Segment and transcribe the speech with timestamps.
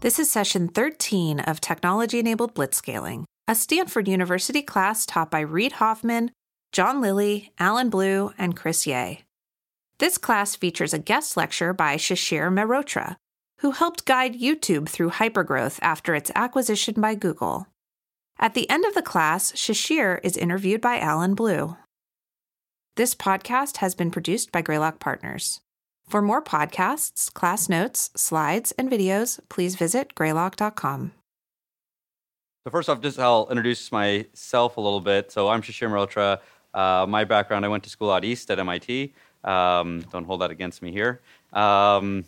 [0.00, 5.72] This is session 13 of Technology Enabled Blitzscaling, a Stanford University class taught by Reid
[5.72, 6.30] Hoffman,
[6.72, 9.16] John Lilly, Allen Blue, and Chris Yeh.
[9.98, 13.16] This class features a guest lecture by Shishir Mehrotra,
[13.58, 17.66] who helped guide YouTube through hypergrowth after its acquisition by Google.
[18.38, 21.76] At the end of the class, Shishir is interviewed by Allen Blue.
[22.96, 25.60] This podcast has been produced by Greylock Partners.
[26.10, 31.12] For more podcasts, class notes, slides, and videos, please visit greylock.com.
[32.64, 35.30] So first off, just I'll introduce myself a little bit.
[35.30, 36.40] So I'm Shishir Mehrotra.
[36.74, 39.14] Uh, my background, I went to school out east at MIT.
[39.44, 41.20] Um, don't hold that against me here.
[41.52, 42.24] Um,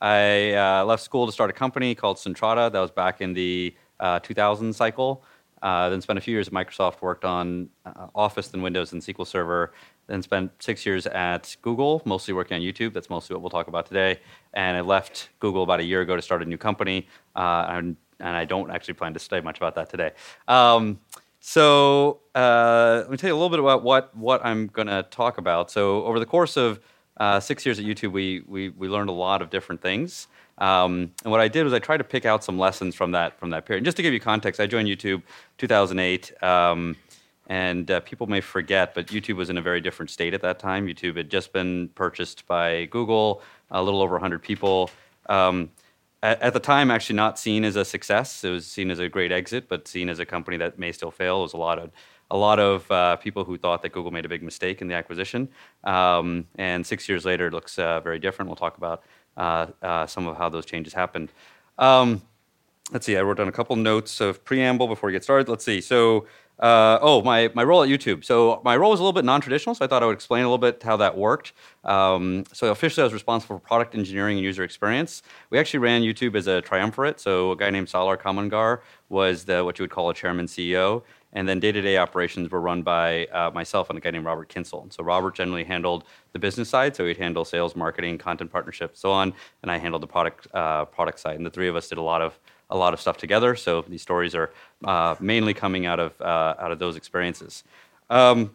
[0.00, 2.70] I uh, left school to start a company called Centrata.
[2.70, 5.24] That was back in the uh, 2000 cycle.
[5.60, 9.02] Uh, then spent a few years at Microsoft, worked on uh, Office and Windows and
[9.02, 9.72] SQL Server.
[10.06, 12.92] Then spent six years at Google, mostly working on YouTube.
[12.92, 14.20] That's mostly what we'll talk about today.
[14.52, 17.08] And I left Google about a year ago to start a new company.
[17.34, 20.12] Uh, and, and, I don't actually plan to say much about that today.
[20.46, 21.00] Um,
[21.40, 25.04] so uh, let me tell you a little bit about what, what I'm going to
[25.10, 25.70] talk about.
[25.70, 26.80] So over the course of
[27.16, 30.28] uh, six years at YouTube, we, we, we learned a lot of different things.
[30.58, 33.38] Um, and what I did was I tried to pick out some lessons from that
[33.38, 33.78] from that period.
[33.78, 35.22] And just to give you context, I joined YouTube
[35.58, 36.96] 2008, um,
[37.46, 40.58] and uh, people may forget, but YouTube was in a very different state at that
[40.58, 40.86] time.
[40.86, 44.90] YouTube had just been purchased by Google, a little over 100 people.
[45.26, 45.70] Um,
[46.22, 48.44] at, at, the time, actually not seen as a success.
[48.44, 51.10] It was seen as a great exit, but seen as a company that may still
[51.10, 51.40] fail.
[51.40, 51.90] It was a lot of
[52.30, 54.94] a lot of uh, people who thought that Google made a big mistake in the
[54.94, 55.48] acquisition.
[55.84, 58.48] Um, and six years later, it looks uh, very different.
[58.48, 59.02] We'll talk about
[59.36, 61.30] uh, uh, some of how those changes happened.
[61.78, 62.22] Um,
[62.92, 65.48] let's see, I wrote down a couple notes of preamble before we get started.
[65.48, 65.80] Let's see.
[65.80, 66.26] So,
[66.58, 68.24] uh, oh, my, my role at YouTube.
[68.24, 70.44] So, my role was a little bit non traditional, so I thought I would explain
[70.44, 71.52] a little bit how that worked.
[71.82, 75.22] Um, so, officially, I was responsible for product engineering and user experience.
[75.50, 77.18] We actually ran YouTube as a triumvirate.
[77.18, 81.02] So, a guy named Salar Kamangar was the, what you would call a chairman CEO.
[81.34, 84.92] And then day-to-day operations were run by uh, myself and a guy named Robert Kyncl.
[84.92, 89.10] So Robert generally handled the business side, so he'd handle sales, marketing, content partnerships, so
[89.10, 91.36] on, and I handled the product uh, product side.
[91.36, 92.38] And the three of us did a lot of
[92.70, 93.56] a lot of stuff together.
[93.56, 94.50] So these stories are
[94.84, 97.64] uh, mainly coming out of uh, out of those experiences.
[98.10, 98.50] Um,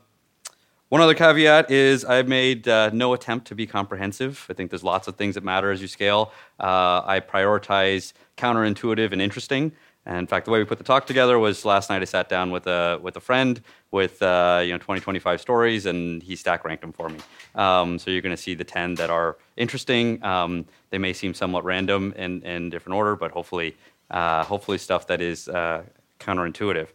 [0.89, 4.47] one other caveat is I've made uh, no attempt to be comprehensive.
[4.49, 6.31] I think there's lots of things that matter as you scale.
[6.59, 9.71] Uh, I prioritize counterintuitive and interesting.
[10.07, 12.27] And in fact, the way we put the talk together was last night I sat
[12.29, 16.35] down with a, with a friend with uh, you know 20, 25 stories, and he
[16.35, 17.19] stack ranked them for me.
[17.53, 20.23] Um, so you're going to see the 10 that are interesting.
[20.23, 23.77] Um, they may seem somewhat random in, in different order, but hopefully,
[24.11, 25.83] uh, hopefully stuff that is uh,
[26.19, 26.87] counterintuitive.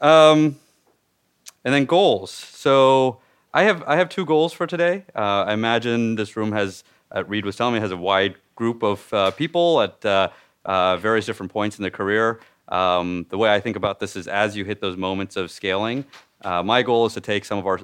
[0.00, 0.58] Um,
[1.64, 2.30] and then goals.
[2.30, 3.20] So
[3.52, 5.04] I have I have two goals for today.
[5.14, 6.84] Uh, I imagine this room has,
[7.14, 11.26] uh, Reid was telling me, has a wide group of uh, people at uh, various
[11.26, 12.40] different points in their career.
[12.68, 16.04] Um, the way I think about this is as you hit those moments of scaling,
[16.44, 17.80] my goal is to take some of our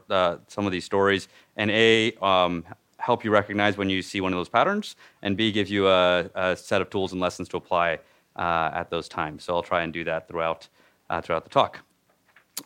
[0.49, 2.65] some of these stories and a um,
[2.99, 6.31] help you recognize when you see one of those patterns, and b give you a,
[6.35, 7.99] a set of tools and lessons to apply
[8.37, 9.45] uh, at those times.
[9.45, 10.69] So I'll try and do that throughout
[11.11, 11.81] uh, throughout the talk.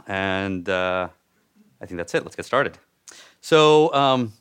[0.06, 1.08] And uh,
[1.81, 2.22] I think that's it.
[2.25, 2.78] Let's get started.
[3.41, 4.32] So um,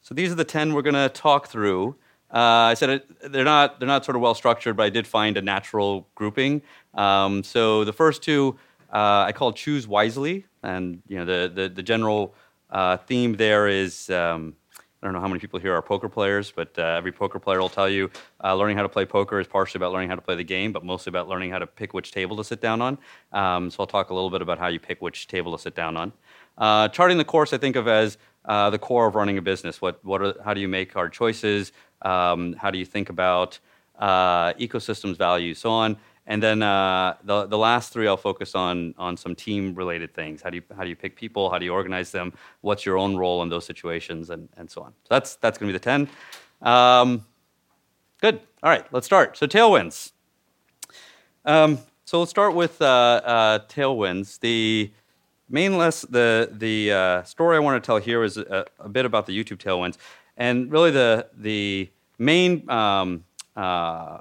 [0.00, 1.96] so these are the ten we're going to talk through.
[2.32, 5.06] Uh, I said it, they're not they're not sort of well structured, but I did
[5.06, 6.62] find a natural grouping.
[6.94, 8.58] Um, so the first two
[8.92, 12.34] uh, I call choose wisely, and you know the the, the general
[12.70, 14.10] uh, theme there is.
[14.10, 14.54] Um,
[15.00, 17.60] I don't know how many people here are poker players, but uh, every poker player
[17.60, 18.10] will tell you
[18.42, 20.72] uh, learning how to play poker is partially about learning how to play the game,
[20.72, 22.98] but mostly about learning how to pick which table to sit down on.
[23.32, 25.76] Um, so I'll talk a little bit about how you pick which table to sit
[25.76, 26.12] down on.
[26.56, 29.80] Uh, charting the course, I think of as uh, the core of running a business.
[29.80, 31.70] What, what are, how do you make hard choices?
[32.02, 33.60] Um, how do you think about
[33.98, 35.96] uh, ecosystems, values, so on.
[36.28, 40.42] And then uh, the, the last three, I'll focus on, on some team related things.
[40.42, 41.48] How do, you, how do you pick people?
[41.48, 42.34] How do you organize them?
[42.60, 44.28] What's your own role in those situations?
[44.28, 44.92] And, and so on.
[45.04, 46.08] So that's, that's going to be the 10.
[46.60, 47.24] Um,
[48.20, 48.40] good.
[48.62, 49.38] All right, let's start.
[49.38, 50.12] So, tailwinds.
[51.46, 54.38] Um, so, let's start with uh, uh tailwinds.
[54.40, 54.92] The
[55.48, 59.06] main less, the, the uh, story I want to tell here is a, a bit
[59.06, 59.96] about the YouTube tailwinds.
[60.36, 61.88] And really, the, the
[62.18, 63.24] main um,
[63.56, 64.18] uh,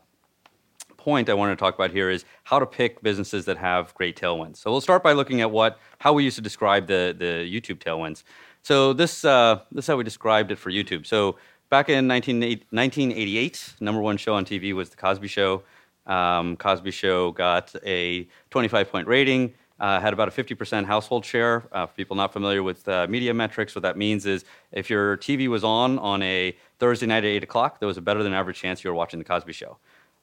[1.07, 4.19] point I want to talk about here is how to pick businesses that have great
[4.19, 4.57] tailwinds.
[4.57, 7.80] So we'll start by looking at what how we used to describe the, the YouTube
[7.80, 8.24] tailwinds.
[8.62, 11.06] So this, uh, this is how we described it for YouTube.
[11.06, 11.38] So
[11.69, 15.63] back in 19, 1988, number one show on TV was The Cosby Show.
[16.07, 21.63] Um, Cosby Show got a 25 point rating uh, had about a 50% household share.
[21.71, 25.18] Uh, for people not familiar with uh, media metrics, what that means is if your
[25.18, 28.33] TV was on on a Thursday night at 8 o'clock, there was a better than
[28.33, 29.77] average chance you were watching The Cosby Show.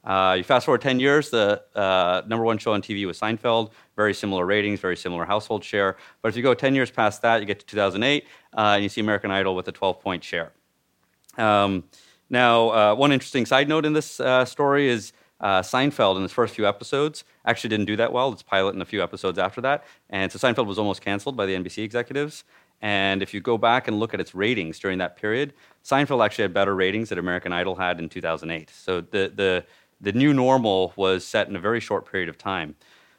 [0.05, 3.71] Uh, you fast forward 10 years, the uh, number one show on TV was Seinfeld,
[3.95, 5.97] very similar ratings, very similar household share.
[6.21, 8.89] But if you go 10 years past that, you get to 2008, uh, and you
[8.89, 10.51] see American Idol with a 12 point share.
[11.37, 11.85] Um,
[12.29, 15.11] now, uh, one interesting side note in this uh, story is
[15.41, 18.31] uh, Seinfeld in its first few episodes actually didn't do that well.
[18.31, 19.83] Its pilot and a few episodes after that.
[20.09, 22.43] And so Seinfeld was almost canceled by the NBC executives.
[22.81, 25.53] And if you go back and look at its ratings during that period,
[25.83, 28.69] Seinfeld actually had better ratings than American Idol had in 2008.
[28.69, 29.65] So the, the,
[30.05, 32.75] the new normal was set in a very short period of time.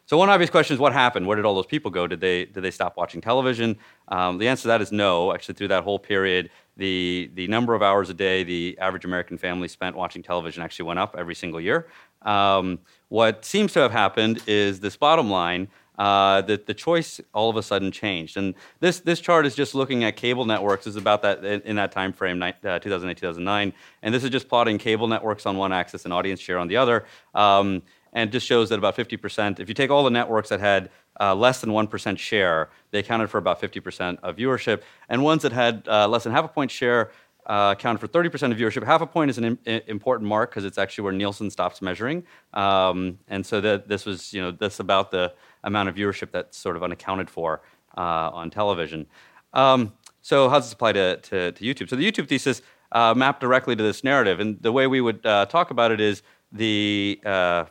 [0.06, 1.26] So one obvious question is what happened?
[1.26, 2.06] Where did all those people go?
[2.06, 3.76] Did they, did they stop watching television?
[4.06, 5.34] Um, the answer to that is no.
[5.34, 9.36] Actually, through that whole period, the, the number of hours a day the average American
[9.36, 11.88] family spent watching television actually went up every single year.
[12.22, 12.78] Um,
[13.08, 15.66] what seems to have happened is this bottom line
[15.98, 18.36] uh, that the choice all of a sudden changed.
[18.36, 20.86] And this, this chart is just looking at cable networks.
[20.86, 23.72] is about that in, in, that time frame, uh, 2008, 2009.
[24.02, 26.76] And this is just plotting cable networks on one axis and audience share on the
[26.76, 27.04] other.
[27.34, 27.82] Um,
[28.12, 30.90] and just shows that about 50%, if you take all the networks that had
[31.20, 34.82] uh, less than 1% share, they accounted for about 50% of viewership.
[35.08, 37.10] And ones that had uh, less than half a point share
[37.46, 38.84] uh, accounted for 30% of viewership.
[38.84, 42.24] Half a point is an Im- important mark because it's actually where Nielsen stops measuring.
[42.52, 45.32] Um, and so that this was, you know, that's about the
[45.66, 47.60] amount of viewership that's sort of unaccounted for
[47.98, 49.06] uh, on television.
[49.52, 49.92] Um,
[50.22, 51.90] so how does this apply to, to, to, YouTube?
[51.90, 54.40] So the YouTube thesis uh, mapped directly to this narrative.
[54.40, 56.22] And the way we would uh, talk about it is
[56.52, 57.64] the uh,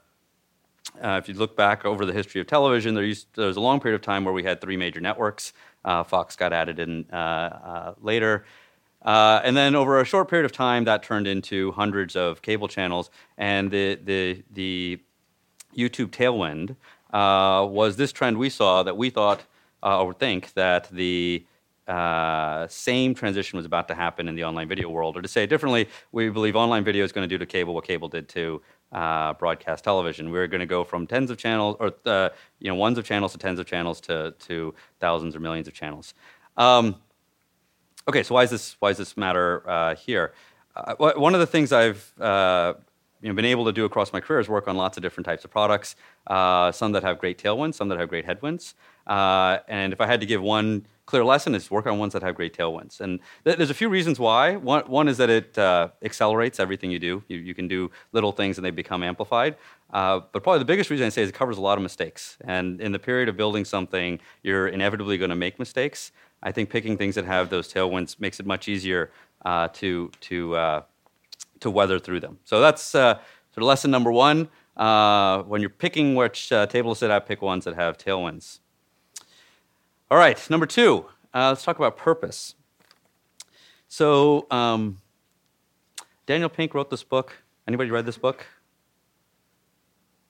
[1.04, 3.62] uh, if you look back over the history of television, there, used, there, was a
[3.62, 5.52] long period of time where we had three major networks.
[5.84, 7.06] Uh, Fox got added in
[8.02, 8.46] later.
[9.06, 12.68] Uh, and then over a short period of time, that turned into hundreds of cable
[12.68, 13.12] channels.
[13.38, 15.00] And the, the, the
[15.78, 16.76] YouTube tailwind
[17.16, 19.42] uh, was this trend we saw that we thought
[19.82, 21.46] or think that the
[21.88, 25.18] uh, same transition was about to happen in the online video world.
[25.18, 27.74] Or to say it differently, we believe online video is going to do to cable
[27.76, 30.32] what cable did to uh, broadcast television.
[30.32, 32.30] We're going to go from tens of channels, or uh,
[32.60, 35.74] you know, ones of channels to tens of channels to, to thousands or millions of
[35.74, 36.14] channels.
[36.58, 36.96] Um,
[38.08, 40.34] okay, so why is this why does this matter uh, here?
[40.76, 42.74] Uh, one of the things I've uh,
[43.22, 45.26] you know, been able to do across my career is work on lots of different
[45.26, 45.96] types of products.
[46.28, 48.76] Uh, some that have great tailwinds, some that have great headwinds.
[49.08, 52.36] and if I had to give one clear lesson is work on ones that have
[52.36, 53.00] great tailwinds.
[53.00, 54.56] And th- there's a few reasons why.
[54.56, 57.24] One, one is that it uh, accelerates everything you do.
[57.28, 59.56] You, you, can do little things and they become amplified.
[59.94, 62.38] Uh, but probably the biggest reason I say is it covers a lot of mistakes.
[62.46, 66.12] And in the period of building something, you're inevitably going to make mistakes.
[66.42, 69.12] I think picking things that have those tailwinds makes it much easier
[69.46, 70.82] uh, to, to, uh,
[71.60, 72.40] to weather through them.
[72.44, 74.50] So that's uh, sort of lesson number one.
[74.76, 78.60] Uh, when you're picking which table to sit at, pick ones that have tailwinds.
[80.12, 82.56] All right, number two, uh, let's talk about purpose.
[83.88, 85.02] So, um,
[86.26, 87.34] Daniel Pink wrote this book.
[87.68, 88.46] Anybody read this book?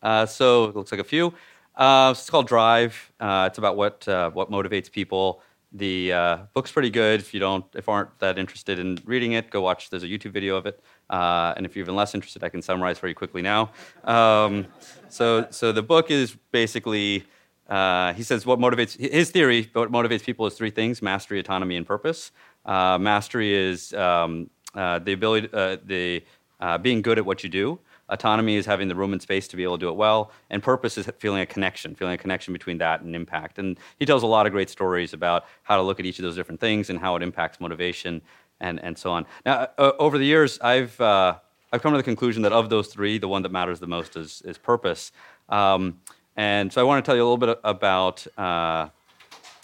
[0.02, 1.34] Uh, so it looks like a few.
[1.76, 3.12] Uh, it's called Drive.
[3.20, 5.42] Uh, it's about what uh, what motivates people.
[5.74, 7.20] The uh, book's pretty good.
[7.20, 9.90] If you don't, if aren't that interested in reading it, go watch.
[9.90, 10.82] There's a YouTube video of it.
[11.10, 13.72] And if you're even less interested, I can summarize for you quickly now.
[14.04, 14.68] Um,
[15.10, 17.26] so, so the book is basically
[17.68, 19.70] uh, he says what motivates his theory.
[19.74, 22.32] What motivates people is three things: mastery, autonomy, and purpose.
[22.66, 26.24] Uh, mastery is um, uh, the ability, uh, the
[26.60, 27.80] uh, being good at what you do.
[28.10, 30.62] Autonomy is having the room and space to be able to do it well, and
[30.62, 33.58] purpose is feeling a connection, feeling a connection between that and impact.
[33.58, 36.24] And he tells a lot of great stories about how to look at each of
[36.24, 38.22] those different things and how it impacts motivation
[38.60, 39.26] and and so on.
[39.46, 43.28] Now, over the years, I've I've come to the conclusion that of those three, the
[43.28, 45.12] one that matters the most is is purpose.
[45.50, 46.00] Um,
[46.36, 48.90] and so I want to tell you a little bit about uh,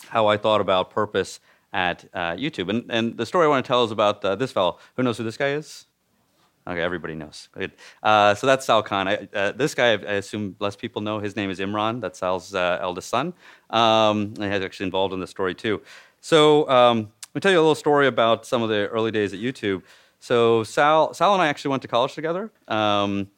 [0.07, 1.39] how I thought about purpose
[1.73, 2.69] at uh, YouTube.
[2.69, 4.77] And, and the story I want to tell is about uh, this fellow.
[4.95, 5.85] Who knows who this guy is?
[6.67, 7.49] Okay, everybody knows.
[8.03, 9.07] Uh, so that's Sal Khan.
[9.07, 11.19] I, uh, this guy, I assume less people know.
[11.19, 12.01] His name is Imran.
[12.01, 13.33] That's Sal's uh, eldest son.
[13.69, 15.81] Um, and he's actually involved in the story too.
[16.19, 19.33] So um, let me tell you a little story about some of the early days
[19.33, 19.83] at YouTube.
[20.19, 22.51] So Sal, Sal and I actually went to college together.
[22.67, 23.29] Um,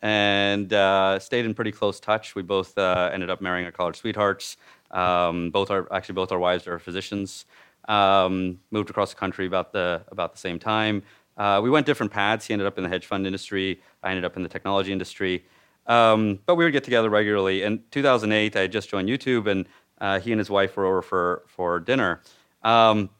[0.00, 2.34] and uh, stayed in pretty close touch.
[2.36, 4.56] We both uh, ended up marrying our college sweethearts.
[4.92, 7.46] Um, both our actually both our wives are physicians.
[7.88, 11.02] Um, moved across the country about the about the same time.
[11.36, 12.46] Uh, we went different paths.
[12.46, 13.80] He ended up in the hedge fund industry.
[14.02, 15.44] I ended up in the technology industry.
[15.86, 17.62] Um, but we would get together regularly.
[17.62, 19.66] In 2008, I had just joined YouTube, and
[20.00, 22.20] uh, he and his wife were over for for dinner.
[22.62, 23.10] Um,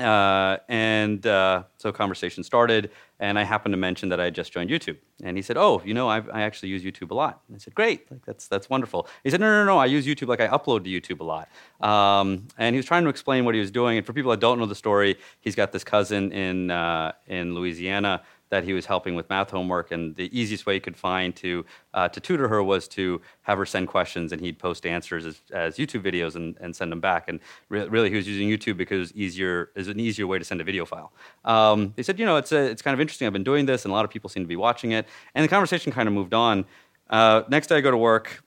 [0.00, 2.90] uh, and uh, so conversation started,
[3.20, 4.96] and I happened to mention that I had just joined YouTube.
[5.22, 7.58] And he said, "Oh, you know, I've, i actually use YouTube a lot." And I
[7.58, 10.40] said, "Great, like, that's that's wonderful." He said, "No, no, no, I use YouTube like
[10.40, 11.48] I upload to YouTube a lot."
[11.80, 13.96] Um, and he was trying to explain what he was doing.
[13.98, 17.54] And for people that don't know the story, he's got this cousin in uh, in
[17.54, 21.34] Louisiana that he was helping with math homework, and the easiest way he could find
[21.36, 21.64] to
[21.94, 25.40] uh, to tutor her was to have her send questions, and he'd post answers as,
[25.52, 27.28] as YouTube videos and, and send them back.
[27.28, 30.44] And re- really, he was using YouTube because it easier is an easier way to
[30.44, 31.12] send a video file.
[31.44, 33.26] Um, he said, you know, it's a, it's kind of interesting.
[33.26, 35.06] I've been doing this, and a lot of people seem to be watching it.
[35.34, 36.64] And the conversation kind of moved on.
[37.10, 38.42] Uh, next day, I go to work.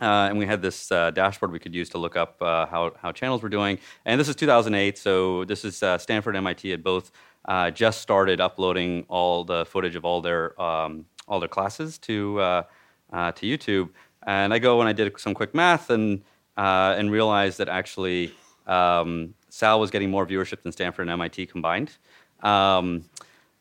[0.00, 2.92] Uh, and we had this uh, dashboard we could use to look up uh, how,
[3.02, 3.78] how channels were doing.
[4.04, 7.10] And this is 2008, so this is uh, Stanford and MIT had both
[7.48, 12.38] uh, just started uploading all the footage of all their um, all their classes to
[12.40, 12.62] uh,
[13.32, 13.88] to YouTube.
[14.24, 16.22] And I go and I did some quick math and
[16.56, 18.32] and realized that actually
[18.66, 21.96] um, Sal was getting more viewership than Stanford and MIT combined.
[22.42, 23.04] Um,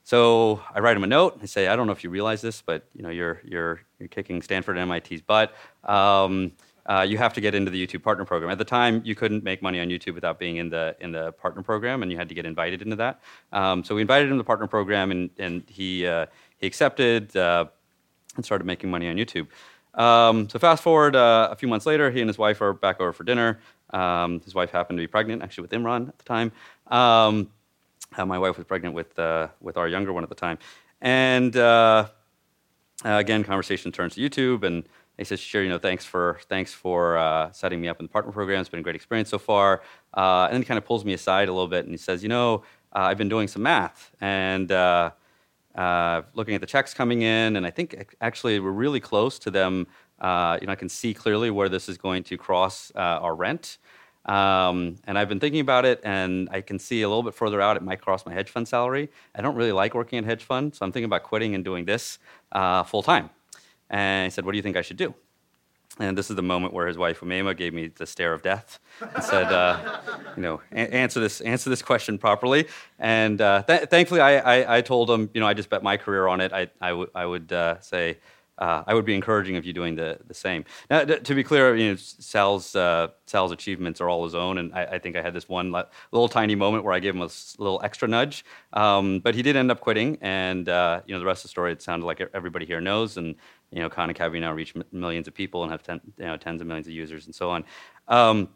[0.03, 1.39] so I write him a note.
[1.41, 4.09] I say, I don't know if you realize this, but you know, you're you're you're
[4.09, 5.53] kicking Stanford and MIT's butt.
[5.83, 6.53] Um,
[6.87, 8.49] uh, you have to get into the YouTube Partner Program.
[8.49, 11.33] At the time, you couldn't make money on YouTube without being in the in the
[11.33, 13.19] Partner Program, and you had to get invited into that.
[13.51, 16.27] Um, so we invited him to the Partner Program, and and he uh,
[16.57, 17.65] he accepted uh,
[18.35, 19.47] and started making money on YouTube.
[19.95, 23.01] Um, so fast forward uh, a few months later, he and his wife are back
[23.01, 23.59] over for dinner.
[23.89, 26.51] Um, his wife happened to be pregnant, actually with Imran at the time.
[26.87, 27.49] Um,
[28.15, 30.59] uh, my wife was pregnant with, uh, with our younger one at the time.
[31.01, 31.55] And
[33.03, 34.87] again, conversation turns to YouTube, and
[35.17, 38.11] he says, "Sure, you know, thanks for thanks for uh, setting me up in the
[38.11, 38.59] partner program.
[38.59, 39.81] It's been a great experience so far."
[40.15, 42.23] Uh, and then he kind of pulls me aside a little bit, and he says,
[42.23, 44.69] "You know, I've been doing some math and
[46.33, 49.87] looking at the checks coming in, and I think actually we're really close to them.
[50.21, 50.25] you
[50.67, 53.77] know, I can see clearly where this is going to cross our rent."
[54.27, 57.61] Um, and I've been thinking about it, and I can see a little bit further
[57.61, 59.09] out it might cross my hedge fund salary.
[59.33, 61.85] I don't really like working at hedge fund, so I'm thinking about quitting and doing
[61.85, 62.19] this
[62.51, 63.29] uh, full time.
[63.89, 65.13] And he said, "What do you think I should do?"
[65.99, 68.79] And this is the moment where his wife Umaima gave me the stare of death
[69.01, 69.99] and said, uh,
[70.35, 72.67] "You know, a- answer this answer this question properly."
[72.99, 75.97] And uh, th- thankfully, I, I, I, told him, you know, I just bet my
[75.97, 76.53] career on it.
[76.53, 78.17] I, I, w- I would uh, say
[78.57, 80.65] uh, I would be encouraging of you doing the, the same.
[80.89, 84.73] Now, to be clear, you know, Sal's, uh, Sal's achievements are all his own, and
[84.73, 87.29] I, I, think I had this one little tiny moment where I gave him a
[87.57, 88.43] little extra nudge.
[88.73, 91.49] Um, but he did end up quitting, and uh, you know, the rest of the
[91.49, 93.17] story it sounded like everybody here knows.
[93.17, 93.35] And
[93.71, 96.61] you know, Khan Academy now reach millions of people and have ten, you know, tens
[96.61, 97.63] of millions of users and so on.
[98.07, 98.49] Um,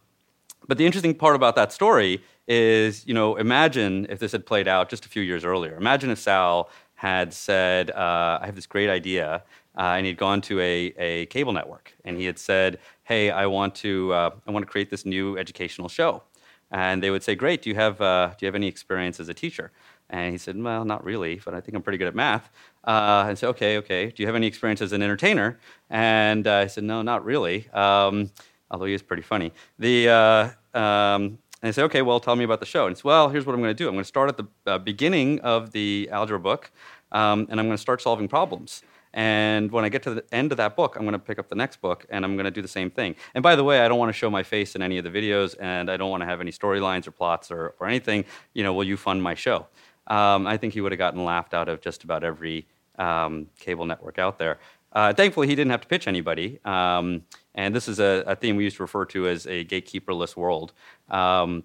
[0.68, 4.68] but the interesting part about that story is, you know, imagine if this had played
[4.68, 5.76] out just a few years earlier.
[5.76, 9.44] Imagine if Sal had said, uh, "I have this great idea."
[9.78, 13.46] Uh, and he'd gone to a, a cable network and he had said, "Hey, I
[13.46, 16.24] want to uh, I want to create this new educational show,"
[16.72, 19.30] and they would say, "Great, do you have uh, do you have any experience as
[19.30, 19.72] a teacher?"
[20.10, 22.50] And he said, "Well, not really, but I think I'm pretty good at math."
[22.84, 24.12] Uh, and said, "Okay, okay.
[24.12, 25.60] Do you have any experience as an entertainer?"
[25.90, 28.32] And uh, I said, "No, not really." Um,
[28.70, 29.54] although he is pretty funny.
[29.80, 32.88] The uh, um, and I said, okay, well, tell me about the show.
[32.88, 33.88] And he said, well, here's what I'm going to do.
[33.88, 36.72] I'm going to start at the uh, beginning of the algebra book,
[37.12, 38.82] um, and I'm going to start solving problems.
[39.14, 41.50] And when I get to the end of that book, I'm going to pick up
[41.50, 43.16] the next book and I'm going to do the same thing.
[43.36, 45.10] And by the way, I don't want to show my face in any of the
[45.10, 48.26] videos and I don't want to have any storylines or plots or, or anything.
[48.54, 49.68] You know, will you fund my show?
[50.08, 53.86] Um, I think he would have gotten laughed out of just about every um, cable
[53.86, 54.60] network out there.
[54.94, 56.60] Uh, thankfully, he didn't have to pitch anybody.
[56.66, 57.24] Um,
[57.56, 60.74] and this is a, a, theme we used to refer to as a gatekeeperless world.
[61.10, 61.64] Um,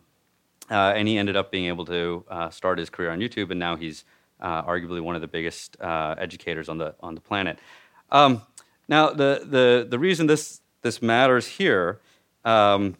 [0.71, 3.61] uh, and he ended up being able to uh, start his career on YouTube, and
[3.61, 4.05] now he's
[4.41, 7.59] uh, arguably one of the biggest uh, educators on the on the planet.
[8.11, 8.43] Um,
[8.89, 12.01] now, the, the the reason this this matters here,
[12.45, 12.97] um,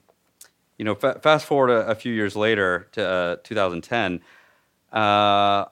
[0.79, 4.21] you know, fa- fast forward a, a, few years later to uh, 2010,
[4.93, 4.97] uh,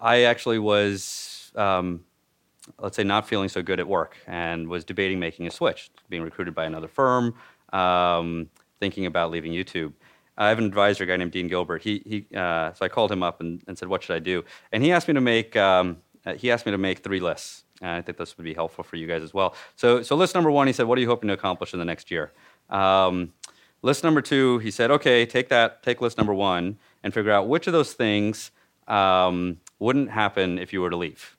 [0.01, 1.53] I actually was.
[1.55, 2.05] Um,
[2.79, 6.23] let's say not feeling so good at work and was debating making a switch, being
[6.23, 7.35] recruited by another firm,
[7.73, 8.49] um,
[8.81, 9.93] thinking about leaving YouTube.
[10.37, 11.83] I have an advisor, a guy named Dean Gilbert.
[11.83, 14.45] He, he, uh, so I called him up and, and said, "What should I do?"
[14.73, 17.65] And he asked me to make um, uh, he asked me to make three lists.
[17.81, 19.55] And I think this would be helpful for you guys as well.
[19.77, 21.85] So, so list number one, he said, "What are you hoping to accomplish in the
[21.85, 22.33] next year?"
[22.71, 23.33] Um,
[23.83, 27.49] list number two, he said, "Okay, take that, take list number one, and figure out
[27.49, 28.51] which of those things
[28.89, 31.37] um, wouldn't happen if you were to leave."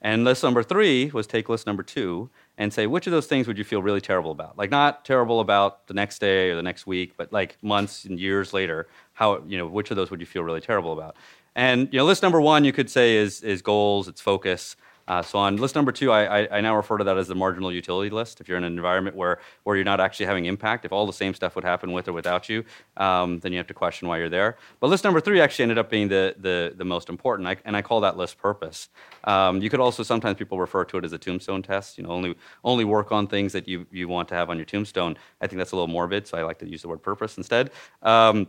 [0.00, 3.46] And list number three was take list number two and say which of those things
[3.46, 4.58] would you feel really terrible about?
[4.58, 8.20] Like not terrible about the next day or the next week but like months and
[8.20, 11.16] years later how you know which of those would you feel really terrible about?
[11.54, 14.76] And you know list number one you could say is is goals it's focus
[15.08, 17.34] uh, so on list number two, I, I, I, now refer to that as the
[17.34, 18.42] marginal utility list.
[18.42, 21.14] If you're in an environment where, where you're not actually having impact, if all the
[21.14, 22.62] same stuff would happen with or without you,
[22.98, 24.58] um, then you have to question why you're there.
[24.80, 27.74] But list number three actually ended up being the, the, the most important, I, and
[27.74, 28.90] I call that list purpose.
[29.24, 31.96] Um, you could also, sometimes people refer to it as a tombstone test.
[31.96, 34.66] You know, only, only work on things that you, you want to have on your
[34.66, 35.16] tombstone.
[35.40, 37.70] I think that's a little morbid, so I like to use the word purpose instead.
[38.02, 38.46] Um,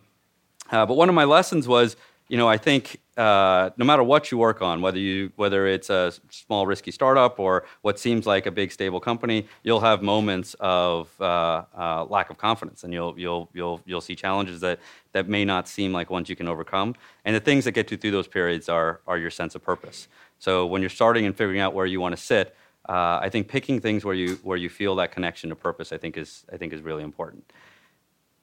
[0.71, 1.95] uh, but one of my lessons was
[2.29, 5.89] you know, I think uh, no matter what you work on, whether you whether it's
[5.89, 10.55] a small risky startup or what seems like a big stable company, you'll have moments
[10.59, 14.79] of uh, uh, lack of confidence, and you'll you'll you'll you'll see challenges that
[15.11, 16.95] that may not seem like ones you can overcome.
[17.25, 20.07] And the things that get you through those periods are are your sense of purpose.
[20.37, 22.55] So when you're starting and figuring out where you want to sit,
[22.87, 25.97] uh, I think picking things where you where you feel that connection to purpose, I
[25.97, 27.51] think is I think is really important.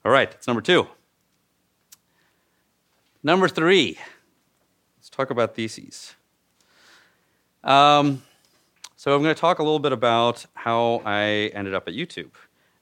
[0.04, 0.88] All right, it's number two.
[3.26, 3.98] Number three,
[4.96, 6.14] let's talk about theses.
[7.64, 8.22] Um,
[8.94, 12.30] so I'm going to talk a little bit about how I ended up at YouTube.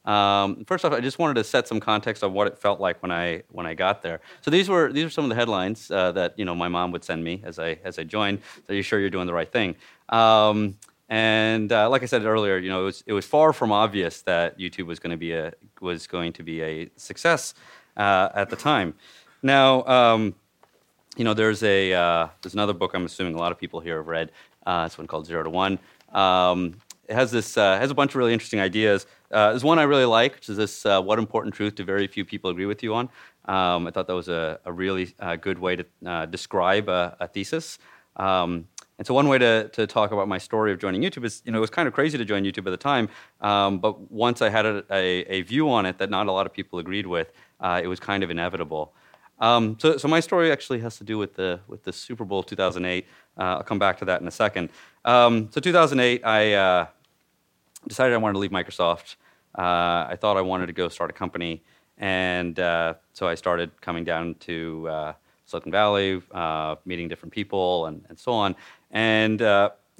[0.04, 3.00] Um, first off, I just wanted to set some context on what it felt like
[3.00, 4.20] when I when I got there.
[4.42, 6.92] So these were these were some of the headlines uh, that you know my mom
[6.92, 8.40] would send me as I as I joined.
[8.66, 9.76] So you sure you're doing the right thing?
[10.10, 10.76] Um,
[11.08, 14.20] and uh, like I said earlier, you know it was it was far from obvious
[14.20, 17.54] that YouTube was going to be a was going to be a success
[17.96, 18.92] uh, at the time.
[19.44, 20.34] Now, um,
[21.18, 23.98] you know, there's a uh, there's another book I'm assuming a lot of people here
[23.98, 24.32] have read.
[24.64, 25.78] Uh, it's one called Zero to One.
[26.14, 29.06] Um, it has this uh, has a bunch of really interesting ideas.
[29.30, 32.06] Uh, there's one I really like, which is this uh, "What important truth do very
[32.06, 33.10] few people agree with you on?"
[33.44, 37.28] Um, I thought that was a, a really uh, good way to describe a, a
[37.28, 37.78] thesis.
[38.16, 41.42] Um, and so one way to, to talk about my story of joining YouTube is,
[41.44, 43.08] you know, it was kind of crazy to join YouTube at the time,
[43.40, 46.46] um, but once I had a, a, a, view on it that not a lot
[46.46, 48.94] of people agreed with, it was kind of inevitable.
[49.38, 52.42] Um, so, so my story actually has to do with the with the Super Bowl
[52.42, 53.06] 2008.
[53.36, 54.70] Uh, I'll come back to that in a second.
[55.04, 56.86] Um, so 2008, I uh,
[57.88, 59.16] decided I wanted to leave Microsoft.
[59.56, 61.62] Uh, I thought I wanted to go start a company,
[61.98, 65.12] and uh, so I started coming down to uh,
[65.46, 68.56] Silicon Valley, uh, meeting different people, and, and so on.
[68.90, 69.40] And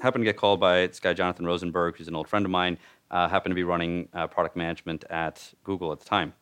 [0.00, 2.78] happened to get called by this guy Jonathan Rosenberg, who's an old friend of mine.
[3.10, 6.32] happened to be running product management at Google at the time.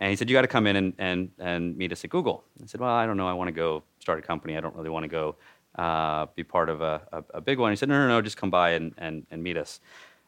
[0.00, 2.42] And he said, You got to come in and, and, and meet us at Google.
[2.60, 3.28] I said, Well, I don't know.
[3.28, 4.56] I want to go start a company.
[4.56, 5.36] I don't really want to go
[5.76, 7.70] uh, be part of a, a, a, big one.
[7.70, 9.80] He said, No, no, no, just come by and, and, and meet us.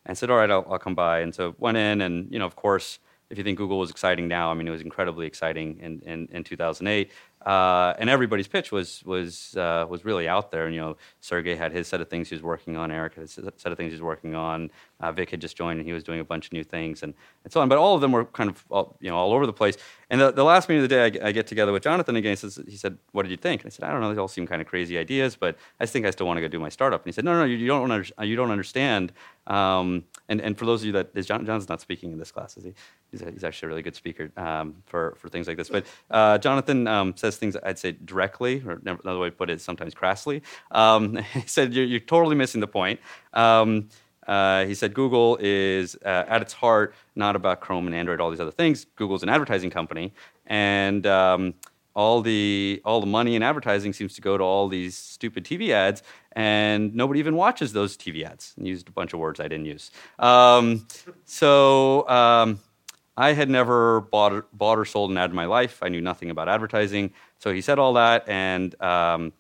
[0.04, 1.20] And I said, All right, I'll, I'll come by.
[1.20, 2.98] And so went in, and, you know, of course,
[3.30, 6.28] if you think Google was exciting now, I mean, it was incredibly exciting in, in,
[6.30, 7.11] in 2008.
[7.44, 10.66] Uh, and everybody's pitch was was uh, was really out there.
[10.66, 12.90] And you know, Sergey had his set of things he was working on.
[12.90, 14.70] Eric had his set of things he was working on.
[15.00, 17.14] Uh, Vic had just joined and he was doing a bunch of new things and,
[17.44, 17.68] and so on.
[17.68, 19.76] But all of them were kind of all, you know all over the place.
[20.11, 22.33] And the, the last meeting of the day, I, I get together with Jonathan again.
[22.33, 24.12] He, says, he said, "What did you think?" And I said, "I don't know.
[24.12, 26.48] They all seem kind of crazy ideas, but I think I still want to go
[26.48, 29.12] do my startup." And he said, "No, no, you, you don't under, you don't understand."
[29.46, 32.31] Um, and and for those of you that is John, John's not speaking in this
[32.31, 32.74] class, is he?
[33.11, 35.68] He's, a, he's actually a really good speaker um, for for things like this.
[35.68, 39.61] But uh, Jonathan um, says things I'd say directly, or another way to put it,
[39.61, 40.42] sometimes crassly.
[40.71, 43.01] Um, he said, you're, you're, totally missing the point.
[43.33, 43.88] Um,
[44.27, 48.31] uh, he said Google is uh, at its heart not about Chrome and Android, all
[48.31, 48.87] these other things.
[48.97, 50.12] Google's an advertising company,
[50.47, 51.55] and um,
[51.95, 55.71] all the all the money in advertising seems to go to all these stupid TV
[55.71, 58.55] ads, and nobody even watches those TV ads.
[58.57, 59.90] And used a bunch of words I didn't use.
[60.18, 60.87] Um,
[61.25, 62.61] so um,
[63.16, 65.81] I had never bought bought or sold an ad in my life.
[65.83, 67.12] I knew nothing about advertising.
[67.38, 69.33] So he said all that, and um,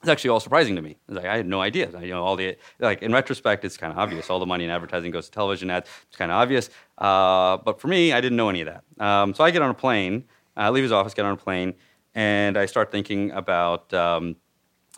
[0.00, 0.96] it's actually all surprising to me.
[1.06, 1.88] Like I had no idea.
[2.00, 4.28] You know, all the like in retrospect, it's kind of obvious.
[4.28, 5.88] All the money in advertising goes to television ads.
[6.08, 6.70] It's kind of obvious.
[6.98, 9.04] Uh, but for me, I didn't know any of that.
[9.04, 10.24] Um, so I get on a plane,
[10.56, 11.74] I leave his office, get on a plane,
[12.14, 14.34] and I start thinking about um,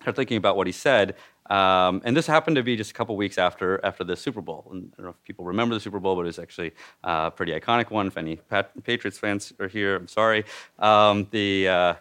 [0.00, 1.16] start thinking about what he said.
[1.50, 4.66] Um, and this happened to be just a couple weeks after after the Super Bowl.
[4.72, 7.24] And I don't know if people remember the Super Bowl, but it was actually uh,
[7.26, 8.06] a pretty iconic one.
[8.06, 10.44] If any Pat- Patriots fans are here, I'm sorry.
[10.78, 11.94] Um, the uh,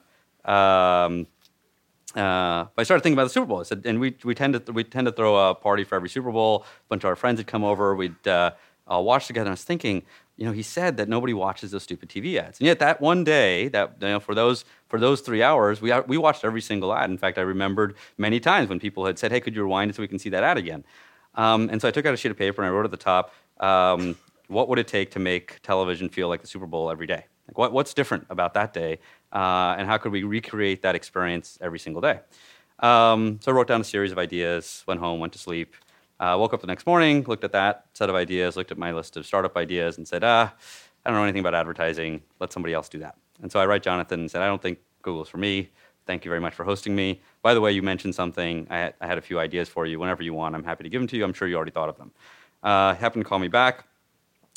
[0.50, 1.28] um,
[2.16, 3.60] uh, I started thinking about the Super Bowl.
[3.60, 6.10] I said, and we, we tend to we tend to throw a party for every
[6.10, 6.64] Super Bowl.
[6.64, 7.96] A bunch of our friends would come over.
[7.96, 8.52] We'd uh,
[8.88, 9.46] all watch together.
[9.46, 10.04] And I was thinking,
[10.36, 13.24] you know, he said that nobody watches those stupid TV ads, and yet that one
[13.24, 16.94] day, that you know, for those for those three hours, we we watched every single
[16.94, 17.10] ad.
[17.10, 19.96] In fact, I remembered many times when people had said, "Hey, could you rewind it
[19.96, 20.84] so we can see that ad again?"
[21.36, 22.98] Um, and so I took out a sheet of paper and I wrote at the
[22.98, 24.16] top, um,
[24.48, 27.58] "What would it take to make television feel like the Super Bowl every day?" Like
[27.58, 29.00] what, what's different about that day,
[29.32, 32.22] uh, and how could we recreate that experience every single day?
[32.80, 35.76] Um, so I wrote down a series of ideas, went home, went to sleep,
[36.24, 38.94] uh, woke up the next morning, looked at that set of ideas, looked at my
[38.94, 40.54] list of startup ideas, and said, ah,
[41.06, 42.22] I don't know anything about advertising.
[42.40, 43.18] Let somebody else do that.
[43.42, 45.70] And so I write Jonathan and said, I don't think Google's for me.
[46.06, 47.20] Thank you very much for hosting me.
[47.42, 48.68] By the way, you mentioned something.
[48.70, 50.00] I had, I had a few ideas for you.
[50.00, 51.26] Whenever you want, I'm happy to give them to you.
[51.26, 52.12] I'm sure you already thought of them.
[52.62, 53.84] Uh, happened to call me back,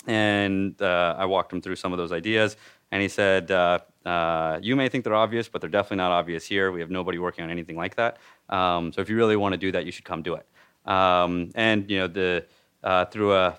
[0.07, 2.57] and uh, I walked him through some of those ideas.
[2.93, 6.47] And he said, uh, uh, You may think they're obvious, but they're definitely not obvious
[6.47, 6.71] here.
[6.71, 8.19] We have nobody working on anything like that.
[8.49, 10.47] Um, so if you really want to do that, you should come do it.
[10.87, 12.47] Um, and you know, the,
[12.83, 13.59] uh, through a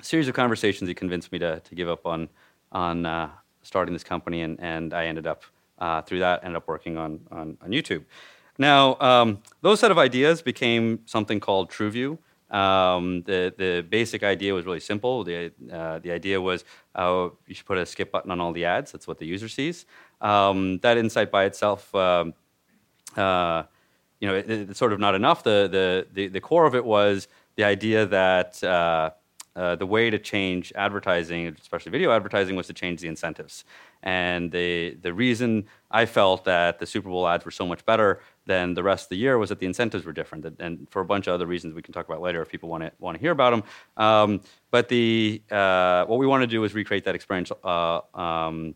[0.00, 2.28] series of conversations, he convinced me to, to give up on,
[2.70, 3.30] on uh,
[3.62, 5.44] starting this company, and, and I ended up
[5.78, 8.04] uh, through that, ended up working on, on, on YouTube.
[8.58, 12.18] Now, um, those set of ideas became something called TrueView.
[12.50, 15.24] Um, the, the basic idea was really simple.
[15.24, 18.66] The, uh, the idea was uh, you should put a skip button on all the
[18.66, 18.92] ads.
[18.92, 19.86] That's what the user sees.
[20.20, 22.34] Um, that insight by itself, um,
[23.16, 23.64] uh,
[24.22, 25.42] you know, it, it's sort of not enough.
[25.42, 29.10] The, the, the, the, core of it was the idea that uh,
[29.56, 33.64] uh, the way to change advertising, especially video advertising, was to change the incentives.
[34.04, 38.20] And the, the reason I felt that the Super Bowl ads were so much better
[38.46, 41.04] than the rest of the year was that the incentives were different, and for a
[41.04, 43.20] bunch of other reasons we can talk about later if people want to want to
[43.20, 43.64] hear about them.
[43.96, 48.74] Um, but the uh, what we want to do is recreate that experience, uh, um,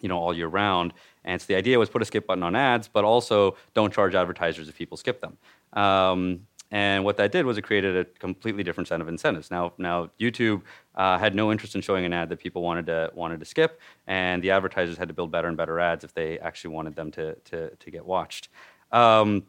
[0.00, 0.92] you know, all year round.
[1.24, 4.14] And so the idea was put a skip button on ads, but also don't charge
[4.14, 5.36] advertisers if people skip them.
[5.72, 9.50] Um, and what that did was it created a completely different set of incentives.
[9.50, 10.62] Now, now YouTube
[10.94, 13.80] uh, had no interest in showing an ad that people wanted to wanted to skip,
[14.06, 17.10] and the advertisers had to build better and better ads if they actually wanted them
[17.12, 18.50] to to, to get watched.
[18.92, 19.44] Um,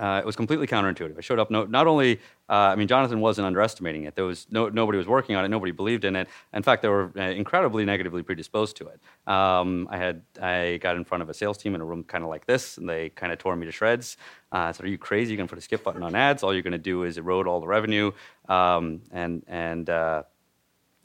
[0.00, 1.18] uh, it was completely counterintuitive.
[1.18, 1.50] I showed up.
[1.50, 4.16] No, not only, uh, I mean, Jonathan wasn't underestimating it.
[4.16, 5.48] There was no, nobody was working on it.
[5.48, 6.26] Nobody believed in it.
[6.54, 9.00] In fact, they were uh, incredibly negatively predisposed to it.
[9.30, 12.24] Um, I had, I got in front of a sales team in a room kind
[12.24, 14.16] of like this, and they kind of tore me to shreds.
[14.50, 15.32] Uh, I said, "Are you crazy?
[15.32, 16.42] You're going to put a skip button on ads?
[16.42, 18.10] All you're going to do is erode all the revenue,
[18.48, 20.22] um, and and uh,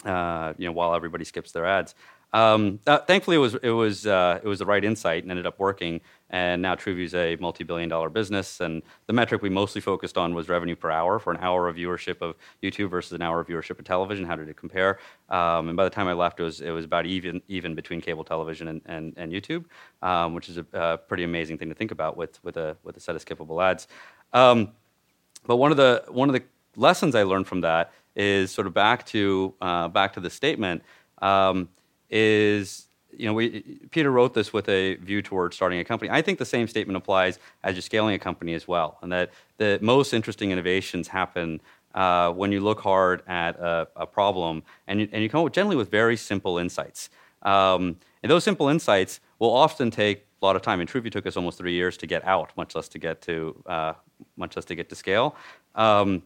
[0.05, 1.95] uh, you know, while everybody skips their ads."
[2.35, 5.45] Um, uh, thankfully, it was it was uh, it was the right insight and ended
[5.45, 6.01] up working.
[6.29, 8.59] And now TrueView is a multi-billion-dollar business.
[8.59, 11.77] And the metric we mostly focused on was revenue per hour for an hour of
[11.77, 14.25] viewership of YouTube versus an hour of viewership of television.
[14.25, 14.99] How did it compare?
[15.29, 18.01] Um, and by the time I left, it was it was about even even between
[18.01, 19.63] cable television and and, and YouTube,
[20.01, 22.97] um, which is a, a, pretty amazing thing to think about with with a with
[22.97, 23.87] a set of skippable ads.
[24.33, 24.73] Um,
[25.47, 26.43] but one of the one of the
[26.75, 30.83] lessons I learned from that is sort of back to uh, back to the statement.
[31.21, 31.69] Um,
[32.15, 36.11] is you know, we, Peter wrote this with a view towards starting a company.
[36.11, 39.31] I think the same statement applies as you're scaling a company as well, and that
[39.57, 41.61] the most interesting innovations happen
[41.93, 45.53] uh, when you look hard at a, a problem and you, and you come up
[45.53, 47.09] generally with very simple insights.
[47.43, 50.81] Um, and those simple insights will often take a lot of time.
[50.81, 53.21] In truth, it took us almost three years to get out, much less to get
[53.21, 53.93] to uh,
[54.35, 55.35] much less to get to scale.
[55.75, 56.23] Um,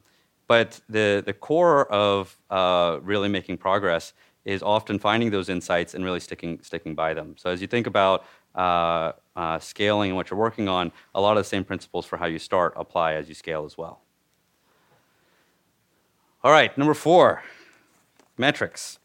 [0.47, 4.13] but the the core of uh, really making progress
[4.45, 7.35] is often finding those insights and really sticking sticking by them.
[7.37, 8.25] So as you think about
[8.55, 12.17] uh, uh, scaling and what you're working on, a lot of the same principles for
[12.17, 14.01] how you start apply as you scale as well.
[16.43, 17.43] All right, number four,
[18.37, 18.97] metrics.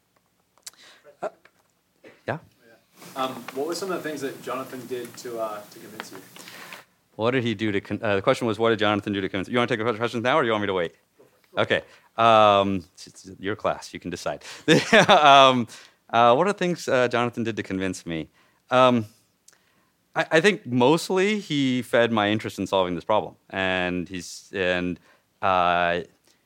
[1.20, 1.30] Uh,
[2.28, 2.38] yeah.
[3.16, 6.18] Um, what were some of the things that Jonathan did to uh, to convince you?
[7.16, 7.80] What did he do to?
[7.80, 9.48] Con- uh, the question was, what did Jonathan do to convince?
[9.48, 9.52] You?
[9.52, 10.94] You want to take the questions now, or do you want me to wait?
[11.56, 11.82] Okay.
[12.16, 12.84] Um,
[13.38, 13.92] your class.
[13.92, 14.44] You can decide.
[15.08, 15.66] um,
[16.10, 18.28] uh, what are things uh, Jonathan did to convince me?
[18.70, 19.06] Um,
[20.14, 25.00] I, I, think mostly he fed my interest in solving this problem, and he's and
[25.42, 26.02] uh,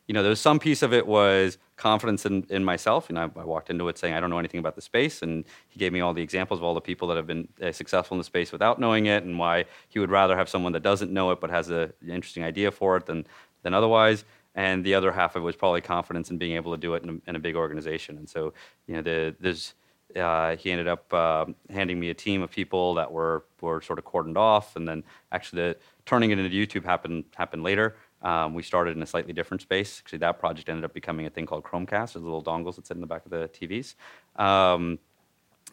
[0.06, 3.10] you know, there was some piece of it was confidence in, in myself.
[3.10, 5.44] Know, I, I, walked into it saying I don't know anything about the space, and
[5.68, 8.14] he gave me all the examples of all the people that have been uh, successful
[8.14, 11.12] in the space without knowing it, and why he would rather have someone that doesn't
[11.12, 13.26] know it but has an interesting idea for it than
[13.62, 14.24] than otherwise
[14.58, 17.04] and the other half of it was probably confidence in being able to do it
[17.04, 18.18] in a, in a big organization.
[18.18, 18.52] And so,
[18.88, 19.74] you know, the, there's
[20.16, 24.00] uh, he ended up uh, handing me a team of people that were were sort
[24.00, 27.94] of cordoned off, and then actually the, turning it into YouTube happened happened later.
[28.22, 30.00] Um, we started in a slightly different space.
[30.00, 32.14] Actually, that project ended up becoming a thing called Chromecast.
[32.14, 33.94] There's little dongles that sit in the back of the TVs.
[34.42, 34.98] Um,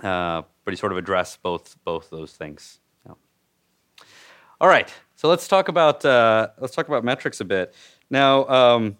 [0.03, 2.81] uh, but he sort of addressed both both those things.
[4.61, 7.75] All right, so let's talk about uh, let's talk about metrics a bit.
[8.09, 8.97] Now, um,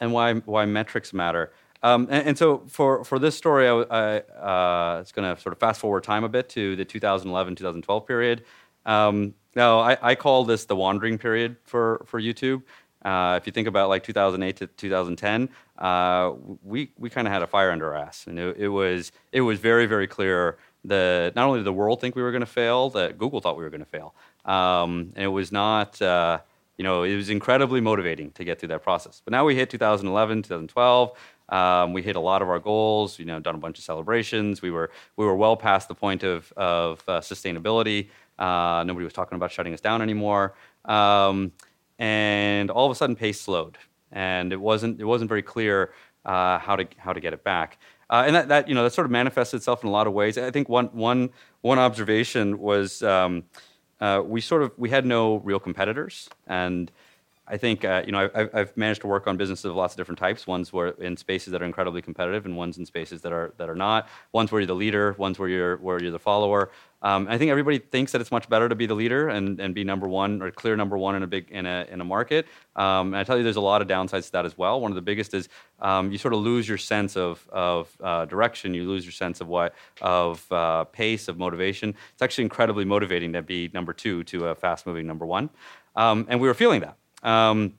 [0.00, 1.52] and why why metrics matter.
[1.82, 5.52] Um, and, and, so for, for this story, I, I uh, it's going to sort
[5.52, 8.44] of fast forward time a bit to the 2011 2012 period.
[8.84, 12.62] Um, now, I, I, call this the wandering period for, for YouTube.
[13.04, 15.48] Uh, if you think about like 2008 to 2010,
[15.78, 16.32] uh,
[16.64, 18.26] we, we kind of had a fire under our ass.
[18.26, 22.00] And it, it, was, it was very, very clear that not only did the world
[22.00, 24.14] think we were going to fail, that Google thought we were going to fail.
[24.44, 26.40] Um, and it was not, uh,
[26.78, 29.20] you know, it was incredibly motivating to get through that process.
[29.24, 31.12] But now we hit 2011, 2012.
[31.48, 33.18] Um, we hit a lot of our goals.
[33.18, 34.62] You know, done a bunch of celebrations.
[34.62, 38.10] We were we were well past the point of of uh, sustainability.
[38.38, 40.54] Uh, nobody was talking about shutting us down anymore.
[40.84, 41.52] Um,
[41.98, 43.76] and all of a sudden, pace slowed,
[44.12, 45.92] and it wasn't it wasn't very clear
[46.24, 47.78] uh, how to how to get it back.
[48.10, 50.12] Uh, and that, that you know that sort of manifested itself in a lot of
[50.12, 50.38] ways.
[50.38, 51.30] I think one one
[51.62, 53.02] one observation was.
[53.02, 53.44] Um,
[54.00, 56.90] uh, we sort of we had no real competitors, and
[57.48, 59.96] I think uh, you know I've, I've managed to work on businesses of lots of
[59.96, 60.46] different types.
[60.46, 63.68] Ones where in spaces that are incredibly competitive, and ones in spaces that are that
[63.68, 64.08] are not.
[64.32, 66.70] Ones where you're the leader, ones where you're where you're the follower.
[67.00, 69.72] Um, I think everybody thinks that it's much better to be the leader and, and
[69.72, 72.46] be number one or clear number one in a big in a in a market.
[72.74, 74.80] Um, and I tell you, there's a lot of downsides to that as well.
[74.80, 75.48] One of the biggest is
[75.80, 78.74] um, you sort of lose your sense of of uh, direction.
[78.74, 81.94] You lose your sense of what of uh, pace of motivation.
[82.12, 85.50] It's actually incredibly motivating to be number two to a fast moving number one,
[85.94, 86.96] um, and we were feeling that.
[87.22, 87.74] Um,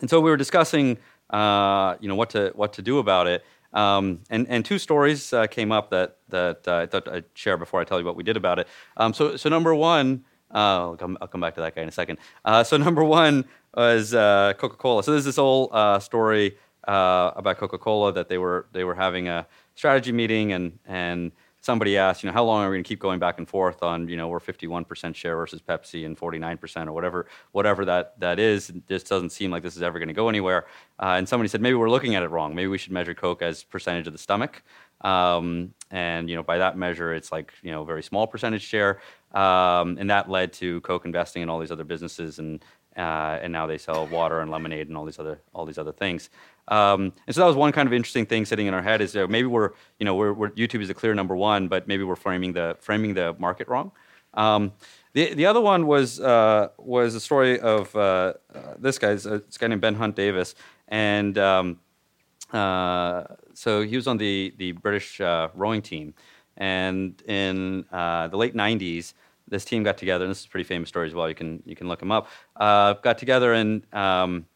[0.00, 0.98] and so we were discussing,
[1.30, 3.44] uh, you know, what to what to do about it.
[3.72, 7.56] Um, and, and two stories uh, came up that, that uh, I thought I'd share
[7.56, 8.66] before I tell you what we did about it.
[8.96, 11.88] Um, so, so number one, uh, I'll, come, I'll come back to that guy in
[11.88, 12.18] a second.
[12.44, 15.04] Uh, so number one was uh, Coca-Cola.
[15.04, 15.70] So there's this old
[16.02, 21.96] story about Coca-Cola that they were they were having a strategy meeting and and somebody
[21.96, 24.08] asked, you know, how long are we going to keep going back and forth on,
[24.08, 28.72] you know, we're 51% share versus Pepsi and 49% or whatever, whatever that, that is.
[28.86, 30.66] This doesn't seem like this is ever going to go anywhere.
[30.98, 32.54] Uh, and somebody said, maybe we're looking at it wrong.
[32.54, 34.62] Maybe we should measure Coke as percentage of the stomach.
[35.02, 39.00] Um, and, you know, by that measure, it's like, you know, very small percentage share.
[39.32, 42.64] Um, and that led to Coke investing in all these other businesses and,
[42.96, 45.92] uh, and now they sell water and lemonade and all these other all these other
[45.92, 46.28] things.
[46.70, 49.16] Um, and so that was one kind of interesting thing sitting in our head is
[49.16, 52.04] uh, maybe we're you know we're, we're, YouTube is a clear number one, but maybe
[52.04, 53.90] we're framing the framing the market wrong.
[54.34, 54.72] Um,
[55.12, 59.40] the the other one was uh, was a story of uh, uh this guy's uh,
[59.46, 60.54] this guy named Ben Hunt Davis,
[60.86, 61.80] and um,
[62.52, 66.14] uh, so he was on the the British rowing team,
[66.56, 69.14] and in the late '90s
[69.48, 71.28] this team got together, and this is a pretty famous story as well.
[71.28, 72.28] You can you can look them up.
[72.56, 74.46] Got together and um,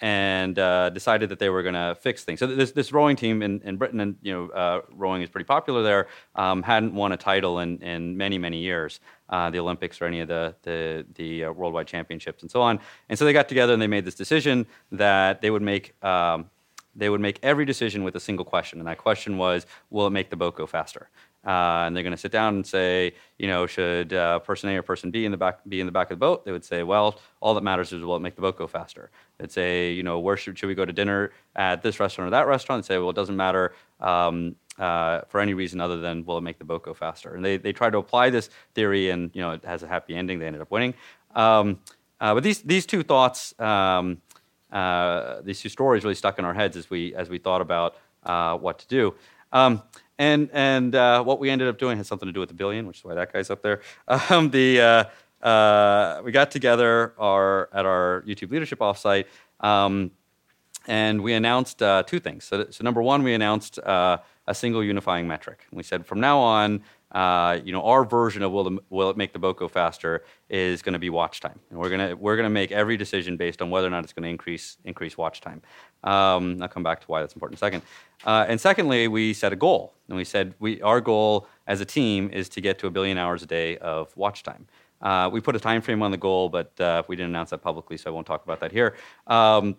[0.00, 2.38] and uh, decided that they were going to fix things.
[2.38, 5.46] So this this rowing team in, in Britain, and you know, uh, rowing is pretty
[5.46, 6.08] popular there.
[6.34, 10.20] Um, hadn't won a title in, in many many years, uh, the Olympics or any
[10.20, 12.78] of the the, the uh, worldwide championships and so on.
[13.08, 16.02] And so they got together and they made this decision that they would make.
[16.04, 16.50] Um,
[16.98, 20.10] they would make every decision with a single question, and that question was, "Will it
[20.10, 21.10] make the boat go faster?"
[21.46, 24.76] Uh, and they're going to sit down and say, you know, should uh, person A
[24.76, 26.44] or person B in the back be in the back of the boat?
[26.44, 29.10] They would say, well, all that matters is will it make the boat go faster?
[29.38, 32.30] They'd say, you know, where should, should we go to dinner at this restaurant or
[32.32, 32.82] that restaurant?
[32.82, 36.40] They'd say, well, it doesn't matter um, uh, for any reason other than will it
[36.40, 37.36] make the boat go faster?
[37.36, 40.16] And they they tried to apply this theory, and you know, it has a happy
[40.16, 40.40] ending.
[40.40, 40.94] They ended up winning.
[41.36, 41.78] Um,
[42.20, 44.20] uh, but these these two thoughts, um,
[44.72, 47.96] uh, these two stories, really stuck in our heads as we as we thought about
[48.24, 49.14] uh, what to do.
[50.18, 52.86] And and uh, what we ended up doing has something to do with the billion,
[52.86, 53.80] which is why that guy's up there.
[54.30, 59.26] Um, the uh, uh, we got together our at our YouTube leadership offsite,
[59.60, 60.10] um,
[60.86, 62.44] and we announced uh, two things.
[62.44, 65.66] So, so number one, we announced uh, a single unifying metric.
[65.70, 69.16] We said from now on, uh, you know, our version of will, the, will it
[69.16, 72.36] make the boat go faster is going to be watch time, and we're gonna we're
[72.36, 75.40] gonna make every decision based on whether or not it's going to increase increase watch
[75.40, 75.62] time.
[76.02, 77.82] Um, I'll come back to why that's important in a second.
[78.24, 81.84] Uh, and secondly, we set a goal, and we said we our goal as a
[81.84, 84.66] team is to get to a billion hours a day of watch time.
[85.00, 87.58] Uh, we put a time frame on the goal, but uh, we didn't announce that
[87.58, 88.96] publicly, so I won't talk about that here.
[89.26, 89.76] Um,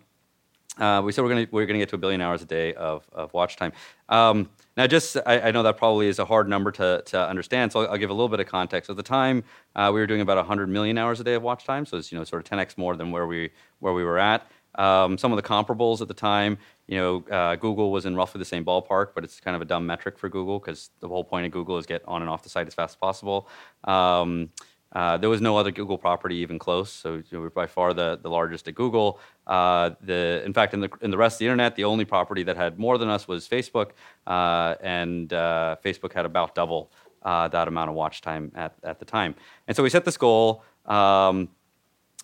[0.78, 3.08] uh, we said we're going we're gonna get to a billion hours a day of,
[3.12, 3.72] of watch time.
[4.08, 7.72] Um, now, just I, I, know that probably is a hard number to, to understand,
[7.72, 8.88] so I'll, I'll give a little bit of context.
[8.88, 11.64] At the time, uh, we were doing about 100 million hours a day of watch
[11.64, 14.18] time, so it's you know sort of 10x more than where we where we were
[14.18, 14.50] at.
[14.74, 18.38] Um, some of the comparables at the time, you know, uh, Google was in roughly
[18.38, 21.24] the same ballpark, but it's kind of a dumb metric for Google because the whole
[21.24, 23.48] point of Google is get on and off the site as fast as possible.
[23.84, 24.50] Um,
[24.92, 27.92] uh, there was no other Google property even close, so you know, we're by far
[27.92, 29.20] the, the largest at Google.
[29.46, 32.42] Uh, the, in fact, in the, in the rest of the internet, the only property
[32.44, 33.90] that had more than us was Facebook,
[34.26, 36.90] uh, and uh, Facebook had about double
[37.22, 39.34] uh, that amount of watch time at, at the time.
[39.66, 41.50] And so we set this goal um,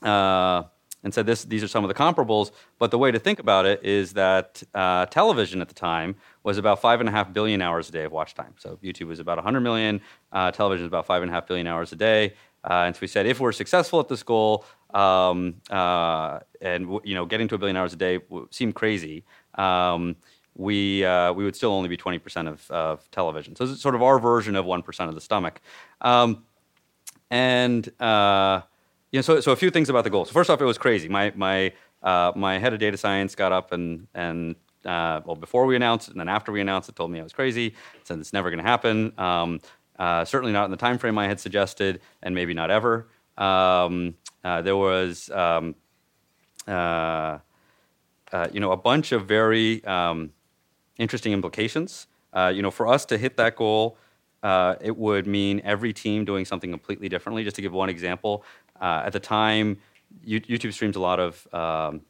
[0.03, 0.63] uh,
[1.03, 3.67] and said this, these are some of the comparables, but the way to think about
[3.67, 4.63] it is that
[5.11, 8.13] television at the time was about five and a half billion hours a day of
[8.13, 8.55] watch time.
[8.57, 10.01] So YouTube was about 100 million,
[10.33, 12.33] television was about five and a half billion hours a day.
[12.65, 17.15] Uh, and so we said, if we're successful at this goal, um, uh, and you
[17.15, 19.25] know, getting to a billion hours a day seemed crazy.
[19.55, 20.17] Um,
[20.57, 23.57] we uh, we would still only be 20% of, of television.
[23.57, 25.61] So it's sort of our version of 1% of the stomach.
[26.01, 26.45] Um,
[27.31, 28.63] and uh,
[29.11, 30.25] you know, so so a few things about the goal.
[30.25, 31.09] So first off, it was crazy.
[31.09, 31.73] My my
[32.03, 36.09] uh, my head of data science got up and and uh, well before we announced
[36.09, 37.75] it and then after we announced it, told me I was crazy.
[38.05, 39.13] Said it's never going to happen.
[39.19, 39.61] Um,
[39.99, 43.09] uh, certainly not in the time frame I had suggested, and maybe not ever.
[43.37, 45.75] Um, uh, there was, um,
[46.67, 47.39] uh,
[48.33, 50.31] uh you know, a bunch of very um,
[50.99, 52.07] interesting implications.
[52.33, 53.97] Uh, you know, for us to hit that goal,
[54.43, 57.45] uh, it would mean every team doing something completely differently.
[57.45, 58.45] Just to give one example,
[58.81, 59.79] at the time,
[60.27, 62.03] YouTube streams a lot of um,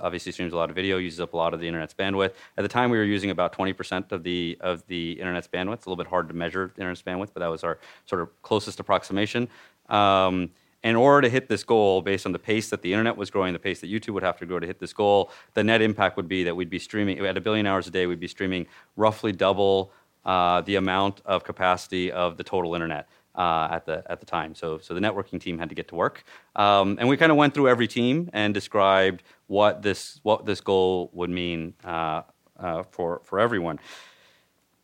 [0.00, 2.32] obviously streams a lot of video, uses up a lot of the internet's bandwidth.
[2.56, 5.74] At the time, we were using about 20% of the of the internet's bandwidth.
[5.74, 8.22] It's a little bit hard to measure the internet's bandwidth, but that was our sort
[8.22, 9.48] of closest approximation.
[9.88, 10.50] Um,
[10.84, 13.52] in order to hit this goal, based on the pace that the internet was growing,
[13.52, 16.16] the pace that YouTube would have to grow to hit this goal, the net impact
[16.16, 18.06] would be that we'd be streaming at a billion hours a day.
[18.06, 18.66] We'd be streaming
[18.96, 19.90] roughly double
[20.24, 23.08] uh, the amount of capacity of the total internet.
[23.38, 24.52] Uh, at the at the time.
[24.52, 26.24] So so the networking team had to get to work,
[26.56, 30.60] um, and we kind of went through every team and described what this what this
[30.60, 32.22] goal would mean uh,
[32.58, 33.78] uh, for for everyone.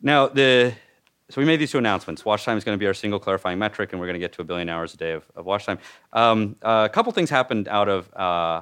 [0.01, 0.73] Now the
[1.31, 2.25] so we made these two announcements.
[2.25, 4.33] Watch time is going to be our single clarifying metric, and we're going to get
[4.35, 5.81] to a billion hours a day of, of watch time.
[6.13, 8.61] Um, a couple things happened out of uh,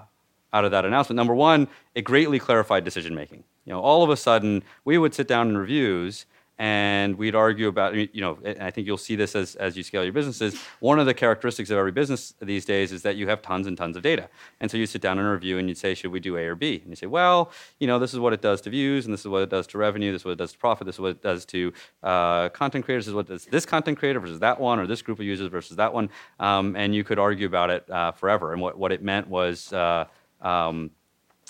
[0.55, 1.16] out of that announcement.
[1.16, 3.44] Number one, it greatly clarified decision making.
[3.66, 6.24] You know, all of a sudden, we would sit down in reviews
[6.59, 10.05] and we'd argue about you know i think you'll see this as, as you scale
[10.05, 10.61] your businesses.
[10.81, 13.77] One of the characteristics of every business these days is that you have tons and
[13.77, 14.29] tons of data.
[14.61, 16.55] And so you sit down and review and you'd say should we do a or
[16.55, 16.81] b?
[16.83, 19.21] And you say well you know this is what it does to views and this
[19.21, 21.01] is what it does to revenue this is what it does to profit this is
[21.01, 24.41] what it does to uh, content creators this is what does this content creator versus
[24.41, 26.11] that one or this group of users versus that one.
[26.38, 28.53] Um, and you could argue about it uh, forever.
[28.53, 30.07] And what, what it meant was uh,
[30.41, 30.91] um,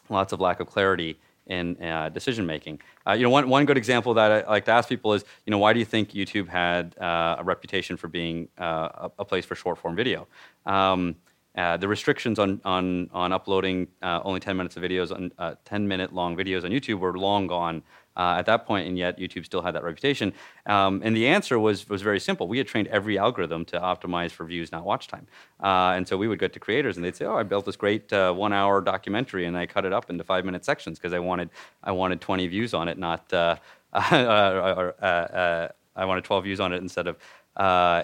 [0.08, 2.80] lots of lack of clarity in uh, decision making.
[3.06, 5.50] Uh, you know, one, one good example that I like to ask people is, you
[5.50, 9.24] know, why do you think YouTube had uh, a reputation for being uh, a, a,
[9.24, 10.28] place for short form video?
[10.66, 11.16] Um,
[11.56, 15.86] uh, the restrictions on on on uploading uh, only 10 minutes of videos on 10
[15.86, 17.82] minute long videos on YouTube were long gone
[18.16, 20.32] uh, at that point, and yet YouTube still had that reputation.
[20.66, 22.48] Um, and the answer was was very simple.
[22.48, 25.26] We had trained every algorithm to optimize for views, not watch time.
[25.62, 27.76] Uh, and so we would go to creators, and they'd say, "Oh, I built this
[27.76, 31.50] great uh, one-hour documentary, and I cut it up into five-minute sections because I wanted
[31.82, 33.56] I wanted 20 views on it, not uh,
[33.92, 37.16] uh, uh, I wanted 12 views on it instead of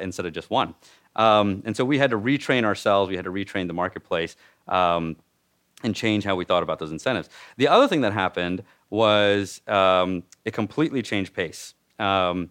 [0.03, 0.75] instead of just one."
[1.17, 3.11] Um, and so we had to retrain ourselves.
[3.11, 4.37] We had to retrain the marketplace.
[4.69, 5.17] Um,
[5.85, 7.29] and change how we thought about those incentives.
[7.57, 11.75] The other thing that happened was um, it completely changed pace.
[11.99, 12.51] Um,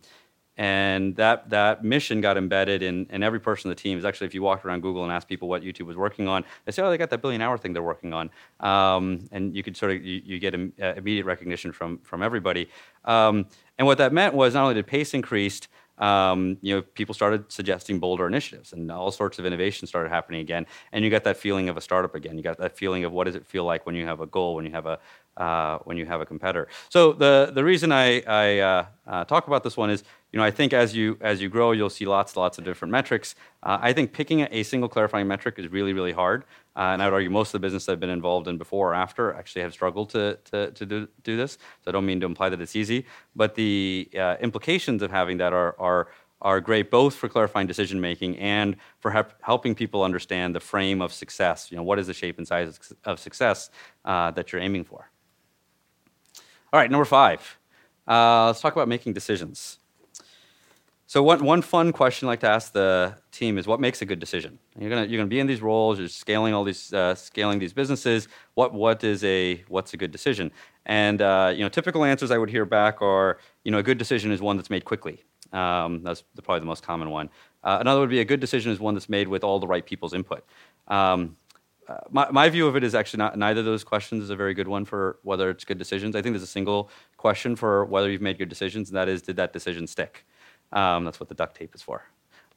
[0.57, 3.97] and that, that mission got embedded in, in every person on the team.
[3.97, 6.43] Is actually, if you walked around Google and asked people what YouTube was working on,
[6.65, 9.61] they say, "Oh, they got that billion hour thing they're working on," um, and you
[9.61, 12.69] could sort of you, you get Im- uh, immediate recognition from from everybody.
[13.05, 13.45] Um,
[13.77, 15.67] and what that meant was not only did pace increased,
[15.99, 20.41] um, you know, people started suggesting bolder initiatives, and all sorts of innovation started happening
[20.41, 20.65] again.
[20.91, 22.35] And you got that feeling of a startup again.
[22.35, 24.55] You got that feeling of what does it feel like when you have a goal,
[24.55, 24.99] when you have a
[25.37, 26.67] uh, when you have a competitor.
[26.89, 30.43] So the the reason I, I uh, uh, talk about this one is, you know,
[30.43, 33.35] I think as you as you grow, you'll see lots lots of different metrics.
[33.63, 36.43] Uh, I think picking a single clarifying metric is really really hard.
[36.75, 38.93] Uh, and I would argue most of the business I've been involved in before or
[38.93, 41.53] after actually have struggled to, to, to do, do this.
[41.53, 44.07] So I don't mean to imply that it's easy, but the
[44.39, 49.25] implications of having that are, are, are great both for clarifying decision making and for
[49.41, 51.71] helping people understand the frame of success.
[51.71, 53.71] You know, what is the shape and size of success
[54.05, 55.09] that you're aiming for?
[56.73, 57.57] All right, number five.
[58.07, 59.79] Uh, let's talk about making decisions.
[61.09, 64.05] So one, one fun question I like to ask the team is what makes a
[64.05, 64.59] good decision?
[64.77, 67.71] You're gonna you're gonna be in these roles, you're scaling all these uh, scaling these
[67.71, 68.27] businesses.
[68.55, 70.51] What what is a what's a good decision?
[70.85, 73.97] And uh, you know typical answers I would hear back are you know a good
[73.97, 75.23] decision is one that's made quickly.
[75.53, 77.29] Um, that's probably the most common one.
[77.63, 79.85] Uh, another would be a good decision is one that's made with all the right
[79.85, 80.43] people's input.
[80.89, 81.37] Um,
[81.87, 84.35] uh, my, my view of it is actually not neither of those questions is a
[84.35, 86.15] very good one for whether it's good decisions.
[86.15, 89.21] I think there's a single question for whether you've made good decisions, and that is
[89.21, 90.25] did that decision stick?
[90.71, 92.03] Um, that's what the duct tape is for.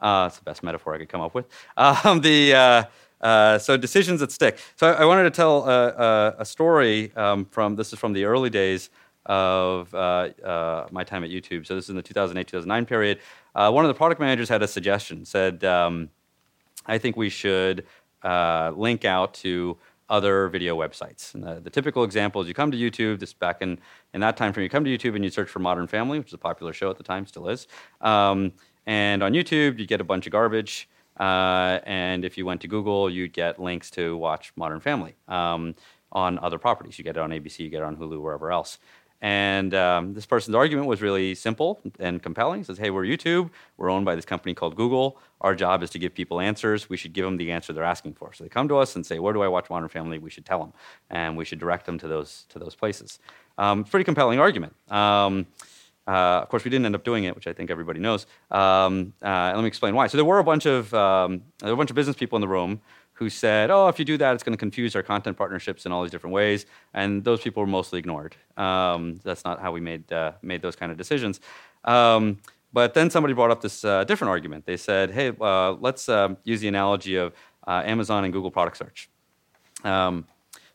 [0.01, 1.47] Uh, it's the best metaphor I could come up with.
[1.77, 2.85] Um, the, uh,
[3.21, 4.59] uh, so decisions that stick.
[4.77, 8.13] So I, I wanted to tell a, a, a story um, from, this is from
[8.13, 8.91] the early days
[9.27, 11.67] of uh, uh, my time at YouTube.
[11.67, 13.21] So this is in the 2008-2009 period.
[13.55, 16.09] Uh, one of the product managers had a suggestion, said, um,
[16.87, 17.87] I think we should
[18.25, 19.79] link out to
[20.11, 21.33] other video websites.
[21.33, 23.79] The, the, typical example is you come to YouTube, this back in,
[24.13, 26.29] in that time frame, you come to YouTube and you search for Modern Family, which
[26.29, 27.69] is a popular show at the time, still is.
[28.01, 28.53] Um,
[28.87, 30.89] and on YouTube, you get a bunch of garbage.
[31.19, 35.75] Uh, and if you went to Google, you'd get links to watch Modern Family um,
[36.11, 36.99] on other properties.
[36.99, 38.79] You get it on ABC, you get it on Hulu, wherever else.
[39.23, 42.61] And um, this person's argument was really simple and compelling.
[42.61, 43.51] He says, hey, we're YouTube.
[43.77, 45.19] We're owned by this company called Google.
[45.43, 46.89] Our job is to give people answers.
[46.89, 48.33] We should give them the answer they're asking for.
[48.33, 50.19] So they come to us and say, where do I watch Modern Family?
[50.19, 50.73] We should tell them.
[51.11, 53.19] And we should direct them to those, to those places.
[53.59, 54.75] Um, pretty compelling argument.
[54.91, 55.47] Um,
[56.07, 58.27] uh, of course, we didn't end up doing it, which I think everybody knows.
[58.51, 60.07] Um, uh, let me explain why.
[60.07, 62.41] So there were a bunch of um, there were a bunch of business people in
[62.41, 62.81] the room
[63.21, 65.93] who said, "Oh, if you do that, it's going to confuse our content partnerships in
[65.93, 66.65] all these different ways."
[66.95, 68.35] And those people were mostly ignored.
[68.57, 71.39] Um, that's not how we made uh, made those kind of decisions.
[71.85, 72.39] Um,
[72.73, 74.65] but then somebody brought up this uh, different argument.
[74.65, 77.35] They said, "Hey, uh, let's um, use the analogy of
[77.67, 79.11] uh, Amazon and Google product search."
[79.85, 80.27] Um,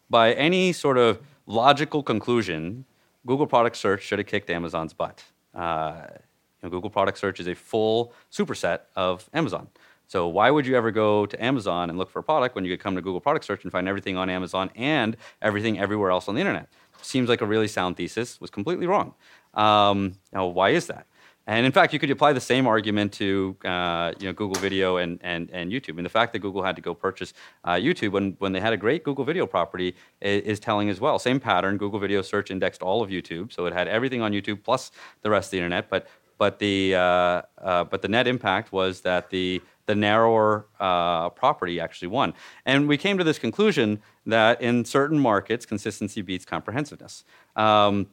[0.08, 2.86] by any sort of logical conclusion,
[3.26, 5.24] Google product search should have kicked Amazon's butt.
[5.56, 6.20] Uh, you
[6.62, 9.68] know, Google product search is a full superset of Amazon.
[10.08, 12.72] So why would you ever go to Amazon and look for a product when you
[12.72, 16.28] could come to Google product search and find everything on Amazon and everything everywhere else
[16.28, 16.68] on the internet?
[17.01, 18.39] Seems like a really sound thesis.
[18.41, 19.14] Was completely wrong.
[19.53, 21.08] Um, now, why is that?
[21.47, 24.97] And in fact, you could apply the same argument to uh, you know, Google Video
[24.97, 25.97] and, and, and YouTube.
[25.97, 27.34] And the fact that Google had to go purchase
[27.64, 30.99] uh, YouTube when, when they had a great Google Video property is, is, telling as
[30.99, 31.20] well.
[31.20, 31.78] Same pattern.
[31.78, 34.91] Google Video search indexed all of YouTube, so it had everything on YouTube plus
[35.22, 35.89] the rest of the internet.
[35.89, 41.30] But but the uh, uh but the net impact was that the the narrower uh,
[41.30, 42.34] property actually won.
[42.66, 47.24] And we came to this conclusion that in certain markets, consistency beats comprehensiveness.
[47.56, 48.08] Um,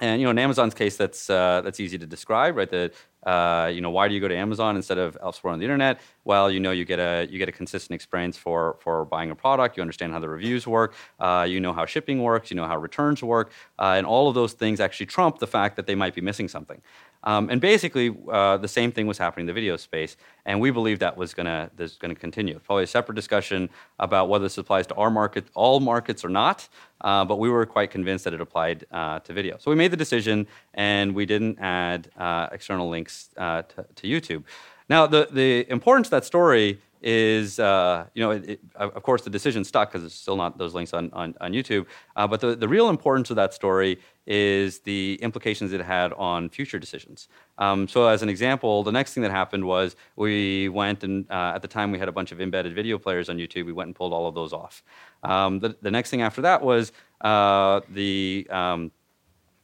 [0.00, 2.68] and you know, in Amazon's case, that's uh, that's easy to describe, right?
[2.68, 2.94] That
[3.24, 6.00] uh, you know, why do you go to Amazon instead of elsewhere on the internet?
[6.24, 9.36] Well, you know, you get a you get a consistent experience for for buying a
[9.36, 9.76] product.
[9.76, 10.94] You understand how the reviews work.
[11.20, 12.50] Uh, you know how shipping works.
[12.50, 15.76] You know how returns work, uh, and all of those things actually trump the fact
[15.76, 16.82] that they might be missing something.
[17.24, 20.70] Um, and basically, uh, the same thing was happening in the video space, and we
[20.70, 22.58] believe that was going to going to continue.
[22.60, 26.68] Probably a separate discussion about whether this applies to our market, all markets or not.
[27.00, 29.56] Uh, but we were quite convinced that it applied uh, to video.
[29.58, 34.06] So we made the decision, and we didn't add uh, external links uh, to, to,
[34.06, 34.44] YouTube.
[34.88, 39.22] Now, the the importance of that story is, uh, you know, it, it, of course,
[39.22, 41.84] the decision stuck because it's still not those links on, on, on YouTube.
[42.16, 46.48] Uh, but the, the real importance of that story is the implications it had on
[46.48, 47.28] future decisions.
[47.58, 51.52] Um, so, as an example, the next thing that happened was we went and uh,
[51.54, 53.66] at the time we had a bunch of embedded video players on YouTube.
[53.66, 54.82] We went and pulled all of those off.
[55.22, 56.90] Um, the, the next thing after that was
[57.20, 58.90] uh, the um,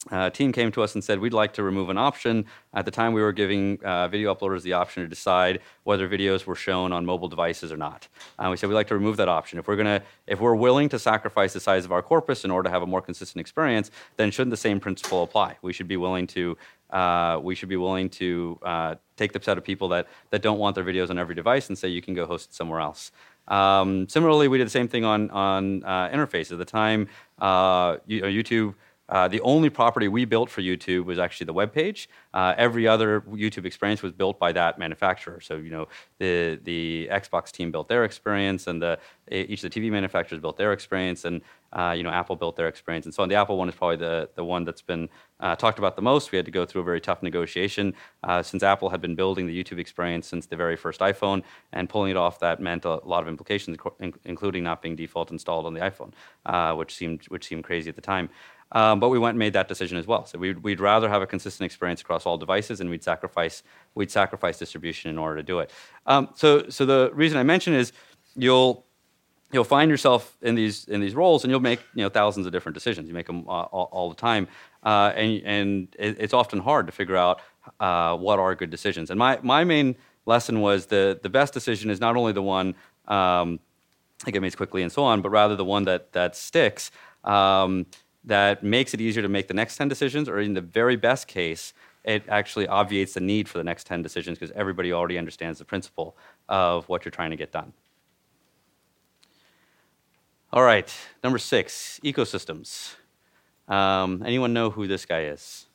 [0.09, 2.45] uh, team came to us and said we'd like to remove an option.
[2.73, 6.45] At the time, we were giving uh, video uploaders the option to decide whether videos
[6.45, 8.07] were shown on mobile devices or not.
[8.39, 9.59] Uh, we said we'd like to remove that option.
[9.59, 12.67] If we're gonna, if we're willing to sacrifice the size of our corpus in order
[12.67, 15.57] to have a more consistent experience, then shouldn't the same principle apply?
[15.61, 16.57] We should be willing to.
[16.89, 20.59] Uh, we should be willing to uh, take the set of people that, that don't
[20.59, 23.13] want their videos on every device and say you can go host it somewhere else.
[23.47, 26.51] Um, similarly, we did the same thing on on uh, interface.
[26.51, 27.07] At the time,
[28.07, 28.75] you, YouTube
[29.11, 32.07] uh, the only property we built for YouTube was actually the web page.
[32.33, 35.41] Uh, every other YouTube experience was built by that manufacturer.
[35.41, 38.97] So you know the the Xbox team built their experience, and the
[39.29, 41.41] each of the TV manufacturers built their experience, and
[41.73, 43.27] uh, you know Apple built their experience, and so on.
[43.27, 45.09] The Apple one is probably the the one that's been
[45.41, 46.31] uh, talked about the most.
[46.31, 47.93] We had to go through a very tough negotiation
[48.23, 51.43] uh, since Apple had been building the YouTube experience since the very first iPhone,
[51.73, 53.77] and pulling it off that meant a lot of implications,
[54.23, 58.01] including not being default installed on the iPhone, which seemed which seemed crazy at the
[58.01, 58.29] time.
[58.73, 60.25] Um, but we went and made that decision as well.
[60.25, 63.63] So we'd, we'd rather have a consistent experience across all devices, and we'd sacrifice
[63.95, 65.71] we'd sacrifice distribution in order to do it.
[66.05, 67.91] Um, so so the reason I mention is
[68.35, 68.85] you'll
[69.51, 72.51] you'll find yourself in these in these roles, and you'll make you know thousands of
[72.51, 73.07] different decisions.
[73.07, 74.47] You make them uh, all, the time,
[74.83, 77.41] uh, and and it's often hard to figure out
[77.79, 79.09] uh, what are good decisions.
[79.09, 79.95] And my my main
[80.25, 82.75] lesson was the the best decision is not only the one
[83.07, 83.59] um,
[84.25, 86.91] that gets made quickly and so on, but rather the one that that sticks.
[87.23, 87.85] Um,
[88.23, 91.27] that makes it easier to make the next 10 decisions, or in the very best
[91.27, 95.59] case, it actually obviates the need for the next 10 decisions because everybody already understands
[95.59, 96.15] the principle
[96.49, 97.73] of what you're trying to get done.
[100.53, 100.93] All right,
[101.23, 102.95] number six, ecosystems.
[103.67, 105.67] Um, anyone know who this guy is?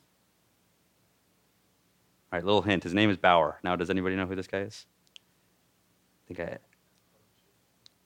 [2.31, 2.83] All right, little hint.
[2.83, 3.55] His name is Baauer.
[3.63, 4.85] Now, does anybody know who this guy is?
[6.25, 6.57] I think I.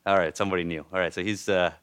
[0.09, 0.85] All right, somebody knew.
[0.93, 1.73] All right, so he's uh,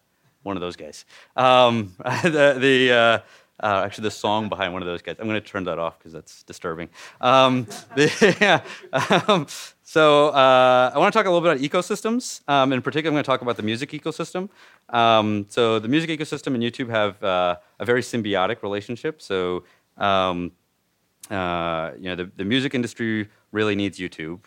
[0.49, 1.05] one of those guys.
[1.37, 1.95] Um,
[2.25, 3.19] the, the uh,
[3.61, 5.17] uh, actually, the song behind one of those guys.
[5.19, 6.89] I'm going to turn that off because that's disturbing.
[7.21, 9.47] Um, the, yeah, um,
[9.83, 12.49] so uh, I want to talk a little bit about ecosystems.
[12.49, 14.49] Um, in particular, I'm going to talk about the music ecosystem.
[14.91, 19.21] Um, so the music ecosystem and YouTube have uh, a very symbiotic relationship.
[19.21, 19.65] So
[19.97, 20.53] um,
[21.31, 24.41] uh, you know, the, the music industry really needs YouTube.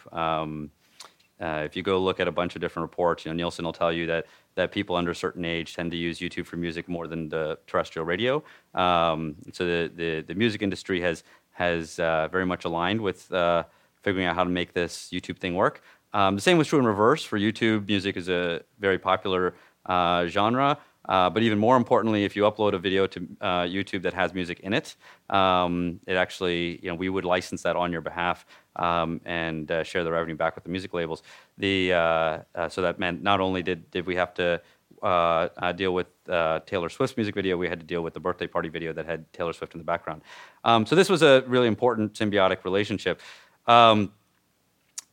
[1.42, 3.74] Uh, if you go look at a bunch of different reports, you know, Nielsen will
[3.74, 6.88] tell you that that people under a certain age tend to use YouTube for music
[6.88, 8.44] more than the terrestrial radio.
[8.74, 13.64] Um, so the, the, the music industry has has uh, very much aligned with uh,
[14.02, 15.82] figuring out how to make this YouTube thing work.
[16.14, 17.24] Um, the same was true in reverse.
[17.24, 19.54] For YouTube, music is a very popular
[19.86, 20.78] uh, genre.
[21.08, 24.34] Uh, but even more importantly, if you upload a video to uh, YouTube that has
[24.34, 24.96] music in it,
[25.30, 28.46] um, it actually, you know, we would license that on your behalf
[28.76, 31.24] um, and uh, share the revenue back with the music labels.
[31.58, 34.62] The uh, uh, so that meant not only did did we have to
[35.02, 36.08] uh, deal with
[36.66, 39.32] Taylor Swift's music video, we had to deal with the birthday party video that had
[39.34, 40.22] Taylor Swift in the background.
[40.64, 43.20] Um, so this was a really important symbiotic relationship.
[43.66, 44.14] Um,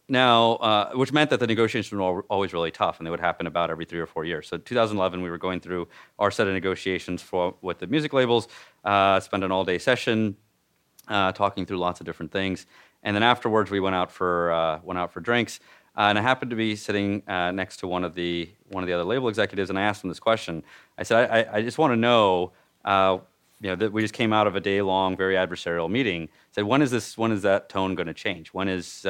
[0.09, 3.47] now, uh, which meant that the negotiations were always really tough, and they would happen
[3.47, 4.49] about every three or four years.
[4.49, 5.89] So, 2011, we were going through
[6.19, 8.49] our set of negotiations for with the music labels.
[8.85, 10.37] Uh, spent an all-day session
[11.09, 12.67] uh, talking through lots of different things,
[13.03, 15.61] and then afterwards, we went out for uh, went out for drinks.
[15.97, 18.87] Uh, and I happened to be sitting uh, next to one of the one of
[18.87, 20.63] the other label executives, and I asked him this question.
[20.97, 22.53] I said, "I, I just want to know."
[23.61, 26.29] you know, that we just came out of a day-long, very adversarial meeting.
[26.53, 27.19] Said, when is this?
[27.19, 28.51] When is that tone going to change?
[28.51, 29.05] When is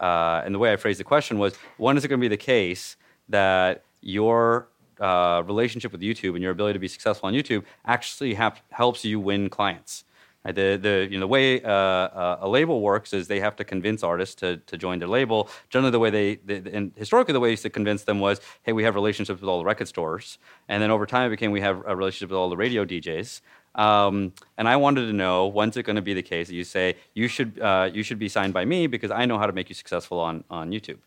[0.00, 2.36] and the way I phrased the question was, when is it going to be the
[2.36, 2.96] case
[3.28, 4.68] that your
[5.00, 9.04] uh, relationship with YouTube and your ability to be successful on YouTube actually have, helps
[9.04, 10.04] you win clients?
[10.44, 13.56] Uh, the, the, you know, the way uh, uh, a label works is they have
[13.56, 15.50] to convince artists to, to join their label.
[15.68, 18.84] Generally, the way they, they, and historically, the way to convince them was, hey, we
[18.84, 20.38] have relationships with all the record stores.
[20.68, 23.40] And then over time, it became we have a relationship with all the radio DJs.
[23.74, 26.64] Um, and I wanted to know when's it going to be the case that you
[26.64, 29.52] say you should uh, you should be signed by me because I know how to
[29.52, 30.98] make you successful on on YouTube.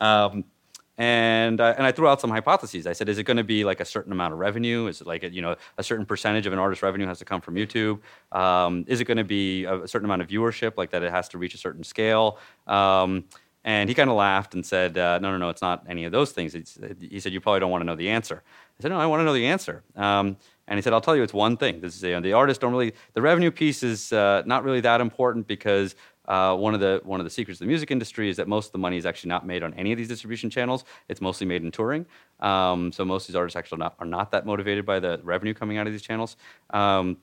[0.00, 0.44] Um,
[0.98, 2.86] and uh, and I threw out some hypotheses.
[2.86, 4.86] I said, is it going to be like a certain amount of revenue?
[4.86, 7.24] Is it like a, you know a certain percentage of an artist's revenue has to
[7.24, 8.00] come from YouTube?
[8.32, 11.28] Um, is it going to be a certain amount of viewership, like that it has
[11.30, 12.38] to reach a certain scale?
[12.66, 13.24] Um,
[13.66, 16.12] and he kind of laughed and said, uh, no, no, no, it's not any of
[16.12, 16.54] those things.
[16.54, 18.44] It's, he said, you probably don't want to know the answer.
[18.78, 19.82] I said, no, I want to know the answer.
[19.96, 20.36] Um,
[20.68, 21.80] and he said, I'll tell you, it's one thing.
[21.80, 24.80] This is you know, the artists don't really, the revenue piece is uh, not really
[24.82, 25.96] that important because
[26.28, 28.66] uh, one of the one of the secrets of the music industry is that most
[28.66, 30.84] of the money is actually not made on any of these distribution channels.
[31.08, 32.06] It's mostly made in touring.
[32.40, 35.54] Um, so most of these artists actually not, are not that motivated by the revenue
[35.54, 36.36] coming out of these channels.
[36.70, 37.18] Um,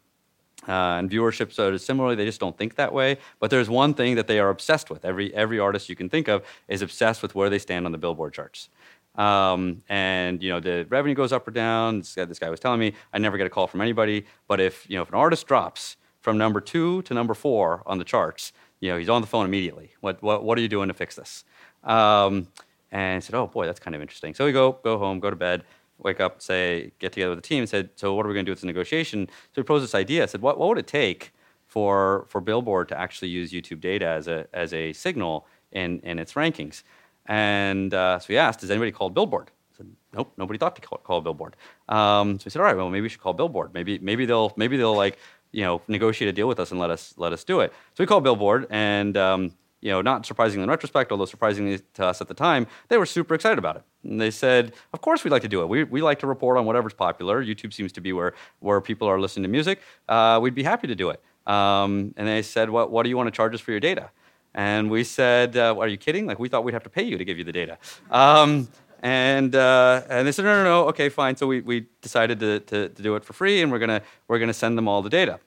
[0.68, 4.16] uh, and viewership so similarly they just don't think that way but there's one thing
[4.16, 7.36] that they are obsessed with every every artist you can think of is obsessed with
[7.36, 8.70] where they stand on the billboard charts
[9.16, 12.00] um, and you know the revenue goes up or down.
[12.00, 14.60] This guy, this guy was telling me I never get a call from anybody, but
[14.60, 18.04] if you know if an artist drops from number two to number four on the
[18.04, 19.92] charts, you know he's on the phone immediately.
[20.02, 21.46] What what what are you doing to fix this?
[21.84, 22.48] Um,
[22.92, 24.34] and I said, oh boy, that's kind of interesting.
[24.34, 25.64] So we go go home, go to bed,
[25.98, 28.46] wake up, say get together with the team, and said, so what are we going
[28.46, 29.28] to do with the negotiation?
[29.28, 30.24] So we proposed this idea.
[30.24, 31.34] I said, what what would it take
[31.68, 36.20] for for Billboard to actually use YouTube data as a as a signal in in
[36.20, 36.84] its rankings?
[37.26, 39.50] And uh, so we asked, has anybody called Billboard?
[39.74, 41.56] I said, nope, nobody thought to call, call Billboard.
[41.88, 43.74] Um, so we said, all right, well, maybe we should call Billboard.
[43.74, 45.18] Maybe, maybe they'll, maybe they'll like,
[45.52, 47.72] you know, negotiate a deal with us and let us, let us do it.
[47.94, 52.06] So we called Billboard, and um, you know, not surprisingly in retrospect, although surprisingly to
[52.06, 53.84] us at the time, they were super excited about it.
[54.04, 55.68] And they said, "Of course, we'd like to do it.
[55.68, 57.44] We, we like to report on whatever's popular.
[57.44, 59.82] YouTube seems to be where where people are listening to music.
[60.08, 63.18] Uh, we'd be happy to do it." Um, and they said, "What what do you
[63.18, 64.10] want to charge us for your data?"
[64.56, 66.28] And we said, uh, Are you kidding?
[66.28, 67.78] Like, we thought we'd have to pay you to give you the data.
[68.12, 68.68] Um,
[69.02, 71.36] and, uh, and they said, No, no, no, okay, fine.
[71.36, 74.40] So we, we decided to, to, to do it for free, and we're going we're
[74.40, 75.40] gonna send them all the data.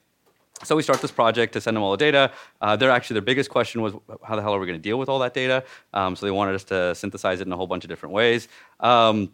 [0.64, 2.32] So we start this project to send them all the data.
[2.60, 3.92] Uh, their actually their biggest question was
[4.24, 5.64] how the hell are we going to deal with all that data?
[5.92, 8.48] Um, so they wanted us to synthesize it in a whole bunch of different ways
[8.80, 9.30] um,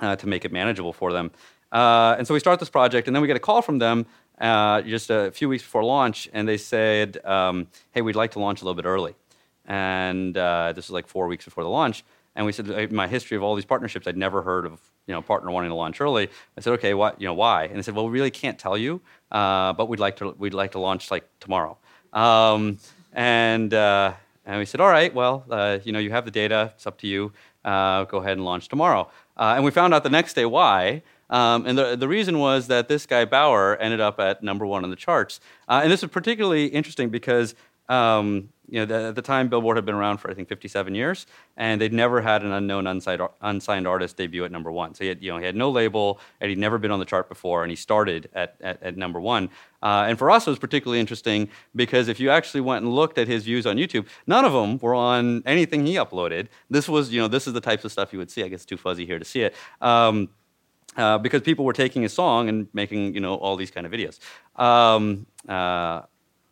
[0.00, 1.30] uh, to make it manageable for them.
[1.70, 4.06] Uh, and so we start this project, and then we get a call from them
[4.40, 8.38] uh, just a few weeks before launch, and they said, um, "Hey, we'd like to
[8.38, 9.14] launch a little bit early."
[9.66, 12.04] And uh, this was like four weeks before the launch.
[12.36, 15.14] And we said, in my history of all these partnerships, I'd never heard of you
[15.14, 16.28] know partner wanting to launch early.
[16.56, 18.76] I said, "Okay, what you know why?" And they said, "Well, we really can't tell
[18.76, 19.00] you,
[19.30, 21.76] uh, but we'd like to we'd like to launch like tomorrow."
[22.12, 22.78] Um,
[23.12, 26.72] and uh, and we said, "All right, well, uh, you know, you have the data.
[26.76, 27.32] It's up to you.
[27.64, 31.02] Uh, go ahead and launch tomorrow." and we found out the next day why.
[31.28, 34.84] Um, and the, the reason was that this guy Baauer ended up at number one
[34.84, 35.40] on the charts.
[35.68, 37.54] Uh, and this is particularly interesting because
[37.88, 40.94] um, you know, the, at the time, Billboard had been around for I think 57
[40.94, 41.26] years,
[41.56, 44.94] and they'd never had an unknown unsigned, unsigned artist debut at number one.
[44.94, 47.04] So he had, you know, he had no label, and he'd never been on the
[47.04, 49.50] chart before, and he started at, at, at number one.
[49.82, 53.18] Uh, and for us, it was particularly interesting because if you actually went and looked
[53.18, 56.48] at his views on YouTube, none of them were on anything he uploaded.
[56.68, 58.42] This was, you know, this is the types of stuff you would see.
[58.42, 59.54] I guess it's too fuzzy here to see it.
[59.80, 60.28] Um,
[60.96, 63.92] uh, because people were taking his song and making you know all these kind of
[63.92, 64.18] videos,
[64.58, 66.02] um, uh,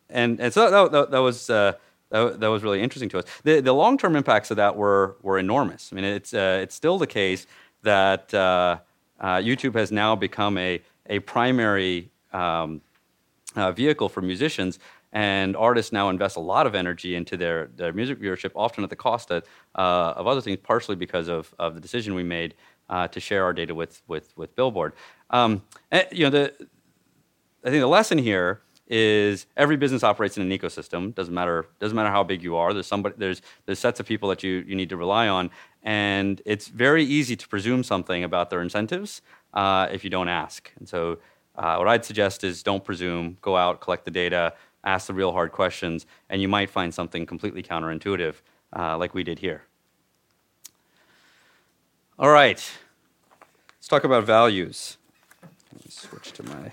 [0.09, 1.49] and and so that, that, that was.
[1.49, 1.73] Uh,
[2.11, 3.25] that, that, was really interesting to us.
[3.43, 5.89] The, the long term impacts of that were, were enormous.
[5.91, 7.47] I mean, it's, uh, it's still the case
[7.81, 8.77] that uh,
[9.19, 12.79] YouTube has now become a, a primary um,
[13.73, 14.79] vehicle for musicians
[15.15, 18.89] and artists now invest a lot of energy into their, their music viewership, often at
[18.89, 19.43] the cost of,
[19.75, 22.53] uh, of other things, partially because of, of the decision we made
[22.89, 24.91] uh, to share our data with, with, with Billboard.
[25.29, 26.53] Um, and, you know, the,
[27.63, 31.13] I think the lesson here is every business operates in an ecosystem.
[31.15, 32.73] Doesn't matter doesn't matter how big you are.
[32.73, 35.49] There's somebody there's there's sets of people that you you need to rely on,
[35.83, 39.21] and it's very easy to presume something about their incentives
[39.53, 40.71] uh, if you don't ask.
[40.77, 41.19] And so,
[41.55, 43.37] uh, what I'd suggest is don't presume.
[43.41, 47.25] Go out, collect the data, ask the real hard questions, and you might find something
[47.25, 48.35] completely counterintuitive
[48.75, 49.63] uh, like we did here.
[52.17, 52.63] All right,
[53.77, 54.97] let's talk about values.
[55.73, 56.71] Let me switch to my.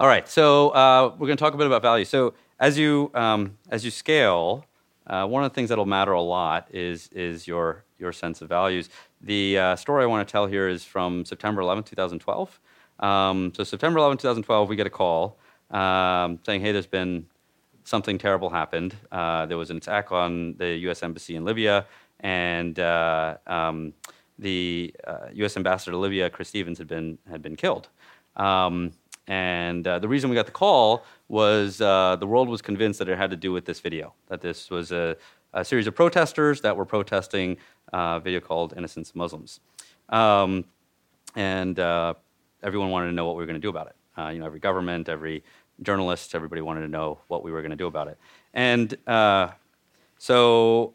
[0.00, 2.04] All right, so uh, we're going to talk a bit about value.
[2.04, 4.64] So as you um, as you scale,
[5.08, 8.48] uh, one of the things that'll matter a lot is is your your sense of
[8.48, 8.90] values.
[9.20, 12.60] The uh, story I want to tell here is from September 11, 2012.
[13.00, 15.36] Um, so September 11, 2012, we get a call
[15.72, 17.26] um, saying, "Hey, there's been
[17.82, 18.94] something terrible happened.
[19.10, 21.02] Uh, there was an attack on the U.S.
[21.02, 21.86] embassy in Libya,
[22.20, 23.92] and uh, um,
[24.38, 24.94] the
[25.34, 25.56] U.S.
[25.56, 27.88] Uh, ambassador to Libya, Chris Stevens, had been had been killed."
[29.28, 33.10] And uh, the reason we got the call was uh, the world was convinced that
[33.10, 35.16] it had to do with this video, that this was a,
[35.52, 37.58] a series of protesters that were protesting
[37.92, 39.60] uh, a video called Innocence Muslims.
[40.08, 40.64] Um,
[41.36, 42.14] and uh,
[42.62, 43.96] everyone wanted to know what we were going to do about it.
[44.16, 45.44] Uh, you know, every government, every
[45.82, 48.18] journalist, everybody wanted to know what we were going to do about it.
[48.54, 48.96] And
[50.16, 50.94] so,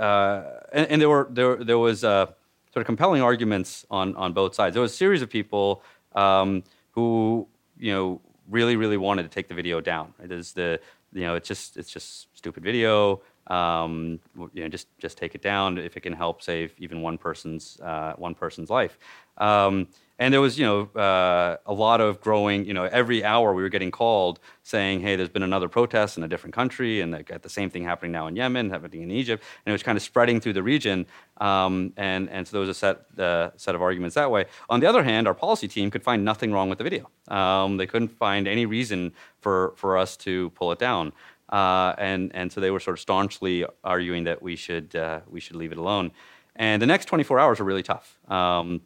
[0.00, 2.34] and, and, there, were, there, there was sort
[2.74, 4.74] of compelling arguments on, on both sides.
[4.74, 5.82] There was a series of people
[6.14, 7.48] um, who
[7.82, 10.14] you know really really wanted to take the video down.
[10.22, 10.80] It is the
[11.12, 13.20] you know it's just it's just stupid video.
[13.48, 14.20] Um,
[14.54, 17.78] you know just just take it down if it can help save even one person's
[17.80, 18.98] uh, one person's life.
[19.38, 22.64] Um, and there was, you know, uh, a lot of growing.
[22.64, 26.24] You know, every hour we were getting called saying, "Hey, there's been another protest in
[26.24, 29.10] a different country, and they got the same thing happening now in Yemen, happening in
[29.10, 31.06] Egypt." And it was kind of spreading through the region.
[31.38, 34.46] Um, and and so there was a set uh, set of arguments that way.
[34.68, 37.10] On the other hand, our policy team could find nothing wrong with the video.
[37.28, 41.12] Um, they couldn't find any reason for for us to pull it down.
[41.48, 45.40] Uh, and and so they were sort of staunchly arguing that we should uh, we
[45.40, 46.12] should leave it alone.
[46.56, 48.18] And the next 24 hours were really tough.
[48.28, 48.82] Um,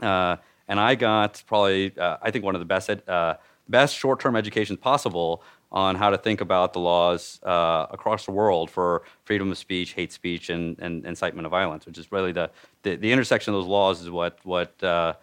[0.00, 0.36] uh,
[0.66, 3.34] and I got probably uh, I think one of the best ed, uh,
[3.68, 8.32] best short term educations possible on how to think about the laws uh, across the
[8.32, 12.32] world for freedom of speech, hate speech, and, and incitement of violence, which is really
[12.32, 12.50] the,
[12.82, 15.14] the, the intersection of those laws is what what uh,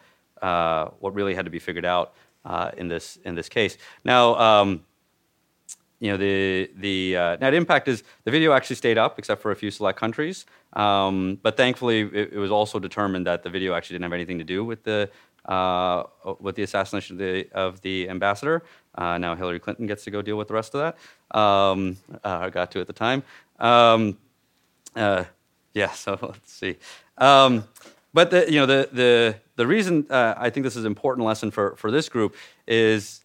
[0.99, 2.13] what really had to be figured out
[2.78, 3.78] in this in this case.
[4.03, 4.36] Now.
[4.36, 4.86] Um,
[6.00, 9.52] you know the the uh, net impact is the video actually stayed up except for
[9.52, 13.74] a few select countries, um, but thankfully it, it, was also determined that the video
[13.74, 15.10] actually didn't have anything to do with the
[15.46, 16.04] uh,
[16.39, 18.64] with the assassination of the, of the ambassador.
[18.96, 20.82] Uh, now Hillary Clinton gets to go deal with the rest of
[21.32, 21.38] that.
[21.38, 23.24] Um, uh, I got to at the time.
[23.60, 24.18] Um,
[24.96, 25.26] uh,
[25.74, 26.78] yeah, so let's see.
[27.18, 27.64] Um,
[28.14, 31.26] but the, you know the the the reason uh, I think this is an important
[31.26, 32.36] lesson for for this group
[32.68, 33.22] is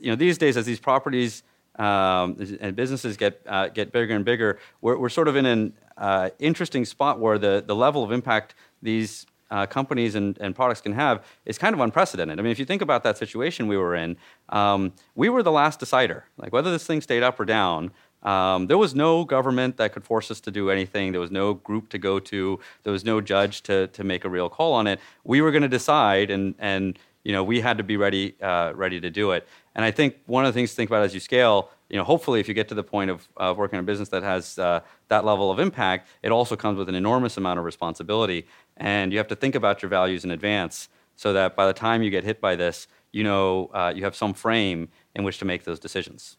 [0.00, 1.42] you know these days as these properties
[1.78, 6.84] um, and businesses get get bigger and bigger, we're, we're sort of in an interesting
[6.84, 11.24] spot where the the level of impact these uh, companies and, and products can have
[11.46, 12.38] is kind of unprecedented.
[12.38, 14.16] I mean, if you think about that situation we were in,
[14.50, 16.24] um, we were the last decider.
[16.36, 17.90] Like whether this thing stayed up or down,
[18.22, 21.12] um, there was no government that could force us to do anything.
[21.12, 22.58] There was no group to go to.
[22.82, 24.98] There was no judge to, to make a real call on it.
[25.24, 28.72] We were going to decide, and, and you know, we had to be ready, uh,
[28.74, 29.46] ready to do it.
[29.78, 32.02] And I think one of the things to think about as you scale, you know,
[32.02, 34.58] hopefully, if you get to the point of uh, working in a business that has
[34.58, 38.44] uh, that level of impact, it also comes with an enormous amount of responsibility.
[38.76, 42.02] And you have to think about your values in advance so that by the time
[42.02, 45.44] you get hit by this, you know uh, you have some frame in which to
[45.44, 46.38] make those decisions.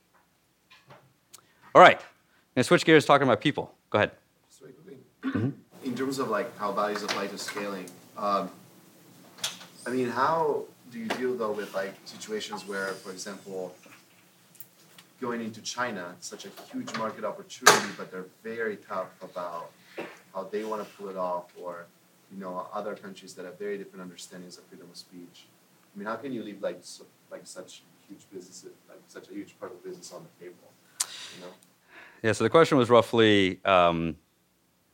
[1.73, 3.73] All right, I'm going to switch gears talking about people.
[3.89, 4.11] Go ahead.
[5.23, 5.51] Mm-hmm.
[5.85, 7.85] In terms of like how values apply to scaling,
[8.17, 8.51] um,
[9.87, 13.75] I mean, how do you deal though with like situations where, for example,
[15.21, 19.71] going into China, such a huge market opportunity, but they're very tough about
[20.33, 21.85] how they want to pull it off, or
[22.31, 25.47] you know other countries that have very different understandings of freedom of speech.
[25.95, 29.33] I mean, how can you leave like so, like such huge business, like such a
[29.33, 30.71] huge part of the business on the table?
[31.35, 31.53] You know.
[32.23, 32.31] Yeah.
[32.33, 34.15] So the question was roughly, um,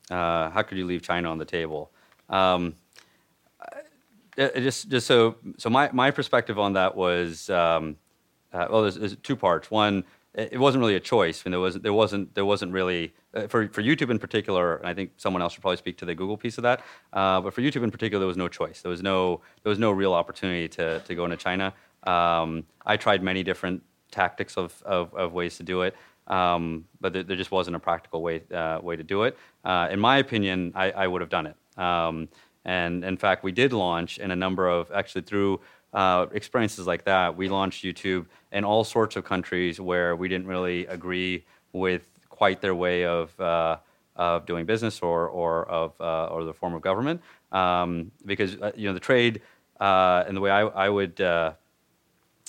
[0.10, 1.92] uh, how could you leave China on the table?
[2.30, 2.76] Um,
[4.38, 7.50] just just so so my my perspective on that was.
[7.50, 7.98] Um,
[8.54, 9.70] uh, well, there's, there's, two parts.
[9.70, 10.06] One,
[10.36, 11.46] it wasn't really a choice.
[11.46, 14.78] Mean, there was there wasn't there wasn't really uh, for for YouTube in particular.
[14.78, 16.82] And I think someone else should probably speak to the Google piece of that.
[17.14, 18.82] Uh, but for YouTube in particular, there was no choice.
[18.82, 21.74] There was no there was no real opportunity to to go into China.
[22.04, 23.82] Um, I tried many different
[24.12, 25.96] tactics of of, of ways to do it.
[26.28, 29.38] Um, but there, there, just wasn't a practical way uh, way to do it.
[29.64, 31.56] Uh, in my opinion, I, I, would have done it.
[31.80, 32.30] Um,
[32.66, 35.62] and in fact, we did launch in a number of actually through
[35.94, 37.38] uh, experiences like that.
[37.38, 42.60] We launched YouTube in all sorts of countries where we didn't really agree with quite
[42.60, 43.78] their way of uh,
[44.16, 48.72] of doing business or or of uh, or the form of government, um, because uh,
[48.76, 49.42] you know the trade
[49.80, 51.20] uh, and the way I, I would.
[51.22, 51.54] Uh,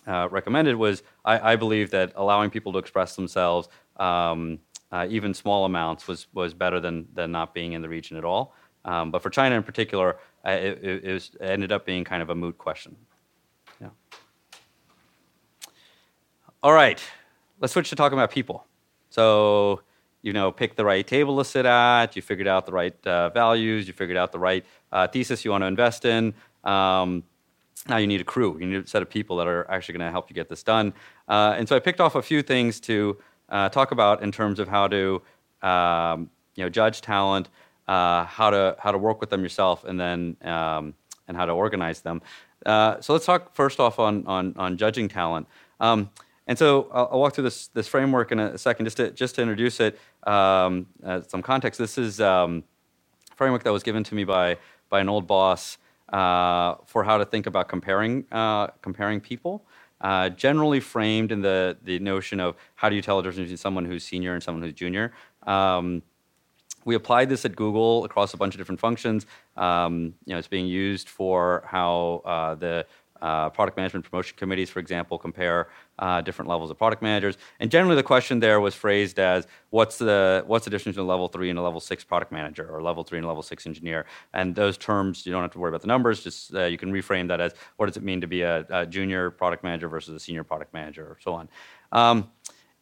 [0.08, 4.60] uh, recommended was I, I, believe that allowing people to express themselves, um,
[5.08, 8.54] even small amounts, was, was better than, than not being in the region at all.
[8.86, 12.22] Um, but for China in particular, it, it, it, was, it, ended up being kind
[12.22, 12.96] of a moot question.
[13.80, 13.88] Yeah.
[16.62, 17.02] All right,
[17.60, 18.64] let's switch to talking about people.
[19.10, 19.82] So,
[20.22, 23.30] you know, pick the right table to sit at, you figured out the right uh,
[23.30, 26.32] values, you figured out the right uh, thesis you want to invest in.
[26.64, 27.24] Um,
[27.88, 28.56] now you need a crew.
[28.58, 30.62] You need a set of people that are actually going to help you get this
[30.62, 30.92] done.
[31.28, 33.16] Uh, and so I picked off a few things to
[33.48, 35.22] uh, talk about in terms of how to
[35.62, 37.48] um, you know judge talent,
[37.88, 40.94] uh, how to how to work with them yourself, and then um,
[41.28, 42.22] and how to organize them.
[42.64, 45.46] Uh, so let's talk first off on on, on judging talent.
[45.80, 46.10] Um,
[46.48, 49.34] and so I'll, I'll, walk through this this framework in a second, just to just
[49.36, 49.98] to introduce it.
[50.24, 50.86] Um,
[51.28, 51.78] some context.
[51.78, 52.64] This is um,
[53.32, 54.58] a framework that was given to me by
[54.88, 55.78] by an old boss
[56.12, 59.64] uh, for how to think about comparing uh, comparing people.
[60.00, 63.56] Uh, generally framed in the the notion of how do you tell the difference between
[63.56, 65.12] someone who's senior and someone who's junior.
[65.46, 66.02] Um,
[66.86, 69.26] we applied this at Google across a bunch of different functions.
[69.56, 72.86] Um, you know, it's being used for how uh, the
[73.20, 75.68] uh, product management promotion committees, for example, compare
[75.98, 77.36] uh, different levels of product managers.
[77.58, 81.10] And generally, the question there was phrased as, "What's the what's the difference between a
[81.10, 83.66] level three and a level six product manager, or level three and a level six
[83.66, 86.22] engineer?" And those terms, you don't have to worry about the numbers.
[86.22, 88.86] Just uh, you can reframe that as, "What does it mean to be a, a,
[88.86, 91.48] junior product manager versus a senior product manager, or so on."
[91.92, 92.30] Um,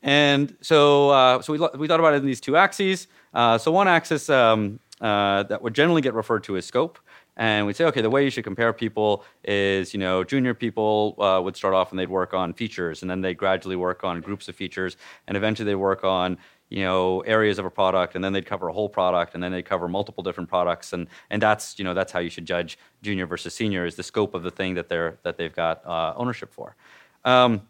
[0.05, 3.09] and so, uh, so we, we thought about it in these two axes.
[3.33, 6.99] Uh, so one axis um, uh, that would generally get referred to as scope.
[7.37, 11.17] And we'd say, okay, the way you should compare people is, you know, junior people
[11.19, 14.21] uh, would start off and they'd work on features, and then they gradually work on
[14.21, 14.97] groups of features,
[15.27, 16.39] and eventually they work on,
[16.69, 19.51] you know, areas of a product, and then they'd cover a whole product, and then
[19.51, 22.79] they'd cover multiple different products, and and that's, you know, that's how you should judge
[23.03, 26.13] junior versus senior is the scope of the thing that they're that they've got uh,
[26.17, 26.77] ownership for.
[27.25, 27.63] Um,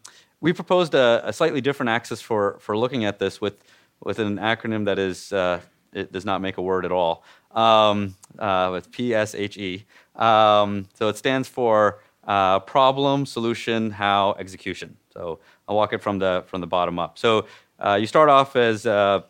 [0.45, 3.55] we proposed a, a, slightly different axis for for looking at this with
[4.03, 5.59] with an acronym that is uh,
[5.91, 9.85] it does not make a word at all um, uh, with PSHE.
[10.15, 14.97] Um, so it stands for uh, problem, solution, how, execution.
[15.11, 17.17] So I'll walk it from the from the bottom up.
[17.17, 17.47] So
[17.79, 19.25] uh, you start off as a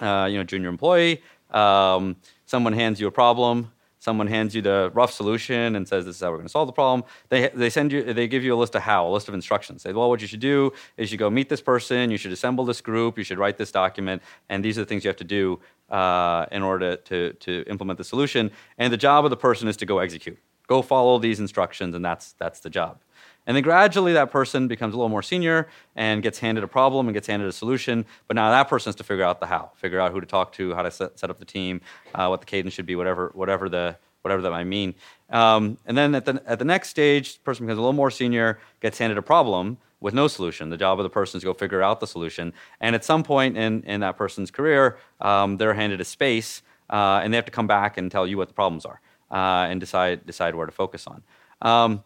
[0.00, 1.22] uh, you know junior employee.
[1.52, 2.16] Um,
[2.46, 3.70] someone hands you a problem.
[4.06, 6.68] Someone hands you the rough solution and says, "This is how we're going to solve
[6.72, 9.28] the problem." They they send you they give you a list of how, a list
[9.28, 9.82] of instructions.
[9.82, 12.10] Say, "Well, what you should do is you go meet this person.
[12.10, 13.16] You should assemble this group.
[13.16, 15.60] You should write this document, and these are the things you have to do
[15.92, 18.50] uh, in order to, to implement the solution.
[18.78, 20.38] And the job of the person is to go execute.
[20.66, 22.98] Go follow these instructions, and that's, that's the job.
[23.46, 27.08] And then gradually that person becomes a little more senior and gets handed a problem
[27.08, 28.06] and gets handed a solution.
[28.28, 30.52] But now that person has to figure out the how, figure out who to talk
[30.52, 31.80] to, how to set, set up the team,
[32.14, 34.94] uh, what the cadence should be, whatever, whatever, the, whatever that might mean.
[35.30, 38.10] Um, and then at the, at the next stage, the person becomes a little more
[38.10, 40.68] senior, gets handed a problem, with no solution.
[40.68, 42.52] The job of the person is to go figure out the solution.
[42.80, 47.20] And at some point in, in that person's career, um, they're handed a space uh,
[47.22, 49.80] and they have to come back and tell you what the problems are uh, and
[49.80, 51.22] decide, decide where to focus on.
[51.62, 52.02] Um,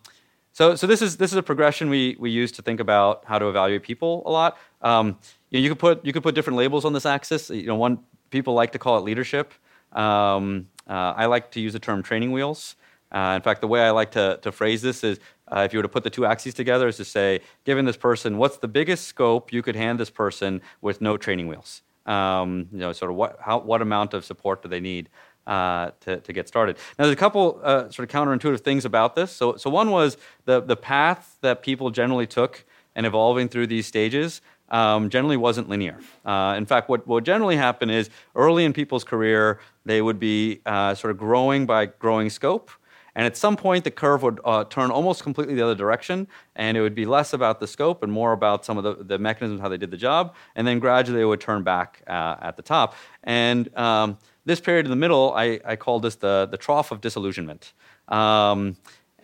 [0.57, 3.39] so, so this is this is a progression we, we use to think about how
[3.39, 4.57] to evaluate people a lot.
[4.81, 5.19] Um,
[5.51, 7.51] you, know, you could put you could put different labels on this axis.
[7.51, 7.99] You know, one
[8.31, 9.53] people like to call it leadership.
[9.93, 12.77] Um, uh, I like to use the term training wheels.
[13.13, 15.79] Uh, in fact, the way I like to, to phrase this is uh, if you
[15.79, 18.69] were to put the two axes together, is to say, given this person, what's the
[18.69, 21.83] biggest scope you could hand this person with no training wheels?
[22.07, 25.11] Um, you know, sort of what, how, what amount of support do they need
[25.47, 26.77] uh, to, to get started?
[26.99, 29.31] Now, there's a couple uh, sort of counterintuitive things about this.
[29.33, 33.87] So, so one was the, the path that people generally took and evolving through these
[33.87, 35.99] stages um, generally wasn't linear.
[36.25, 40.61] Uh, in fact, what would generally happen is early in people's career, they would be
[40.67, 42.71] uh, sort of growing by growing scope.
[43.15, 46.77] And at some point, the curve would uh, turn almost completely the other direction, and
[46.77, 49.59] it would be less about the scope and more about some of the, the mechanisms,
[49.63, 50.35] how they did the job.
[50.55, 52.95] And then gradually, it would turn back uh, at the top.
[53.25, 57.01] And um, this period in the middle, I, I call this the, the trough of
[57.03, 57.75] disillusionment.
[58.09, 58.77] Um,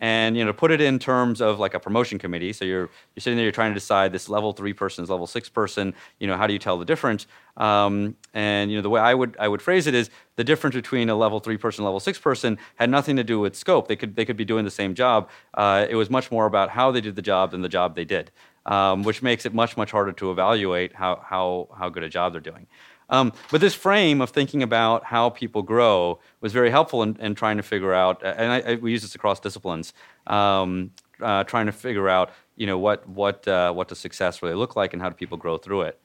[0.03, 2.51] and you know, put it in terms of like a promotion committee.
[2.51, 5.27] So you're you're sitting there, you're trying to decide this level three person is level
[5.27, 5.93] six person.
[6.19, 7.25] You know, how do you tell the difference?
[7.55, 10.75] Um, and you know, the way I would I would phrase it is the difference
[10.75, 13.87] between a level three person, level six person had nothing to do with scope.
[13.87, 15.29] They could they could be doing the same job.
[15.53, 18.05] Uh, it was much more about how they did the job than the job they
[18.05, 18.29] did,
[18.65, 22.33] um, which makes it much much harder to evaluate how how how good a job
[22.33, 22.67] they're doing.
[23.09, 27.35] Um, but this frame of thinking about how people grow was very helpful in, in
[27.35, 29.93] trying to figure out, and I, I, we use this across disciplines,
[30.27, 30.91] um,
[31.21, 34.75] uh, trying to figure out, you know, what what uh, what does success really look
[34.75, 35.99] like, and how do people grow through it.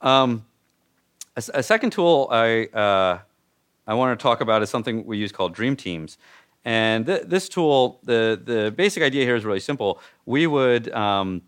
[0.00, 0.44] Um,
[1.36, 3.18] a, a, second tool I uh,
[3.86, 6.18] I want to talk about is something we use called Dream Teams,
[6.64, 10.00] and th- this tool, the the basic idea here is really simple.
[10.26, 11.42] We would um,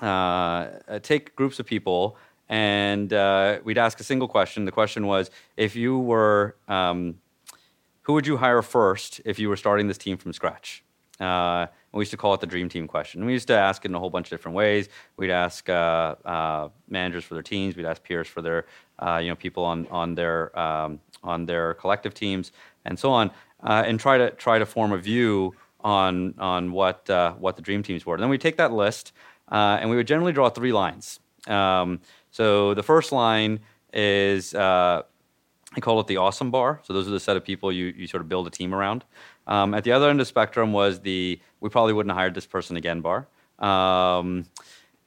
[0.00, 0.68] uh,
[1.02, 2.16] take groups of people
[2.48, 4.64] and uh, we'd ask a single question.
[4.64, 7.16] The question was, if you were, um,
[8.02, 10.84] who would you hire first if you were starting this team from scratch?
[11.18, 13.24] Uh, we used to call it the dream team question.
[13.24, 14.88] we used to ask it in a whole bunch of different ways.
[15.16, 17.74] We'd ask uh, uh, managers for their teams.
[17.74, 18.66] We'd ask peers for their,
[18.98, 22.52] uh, you know, people on on their um, on their collective teams,
[22.84, 23.30] and so on,
[23.62, 27.82] uh, and try to try to form a view on on what what the dream
[27.82, 28.14] teams were.
[28.14, 29.12] And then we take that list,
[29.48, 31.20] and we would generally draw three lines.
[31.46, 32.00] Um,
[32.36, 33.60] so the first line
[33.94, 35.00] is uh,
[35.74, 36.80] I call it the awesome bar.
[36.82, 39.06] So those are the set of people you, you sort of build a team around.
[39.46, 42.34] Um, at the other end of the spectrum was the we probably wouldn't have hired
[42.34, 43.26] this person again bar.
[43.58, 44.44] Um,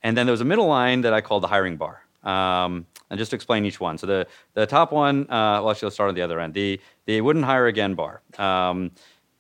[0.02, 2.02] and then there was a middle line that I called the hiring bar.
[2.24, 4.00] Um, and just to explain each one.
[4.00, 6.56] So the, the top one, uh, well, actually, let's start on the other end.
[6.56, 8.24] The, the wouldn't hire again bar.
[8.40, 8.90] Um,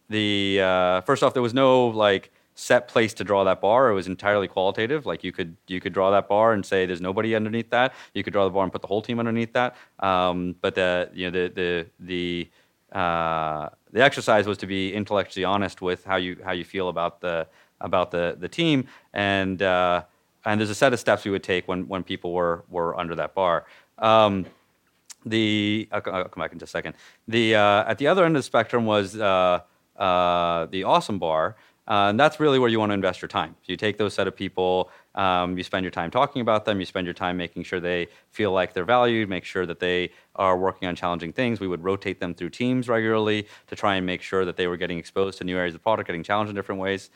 [0.09, 3.89] the uh, first off, there was no like set place to draw that bar.
[3.89, 5.05] It was entirely qualitative.
[5.05, 7.93] Like you could you could draw that bar and say there's nobody underneath that.
[8.13, 9.75] You could draw the bar and put the whole team underneath that.
[9.99, 12.49] Um, but the you know the the
[12.91, 16.89] the uh, the exercise was to be intellectually honest with how you how you feel
[16.89, 17.47] about the
[17.79, 20.03] about the the team and uh,
[20.45, 23.15] and there's a set of steps we would take when when people were were under
[23.15, 23.65] that bar.
[23.99, 24.45] Um,
[25.25, 26.95] the I'll, I'll, come back in just a second.
[27.27, 29.61] The uh, at the other end of the spectrum was uh,
[29.97, 31.55] uh, the awesome bar.
[31.89, 33.55] Uh, and that's really where you want to invest your time.
[33.63, 36.79] So you take those set of people, um, you spend your time talking about them,
[36.79, 40.11] you spend your time making sure they feel like they're valued, make sure that they
[40.35, 41.59] are working on challenging things.
[41.59, 44.77] We would rotate them through teams regularly to try and make sure that they were
[44.77, 47.09] getting exposed to new areas of product, getting challenged in different ways.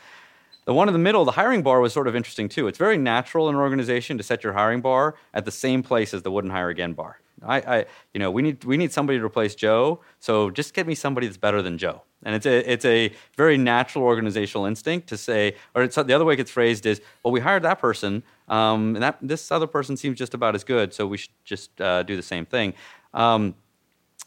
[0.65, 2.67] The one in the middle, the hiring bar, was sort of interesting too.
[2.67, 6.15] It's very natural in an organization to set your hiring bar at the same place
[6.15, 7.19] as the wouldn't hire again bar.
[7.45, 10.01] I, I, you know, we need we need somebody to replace Joe.
[10.19, 12.01] So just get me somebody that's better than Joe.
[12.23, 16.33] And it's a it's a very natural organizational instinct to say, or the other way
[16.33, 19.97] it gets phrased is, well, we hired that person, um, and that this other person
[19.97, 22.73] seems just about as good, so we should just uh, do the same thing.
[23.13, 23.55] Um,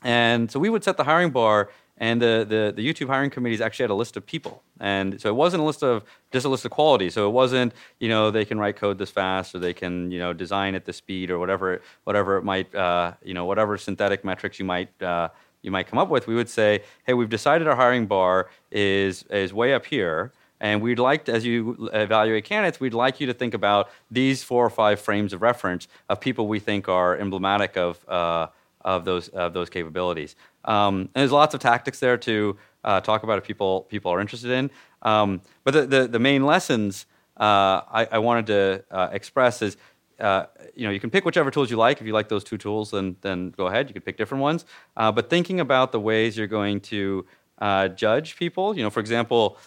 [0.03, 3.61] and so we would set the hiring bar and the, the, the, YouTube hiring committees
[3.61, 4.63] actually had a list of people.
[4.81, 7.09] And so it wasn't a list of just a list of quality.
[7.09, 10.19] So it wasn't, you know, they can write code this fast or they can, you
[10.19, 14.25] know, design at this speed or whatever, whatever it might, uh, you know, whatever synthetic
[14.25, 15.29] metrics you might, uh,
[15.63, 16.27] you might come up with.
[16.27, 20.33] We would say, hey, we've decided our hiring bar is, is way up here.
[20.61, 24.43] And we'd like, to, as you evaluate candidates, we'd like you to think about these
[24.43, 28.49] four or five frames of reference of people we think are emblematic of, uh,
[28.87, 30.37] of those of those capabilities.
[30.65, 34.21] Um, and there's lots of tactics there to uh, talk about if people people are
[34.21, 34.71] interested in.
[35.03, 37.07] Um, but the, the, the main lessons
[37.37, 39.77] uh, I, I, wanted to uh, express is.
[40.19, 42.01] Uh, you know, you can pick whichever tools you like.
[42.01, 43.91] If you like those two tools, then then go ahead.
[43.91, 44.65] You can pick different ones.
[44.97, 47.27] Uh, but thinking about the ways you're going to
[47.59, 48.75] uh, judge people.
[48.75, 49.59] You know, for example,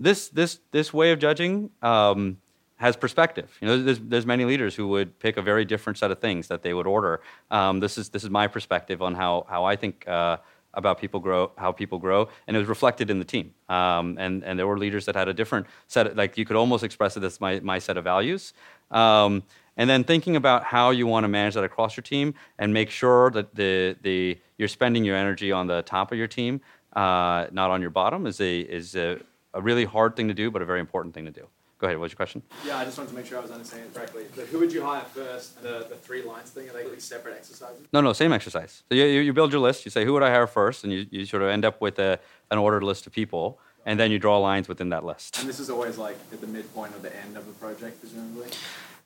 [0.00, 2.38] this this this way of judging um,
[2.82, 3.48] has perspective.
[3.60, 6.48] You know, there's, there's many leaders who would pick a very different set of things
[6.48, 7.20] that they would order.
[7.48, 10.38] Um, this is this is my perspective on how how I think uh,
[10.74, 13.54] about people grow, how people grow, and it was reflected in the team.
[13.68, 16.08] Um, and and there were leaders that had a different set.
[16.08, 18.52] Of, like you could almost express it as my my set of values.
[18.90, 19.44] Um,
[19.76, 22.90] and then thinking about how you want to manage that across your team and make
[22.90, 26.60] sure that the the you're spending your energy on the top of your team,
[26.96, 29.20] uh, not on your bottom, is a is a,
[29.54, 31.46] a really hard thing to do, but a very important thing to do.
[31.82, 31.98] Go ahead.
[31.98, 32.42] What's your question?
[32.64, 34.26] Yeah, I just wanted to make sure I was understanding it correctly.
[34.36, 35.60] But who would you hire first?
[35.64, 36.70] The, the three lines thing?
[36.70, 37.84] Are they like separate exercises?
[37.92, 38.84] No, no, same exercise.
[38.88, 39.84] So you, you build your list.
[39.84, 40.84] You say, who would I hire first?
[40.84, 42.20] And you, you sort of end up with a,
[42.52, 43.58] an ordered list of people.
[43.84, 45.40] And then you draw lines within that list.
[45.40, 48.46] And this is always like at the midpoint or the end of the project, presumably?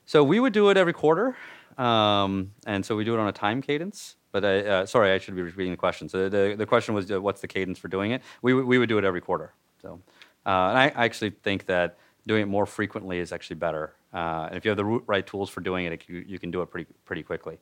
[0.05, 1.35] So we would do it every quarter.
[1.79, 4.17] Um, and so we do it on a time cadence.
[4.31, 6.09] But I, uh, sorry, I should be repeating the question.
[6.09, 8.21] So the, the question was, uh, what's the cadence for doing it?
[8.43, 9.53] We, we would do it every quarter.
[9.81, 9.99] So,
[10.45, 11.97] uh, and I, I actually think that
[12.27, 13.93] doing it more frequently is actually better.
[14.13, 16.51] Uh, and if you have the right tools for doing it, it you, you, can
[16.51, 17.57] do it pretty pretty quickly.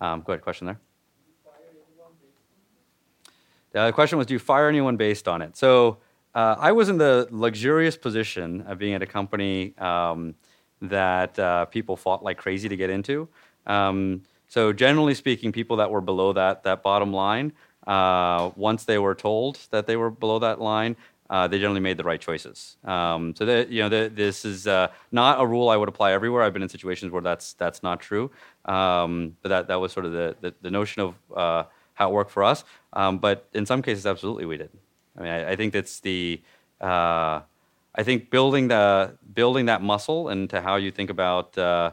[0.00, 0.78] Um, go ahead, question there.
[3.72, 5.56] The question was, do you fire anyone based on it?
[5.56, 5.98] So
[6.34, 10.34] uh, I was in the luxurious position of being at a company um,
[10.82, 13.28] that uh, people fought like crazy to get into.
[13.66, 17.52] Um, so generally speaking, people that were below that that bottom line,
[17.86, 20.96] uh, once they were told that they were below that line,
[21.30, 22.76] uh, they generally made the right choices.
[22.84, 26.10] Um, so that you know, the, this is uh, not a rule I would apply
[26.12, 26.42] everywhere.
[26.42, 28.32] I've been in situations where that's that's not true.
[28.64, 31.62] Um, but that that was sort of the the, the notion of uh,
[31.94, 32.64] how it worked for us.
[32.92, 34.70] Um, but in some cases, absolutely, we did.
[35.16, 36.42] I mean, I, I think that's the
[36.80, 37.40] uh,
[37.94, 41.92] I think building the building that muscle into how you think about uh,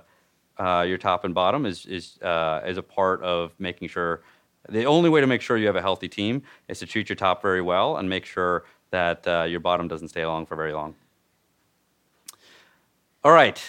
[0.58, 2.18] uh, your top and bottom is is
[2.66, 4.24] is a part of making sure.
[4.70, 7.16] The only way to make sure you have a healthy team is to treat your
[7.16, 10.74] top very well and make sure that uh, your bottom doesn't stay along for very
[10.74, 10.96] long.
[13.24, 13.62] All right.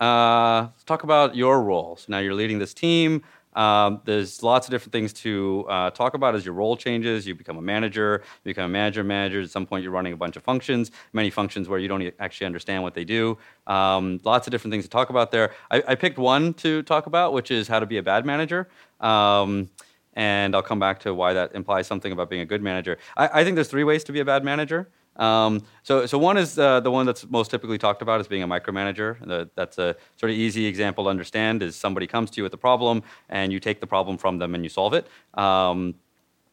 [0.00, 1.96] uh, let's talk about your role.
[1.96, 3.22] So now you're leading this team.
[3.54, 7.26] Um, there's lots of different things to uh, talk about as your role changes.
[7.26, 9.42] You become a manager, you become a manager, manager.
[9.42, 12.46] At some point, you're running a bunch of functions, many functions where you don't actually
[12.46, 13.36] understand what they do.
[13.66, 15.52] Um, lots of different things to talk about there.
[15.70, 18.68] I, I, picked one to talk about, which is how to be a bad manager.
[19.00, 19.68] Um,
[20.14, 22.98] and I'll come back to why that implies something about being a good manager.
[23.16, 24.88] I, I think there's three ways to be a bad manager.
[25.16, 28.42] Um, so, so one is uh, the one that's most typically talked about as being
[28.42, 29.18] a micromanager.
[29.26, 31.62] The, that's a sort of easy example to understand.
[31.62, 34.54] Is somebody comes to you with a problem and you take the problem from them
[34.54, 35.06] and you solve it.
[35.34, 35.94] Um,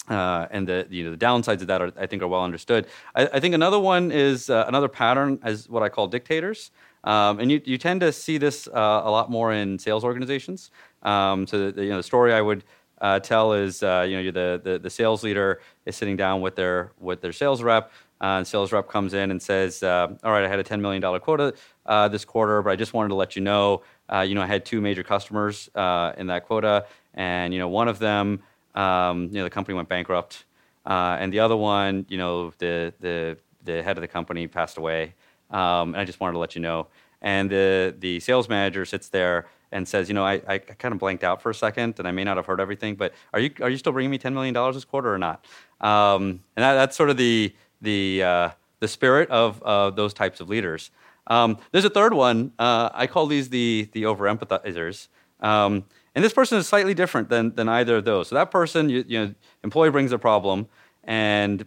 [0.09, 2.87] uh, and the you know the downsides of that are, I think are well understood.
[3.15, 6.71] I, I think another one is uh, another pattern is what I call dictators,
[7.03, 10.71] um, and you, you tend to see this uh, a lot more in sales organizations.
[11.03, 12.63] Um, so the, you know the story I would
[13.01, 16.55] uh, tell is uh, you know the, the the sales leader is sitting down with
[16.55, 17.91] their with their sales rep.
[18.21, 20.81] Uh, and sales rep comes in and says, uh, "All right, I had a $10
[20.81, 21.53] million quota
[21.85, 23.81] uh, this quarter, but I just wanted to let you know,
[24.11, 25.69] uh, you know, I had two major customers
[26.17, 28.41] in that quota, and you know, one of them,
[28.75, 30.43] um, you know, the company went bankrupt,
[30.85, 35.13] and the other one, you know, the the the head of the company passed away,
[35.49, 36.87] um, and I just wanted to let you know."
[37.21, 40.99] And the the sales manager sits there and says, "You know, I, I kind of
[40.99, 43.51] blanked out for a second, and I may not have heard everything, but are you
[43.61, 45.45] are you still bringing me $10 million this quarter or not?"
[45.81, 48.49] Um, and that, that's sort of the the, uh,
[48.79, 50.91] the spirit of uh, those types of leaders.
[51.27, 52.53] Um, there's a third one.
[52.57, 55.07] Uh, I call these the, the over empathizers.
[55.39, 58.29] Um, and this person is slightly different than, than either of those.
[58.29, 60.67] So that person, you, you know, employee brings a problem,
[61.03, 61.65] and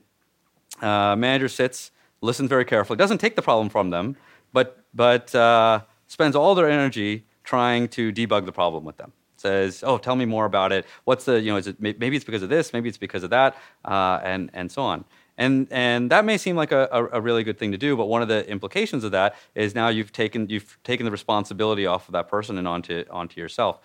[0.80, 4.16] uh, manager sits, listens very carefully, doesn't take the problem from them,
[4.52, 9.82] but, but uh, spends all their energy trying to debug the problem with them says,
[9.84, 10.86] "Oh, tell me more about it.
[11.08, 11.58] What's the you know?
[11.62, 12.72] Is it maybe it's because of this?
[12.72, 13.50] Maybe it's because of that,
[13.84, 15.04] uh, and and so on."
[15.38, 18.20] And, and that may seem like a, a, really good thing to do, but one
[18.20, 22.12] of the implications of that is now you've taken, you've taken the responsibility off of
[22.12, 23.80] that person and onto, onto yourself.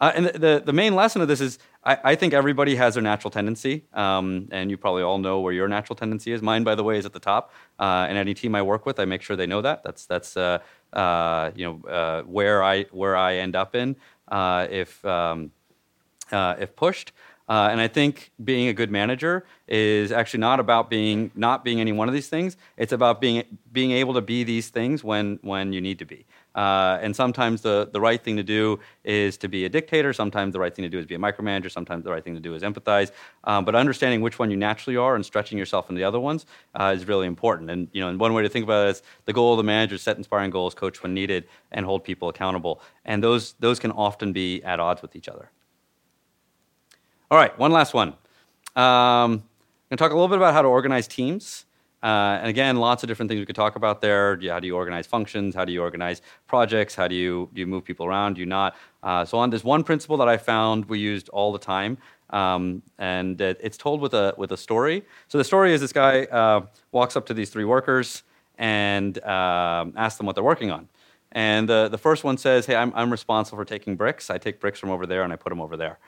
[0.00, 3.02] Uh, and the, the, main lesson of this is I, I think everybody has their
[3.02, 6.42] natural tendency, um, and you probably all know where your natural tendency is.
[6.42, 7.52] Mine, by the way, is at the top.
[7.78, 9.84] Uh, and any team I work with, I make sure they know that.
[9.84, 10.58] That's, that's uh,
[10.92, 13.96] uh you know, uh, where, I, where I end up in
[14.28, 15.52] uh, if, um,
[16.32, 17.12] if pushed.
[17.48, 21.80] Uh, and I think being a good manager is actually not about being not being
[21.80, 22.56] any one of these things.
[22.76, 26.26] It's about being being able to be these things when when you need to be.
[26.56, 30.14] Uh, and sometimes the, the right thing to do is to be a dictator.
[30.14, 31.70] Sometimes the right thing to do is be a micromanager.
[31.70, 33.10] Sometimes the right thing to do is empathize.
[33.44, 36.46] Um, but understanding which one you naturally are and stretching yourself in the other ones
[36.74, 37.70] uh, is really important.
[37.70, 39.64] And you know, and one way to think about it is the goal of the
[39.64, 42.80] manager: is set inspiring goals, coach when needed, and hold people accountable.
[43.04, 45.50] And those those can often be at odds with each other.
[47.30, 48.14] All right, one last one.
[48.76, 49.42] Um,
[49.88, 51.65] I'm going to talk a little bit about how to organize teams.
[52.02, 54.38] Uh, and again, lots of different things we could talk about there.
[54.48, 55.54] How do you organize functions?
[55.54, 56.94] How do you organize projects?
[56.94, 58.34] How do you, do you move people around?
[58.34, 58.76] Do you not?
[59.02, 61.98] Uh, so on, there's one principle that I found we used all the time,
[62.30, 65.04] um, and it, it's told with a, with a story.
[65.28, 68.22] So the story is this guy uh, walks up to these three workers
[68.58, 70.88] and um, asks them what they're working on.
[71.32, 74.30] And the, the first one says, hey, I'm, I'm responsible for taking bricks.
[74.30, 75.98] I take bricks from over there and I put them over there.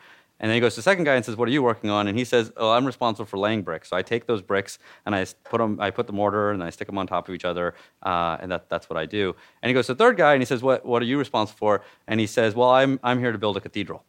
[0.41, 2.07] And then he goes to the second guy and says, "What are you working on?"
[2.07, 3.91] And he says, "Oh, I'm responsible for laying bricks.
[3.91, 6.71] So I take those bricks and I put them, I put the mortar and I
[6.71, 9.69] stick them on top of each other, uh, and that, that's what I do." And
[9.71, 11.83] he goes to the third guy and he says, "What what are you responsible for?"
[12.07, 14.05] And he says, "Well, I'm I'm here to build a cathedral."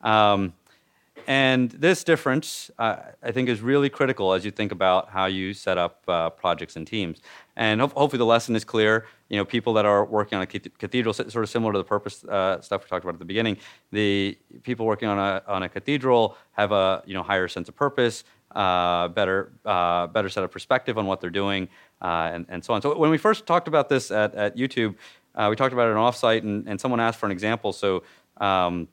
[0.00, 0.54] Um,
[1.26, 5.54] and this difference, uh, I think, is really critical as you think about how you
[5.54, 7.20] set up uh, projects and teams.
[7.56, 9.06] And ho- hopefully, the lesson is clear.
[9.28, 12.24] You know, people that are working on a cathedral, sort of similar to the purpose
[12.24, 13.56] uh, stuff we talked about at the beginning.
[13.92, 17.76] The people working on a on a cathedral have a you know higher sense of
[17.76, 21.68] purpose, uh, better uh, better set of perspective on what they're doing,
[22.02, 22.82] uh, and and so on.
[22.82, 24.94] So when we first talked about this at at YouTube,
[25.48, 27.72] we talked about it on offsite, and, and someone asked for an example.
[27.72, 28.02] So.
[28.38, 28.88] Um,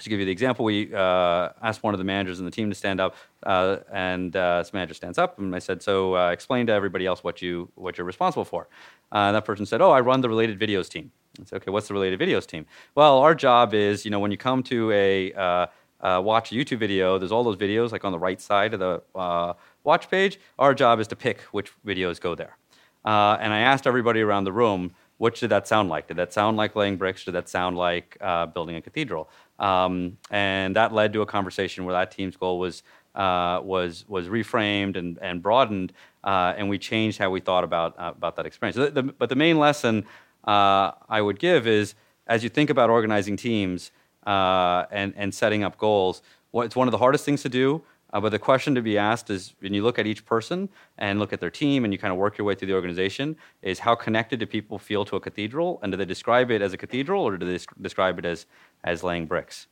[0.00, 2.68] to give you the example, we uh, asked one of the managers in the team
[2.68, 3.14] to stand up,
[3.44, 7.06] uh, and uh, this manager stands up, and I said, "So uh, explain to everybody
[7.06, 8.68] else what you what you're responsible for."
[9.12, 11.88] Uh, that person said, "Oh, I run the related videos team." I said, "Okay, what's
[11.88, 15.32] the related videos team?" Well, our job is, you know, when you come to a
[15.32, 15.66] uh,
[16.00, 19.54] watch a YouTube video, there's all those videos like on the right side of the
[19.84, 20.40] watch page.
[20.58, 22.56] Our job is to pick which videos go there.
[23.04, 26.08] and I asked everybody around the room, which did that sound like?
[26.08, 27.24] Did that sound like laying bricks?
[27.24, 28.18] Did that sound like
[28.54, 29.28] building a cathedral?
[29.58, 32.82] Um, and that led to a conversation where that team's goal was
[33.14, 35.92] uh, was was reframed and, and broadened,
[36.24, 38.76] uh, and we changed how we thought about uh, about that experience.
[38.76, 40.04] The, the, but the main lesson
[40.44, 41.94] uh, I would give is,
[42.26, 43.92] as you think about organizing teams
[44.26, 46.22] uh, and and setting up goals,
[46.54, 47.82] it's one of the hardest things to do.
[48.14, 51.18] Uh, but the question to be asked is when you look at each person and
[51.18, 53.80] look at their team and you kind of work your way through the organization, is
[53.80, 55.80] how connected do people feel to a cathedral?
[55.82, 58.46] And do they describe it as a cathedral or do they describe it as,
[58.84, 59.66] as laying bricks?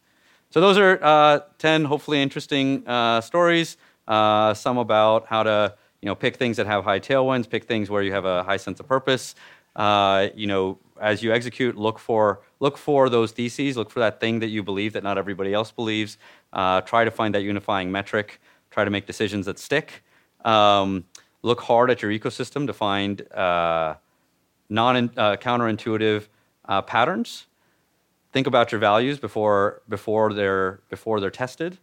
[0.50, 3.76] So those are uh, 10 hopefully interesting uh, stories.
[4.08, 7.88] Uh, some about how to you know, pick things that have high tailwinds, pick things
[7.88, 9.36] where you have a high sense of purpose.
[9.74, 14.20] Uh, you know, as you execute, look for look for those theses, look for that
[14.20, 16.18] thing that you believe that not everybody else believes.
[16.52, 18.40] Uh, try to find that unifying metric.
[18.70, 20.02] Try to make decisions that stick.
[20.44, 21.04] Um,
[21.42, 23.96] look hard at your ecosystem to find uh,
[24.68, 26.28] non uh, counterintuitive
[26.66, 27.46] uh, patterns.
[28.32, 31.78] Think about your values before before they're before they're tested.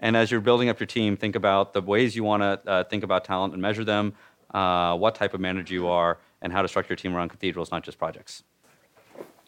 [0.00, 3.04] And as you're building up your team, think about the ways you want to think
[3.04, 4.14] about talent and measure them,
[4.50, 7.82] what type of manager you are, and how to structure your team around cathedrals, not
[7.82, 8.42] just projects.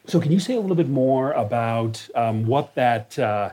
[0.06, 3.18] So, can you say a little bit more about um, what that?
[3.18, 3.50] Uh,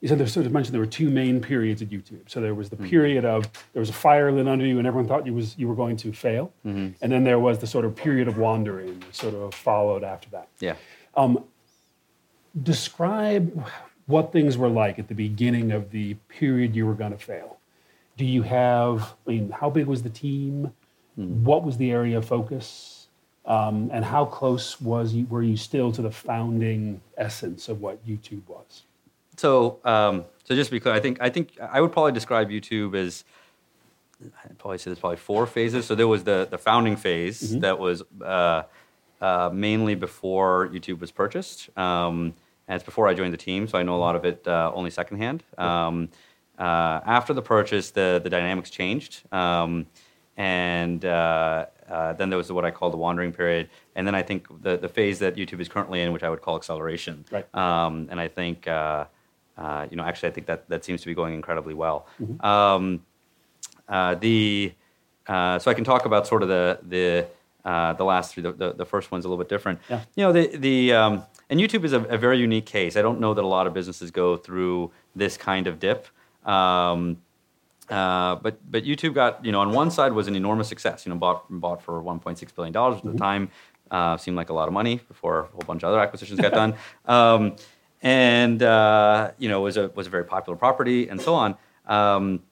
[0.00, 2.28] you said there sort of mentioned there were two main periods at YouTube.
[2.28, 2.88] So there was the mm-hmm.
[2.88, 5.68] period of there was a fire lit under you, and everyone thought you was you
[5.68, 6.88] were going to fail, mm-hmm.
[7.00, 10.28] and then there was the sort of period of wandering, that sort of followed after
[10.30, 10.48] that.
[10.58, 10.74] Yeah.
[11.14, 11.44] Um,
[12.60, 13.64] describe
[14.06, 17.58] what things were like at the beginning of the period you were going to fail.
[18.16, 20.72] Do you have, I mean, how big was the team?
[21.18, 21.42] Mm.
[21.42, 23.08] What was the area of focus?
[23.44, 28.06] Um, and how close was you, were you still to the founding essence of what
[28.06, 28.82] YouTube was?
[29.36, 32.50] So, um, so just to be clear, I think I think I would probably describe
[32.50, 33.24] YouTube as
[34.44, 35.86] I'd probably say there's probably four phases.
[35.86, 37.60] So there was the the founding phase mm-hmm.
[37.60, 38.62] that was uh,
[39.20, 41.76] uh, mainly before YouTube was purchased.
[41.76, 42.34] Um,
[42.68, 44.70] and it's before I joined the team, so I know a lot of it uh,
[44.74, 45.42] only secondhand.
[45.58, 46.10] Um,
[46.58, 49.22] uh, after the purchase, the, the dynamics changed.
[49.32, 49.86] Um,
[50.36, 53.68] and uh, uh, then there was what I call the wandering period.
[53.94, 56.40] And then I think the, the phase that YouTube is currently in, which I would
[56.40, 57.24] call acceleration.
[57.30, 57.54] Right.
[57.54, 59.06] Um, and I think, uh,
[59.58, 62.06] uh, you know, actually, I think that, that seems to be going incredibly well.
[62.20, 62.44] Mm-hmm.
[62.44, 63.02] Um,
[64.20, 64.72] the,
[65.26, 67.26] so I can talk about sort of the, the,
[67.98, 68.42] the last three.
[68.42, 69.80] The, the, the, first one's a little bit different.
[69.90, 70.00] Yeah.
[70.16, 72.96] You know, the, the, um, and YouTube is a, a, very unique case.
[72.96, 76.08] I don't know that a lot of businesses go through this kind of dip.
[76.46, 77.18] Um,
[77.88, 81.04] uh, but but YouTube got you know on one side was an enormous success.
[81.04, 83.18] You know bought bought for 1.6 billion dollars at the mm-hmm.
[83.18, 83.50] time.
[83.90, 86.52] Uh, seemed like a lot of money before a whole bunch of other acquisitions got
[86.52, 86.74] done.
[87.04, 87.56] Um,
[88.02, 91.56] and uh, you know was a was a very popular property and so on.
[91.86, 92.42] Um,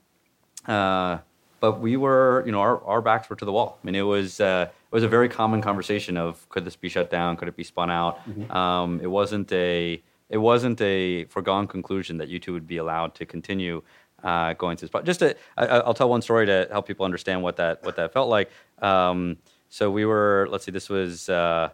[0.67, 1.19] uh,
[1.61, 3.79] but we were you know our, our backs were to the wall.
[3.83, 6.89] I mean it was uh, it was a very common conversation of could this be
[6.89, 7.37] shut down?
[7.37, 8.19] Could it be spun out?
[8.29, 8.51] Mm-hmm.
[8.53, 13.27] Um, it wasn't a it wasn't a foregone conclusion that YouTube would be allowed to
[13.27, 13.83] continue
[14.23, 14.91] uh, going to this.
[14.91, 17.97] But just to, I, will tell one story to help people understand what that what
[17.97, 18.51] that felt like.
[18.81, 21.71] Um, so we were, let's see, this was uh,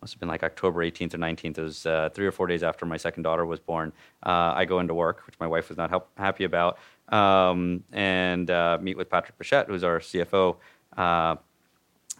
[0.00, 1.58] must have been like October 18th or 19th.
[1.58, 3.92] It was uh, three or four days after my second daughter was born.
[4.22, 6.78] Uh, I go into work, which my wife was not help, happy about,
[7.08, 10.56] um, and uh, meet with Patrick Pichette, who's our CFO.
[10.96, 11.36] Uh,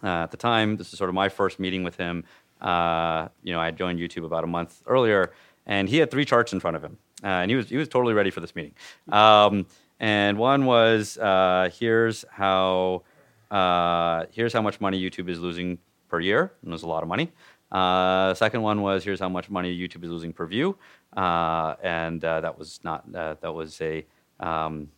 [0.03, 0.75] at the time.
[0.77, 2.25] This is sort of my first meeting with him.
[2.61, 5.31] You know, I had joined YouTube about a month earlier,
[5.65, 7.87] and he had three charts in front of him, uh, and he was he was
[7.87, 8.73] totally ready for this meeting.
[9.11, 9.65] Um,
[9.99, 13.03] and one was uh, here's how
[13.51, 15.77] uh, here's how much money YouTube is losing
[16.09, 17.31] per year, and it was a lot of money.
[17.71, 20.77] Uh, second one was here's how much money YouTube is losing per view,
[21.15, 24.05] and that was not that was a
[24.39, 24.94] um, uh,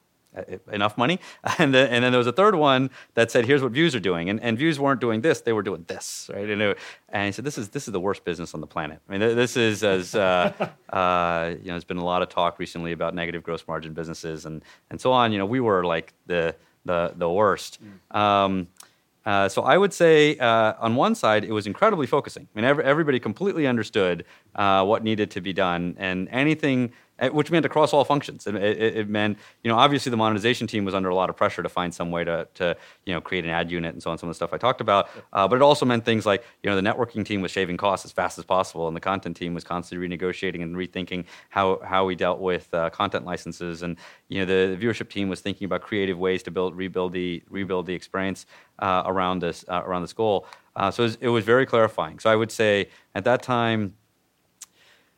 [0.71, 1.19] enough money.
[1.59, 3.99] And then, and then there was a third one that said, here's what views are
[3.99, 4.29] doing.
[4.29, 6.47] And, and views weren't doing this, they were doing this, right?
[6.47, 6.77] And, it,
[7.09, 8.99] and he said, this is, this is the worst business on the planet.
[9.07, 10.53] I mean, this is as, uh,
[10.89, 14.45] uh, you know, there's been a lot of talk recently about negative gross margin businesses
[14.45, 15.31] and, and so on.
[15.31, 17.79] You know, we were like the, the, the worst.
[17.83, 18.15] Mm.
[18.15, 18.67] Um,
[19.27, 22.47] uh, so I would say uh, on one side it was incredibly focusing.
[22.55, 24.23] I mean, every, everybody completely understood
[24.55, 26.93] uh, what needed to be done, and anything
[27.31, 28.45] which meant across all functions.
[28.45, 31.35] It, it, it, meant, you know, obviously the monetization team was under a lot of
[31.35, 34.11] pressure to find some way to, to you know, create an ad unit and so
[34.11, 35.09] on, some of the stuff I talked about.
[35.33, 38.05] Uh, but it also meant things like, you know, the networking team was shaving costs
[38.05, 42.05] as fast as possible, and the content team was constantly renegotiating and rethinking how, how
[42.05, 43.81] we dealt with uh, content licenses.
[43.81, 43.97] And,
[44.29, 47.43] you know, the, the, viewership team was thinking about creative ways to build, rebuild the,
[47.49, 48.45] rebuild the experience
[48.79, 50.45] uh, around this, uh, around this goal.
[50.75, 52.19] Uh, so it was, it was very clarifying.
[52.19, 53.95] So I would say at that time,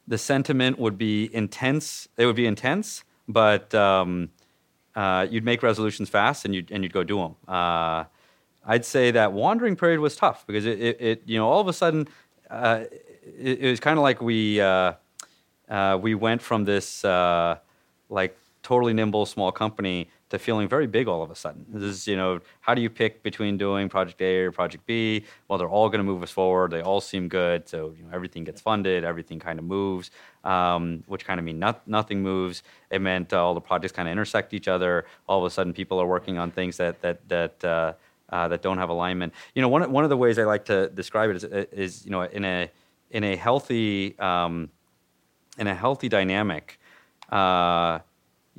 [0.10, 2.10] the sentiment would be intense.
[2.18, 4.32] It would be intense, but um,
[4.96, 7.36] uh, you'd make resolutions fast and you'd and you'd go do them.
[7.48, 8.04] Uh,
[8.66, 11.68] I'd say that wandering period was tough because it, it, it you know all of
[11.68, 12.08] a sudden
[12.50, 12.86] uh,
[13.40, 14.94] it, it, was kind of like we uh,
[15.70, 17.58] uh, we went from this uh,
[18.10, 21.66] like totally nimble small company to feeling very big all of a sudden.
[21.70, 25.26] This is, you know, how do you pick between doing project A or project B?
[25.48, 26.72] Well, they're all going to move us forward.
[26.72, 27.68] They all seem good.
[27.68, 30.12] So, you know, everything gets funded, everything kind of moves,
[30.44, 32.62] um, which kind of mean not, nothing moves.
[32.92, 35.06] It meant uh, all the projects kind of intersect each other.
[35.28, 37.94] All of a sudden, people are working on things that, that, that, uh,
[38.30, 39.34] uh, that don't have alignment.
[39.56, 42.12] You know, one, one of the ways I like to describe it is, is you
[42.12, 42.70] know, in a,
[43.10, 44.70] in a healthy, um,
[45.58, 46.80] in a healthy dynamic,
[47.32, 48.00] uh,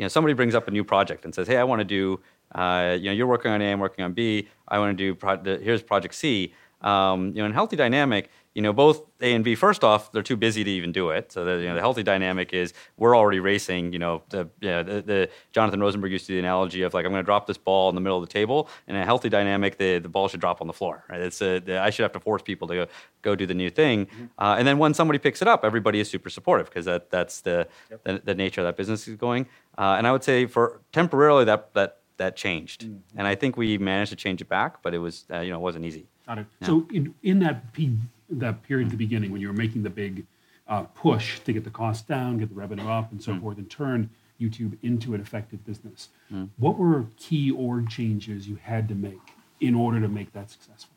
[0.01, 2.21] you know, somebody brings up a new project and says, "Hey, I want to do,
[2.55, 4.49] uh, you know, you're working on A, I'm working on B.
[4.67, 8.31] I want to do pro- the, here's project C." Um, you know, in healthy dynamic,
[8.55, 11.31] you know, both A and B, first off, they're too busy to even do it.
[11.31, 13.93] So the, you know, the healthy dynamic is we're already racing.
[13.93, 16.93] You know, the, you know, the, the Jonathan Rosenberg used to do the analogy of
[16.93, 18.69] like I'm going to drop this ball in the middle of the table.
[18.89, 21.05] And in a healthy dynamic, the, the ball should drop on the floor.
[21.09, 21.21] Right?
[21.21, 22.87] It's a, the, I should have to force people to go,
[23.23, 24.07] go do the new thing.
[24.07, 24.25] Mm-hmm.
[24.39, 27.43] Uh, and then when somebody picks it up, everybody is super supportive because that, that's
[27.43, 28.03] the, yep.
[28.05, 29.47] the, the nature of that business is going.
[29.79, 33.19] Uh, and I would say for temporarily that that that changed, mm-hmm.
[33.19, 35.57] and I think we managed to change it back, but it was uh, you know
[35.57, 36.07] it wasn't easy.
[36.27, 36.47] Got it.
[36.61, 36.67] Yeah.
[36.67, 37.97] So in, in that p-
[38.31, 40.27] that period at the beginning when you were making the big
[40.69, 43.41] uh, push to get the cost down, get the revenue up, and so mm.
[43.41, 44.09] forth, and turn
[44.41, 46.49] YouTube into an effective business, mm.
[46.57, 49.19] what were key org changes you had to make
[49.61, 50.95] in order to make that successful?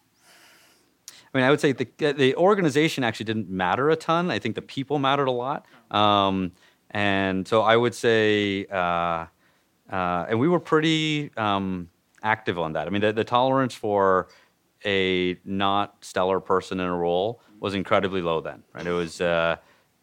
[1.34, 4.30] I mean, I would say the the organization actually didn't matter a ton.
[4.30, 5.66] I think the people mattered a lot.
[5.90, 6.52] Um,
[6.92, 9.26] and so I would say, uh,
[9.90, 11.90] uh, and we were pretty um,
[12.22, 12.88] active on that.
[12.88, 14.28] I mean, the, the, tolerance for
[14.86, 18.86] a not stellar person in a role was incredibly low then, right?
[18.86, 19.58] It was, uh,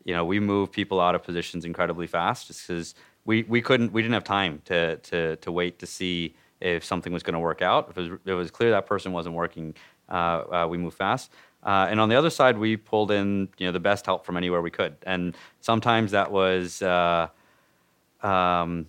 [0.04, 2.94] you know, we move people out of positions incredibly fast just because
[3.24, 7.12] we, we couldn't, we didn't have time to, to, to wait to see if something
[7.12, 7.90] was going to work out.
[7.90, 9.74] If it was, if it was clear that person wasn't working,
[10.08, 11.30] uh, uh, we moved fast.
[11.62, 14.38] Uh, and on the other side, we pulled in you know the best help from
[14.38, 16.80] anywhere we could, and sometimes that was.
[16.80, 17.28] Uh,
[18.22, 18.86] um,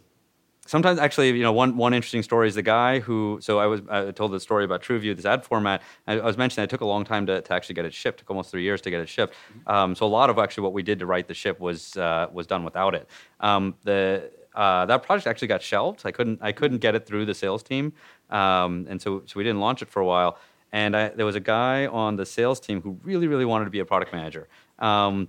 [0.72, 3.40] sometimes actually, you know, one, one interesting story is the guy who.
[3.42, 5.82] So I was I told the story about TrueView, this ad format.
[6.08, 8.20] I, I was mentioning it took a long time to, to actually get it shipped.
[8.20, 9.34] It took almost three years to get it shipped.
[9.68, 12.28] Um, so a lot of actually what we did to write the ship was uh,
[12.32, 13.10] was done without it.
[13.42, 16.02] Um, the uh, that project actually got shelved.
[16.06, 17.92] I couldn't I couldn't get it through the sales team,
[18.30, 20.38] um, and so so we didn't launch it for a while.
[20.74, 23.72] And I, there was a guy on the sales team who really, really wanted to
[23.72, 24.48] be a product manager.
[24.80, 25.28] Um,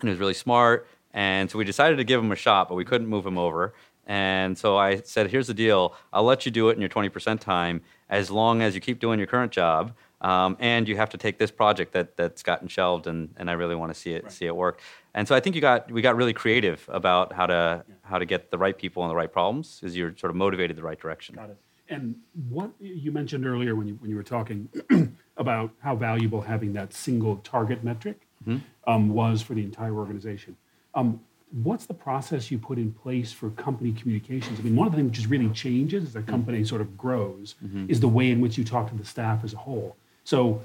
[0.00, 0.86] and he was really smart.
[1.12, 3.74] And so we decided to give him a shot, but we couldn't move him over.
[4.08, 7.38] And so I said, here's the deal I'll let you do it in your 20%
[7.38, 9.92] time as long as you keep doing your current job.
[10.20, 13.52] Um, and you have to take this project that, that's gotten shelved, and, and I
[13.52, 14.32] really want to see it right.
[14.32, 14.80] see it work.
[15.14, 17.94] And so I think you got we got really creative about how to yeah.
[18.02, 20.76] how to get the right people on the right problems, because you're sort of motivated
[20.76, 21.36] the right direction.
[21.36, 21.58] Got it.
[21.88, 22.16] And
[22.48, 24.68] what you mentioned earlier when you, when you were talking
[25.36, 28.58] about how valuable having that single target metric mm-hmm.
[28.90, 30.56] um, was for the entire organization.
[30.94, 34.58] Um, what's the process you put in place for company communications?
[34.58, 36.30] I mean, one of the things which really changes as a mm-hmm.
[36.30, 37.86] company sort of grows mm-hmm.
[37.88, 39.96] is the way in which you talk to the staff as a whole.
[40.24, 40.62] So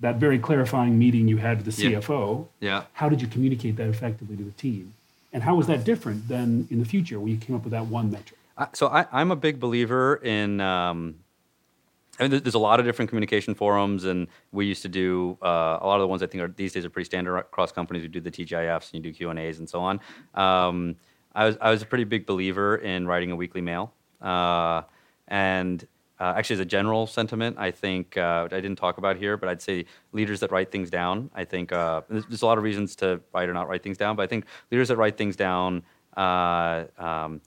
[0.00, 2.68] that very clarifying meeting you had with the CFO, yeah.
[2.68, 2.82] yeah.
[2.94, 4.94] how did you communicate that effectively to the team?
[5.32, 7.86] And how was that different than in the future when you came up with that
[7.86, 8.38] one metric?
[8.74, 10.60] so I, am a big believer in.
[10.60, 11.16] Um,
[12.18, 15.78] I mean, there's a lot of different communication forums, and we used to do uh,
[15.80, 18.02] a lot of the ones I think are these days are pretty standard across companies.
[18.02, 19.98] We do the TGIFs and you do Q and A's and so on.
[20.34, 20.96] Um,
[21.34, 24.82] I was I was a pretty big believer in writing a weekly mail, uh,
[25.28, 25.86] and
[26.20, 29.48] uh, actually as a general sentiment, I think uh, I didn't talk about here, but
[29.48, 31.30] I'd say leaders that write things down.
[31.34, 33.96] I think uh, there's, there's, a lot of reasons to write or not write things
[33.96, 35.82] down, but I think leaders that write things down.
[36.14, 37.40] Uh, um,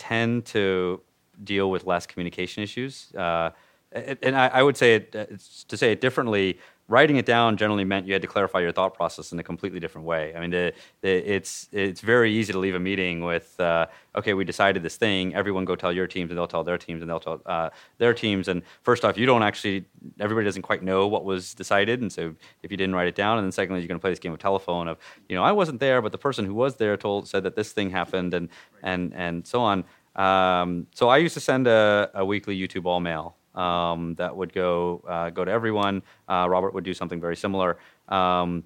[0.00, 1.00] tend to
[1.44, 3.12] deal with less communication issues.
[3.14, 3.50] Uh,
[3.92, 5.26] and I, I, would say it, uh,
[5.68, 6.58] to say it differently,
[6.90, 9.78] writing it down generally meant you had to clarify your thought process in a completely
[9.78, 10.34] different way.
[10.34, 10.72] I mean, the,
[11.02, 13.86] the, it's it's very easy to leave a meeting with, uh,
[14.16, 15.34] okay, we decided this thing.
[15.34, 18.12] Everyone go tell your teams, and they'll tell their teams, and they'll tell uh, their
[18.12, 18.48] teams.
[18.48, 19.84] And first off, you don't actually,
[20.18, 22.34] everybody doesn't quite know what was decided, and so
[22.64, 24.32] if you didn't write it down, and then secondly, you're going to play this game
[24.32, 24.98] of telephone of,
[25.28, 27.72] you know, I wasn't there, but the person who was there told said that this
[27.72, 28.48] thing happened, and
[28.82, 29.84] and and so on.
[30.16, 34.52] Um, so I used to send a, a weekly YouTube all mail um, that would
[34.52, 36.02] go uh, go to everyone.
[36.28, 37.78] Uh, Robert would do something very similar,
[38.08, 38.64] um,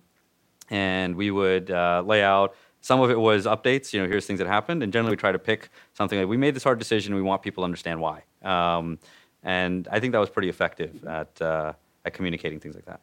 [0.70, 2.54] and we would uh, lay out.
[2.80, 3.92] Some of it was updates.
[3.92, 6.36] You know, here's things that happened, and generally we try to pick something like we
[6.36, 7.14] made this hard decision.
[7.14, 8.98] We want people to understand why, um,
[9.42, 11.72] and I think that was pretty effective at uh,
[12.04, 13.00] at communicating things like that.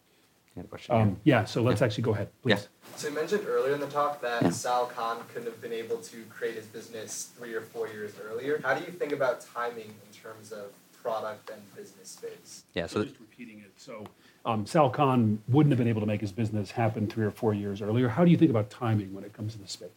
[0.56, 0.96] You had a question?
[0.96, 1.46] Um, yeah.
[1.46, 1.86] So let's yeah.
[1.86, 2.52] actually go ahead, please.
[2.52, 2.98] Yeah.
[2.98, 4.50] So you mentioned earlier in the talk that yeah.
[4.50, 8.60] Sal Khan couldn't have been able to create his business three or four years earlier.
[8.64, 10.72] How do you think about timing in terms of
[11.02, 12.64] product and business space.
[12.74, 13.72] Yeah, so, just repeating it.
[13.78, 14.06] So
[14.46, 17.54] um, Sal Khan wouldn't have been able to make his business happen three or four
[17.54, 18.08] years earlier.
[18.08, 19.90] How do you think about timing when it comes to the space?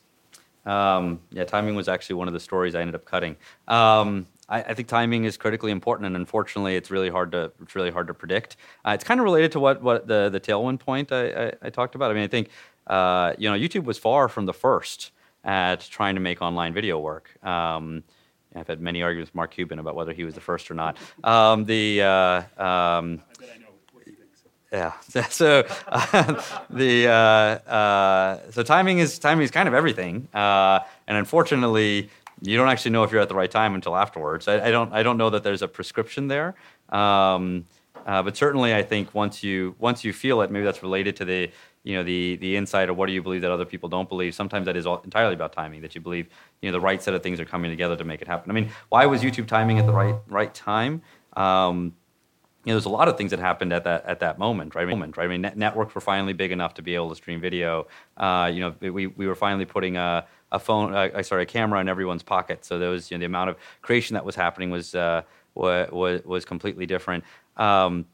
[0.66, 3.36] Um, yeah, timing was actually one of the stories I ended up cutting.
[3.68, 7.75] Um, I, I, think timing is critically important, and unfortunately, it's really hard to it's
[7.75, 8.57] really hard to predict.
[8.85, 11.71] Uh, it's kind of related to what what the the tailwind point I, I, I
[11.71, 12.11] talked about.
[12.11, 12.51] I mean, I think
[12.87, 15.12] uh, you know YouTube was far from the first
[15.45, 17.31] at trying to make online video work.
[17.45, 18.03] Um,
[18.55, 20.97] I've had many arguments with Mark Cuban about whether he was the first or not.
[21.25, 23.21] Um, the uh, um,
[24.75, 24.93] yeah.
[25.31, 27.12] So uh, the uh,
[27.71, 32.11] uh, so timing is timing is kind of everything, uh, and unfortunately,
[32.45, 34.49] you don't actually know if you're at the right time until afterwards.
[34.49, 36.55] I, I don't I don't know that there's a prescription there,
[36.91, 37.65] um,
[38.07, 41.25] uh, but certainly I think once you once you feel it, maybe that's related to
[41.25, 41.51] the
[41.85, 44.35] you know the the insight of what do you believe that other people don't believe.
[44.35, 45.81] Sometimes that is all, entirely about timing.
[45.81, 46.29] That you believe
[46.61, 48.51] you know the right set of things are coming together to make it happen.
[48.51, 51.03] I mean, why was YouTube timing at the right right time?
[51.35, 51.95] Um,
[52.65, 54.89] you know, there's a lot of things that happened at that at that moment, right?
[54.89, 55.25] Moment, right?
[55.25, 57.87] I mean, net- networks were finally big enough to be able to stream video.
[58.16, 61.81] Uh, you know, we, we were finally putting a, a phone, uh, sorry, a camera
[61.81, 62.64] in everyone's pocket.
[62.64, 65.22] So there was you know, the amount of creation that was happening was uh,
[65.55, 67.24] was was completely different.
[67.56, 68.06] Um,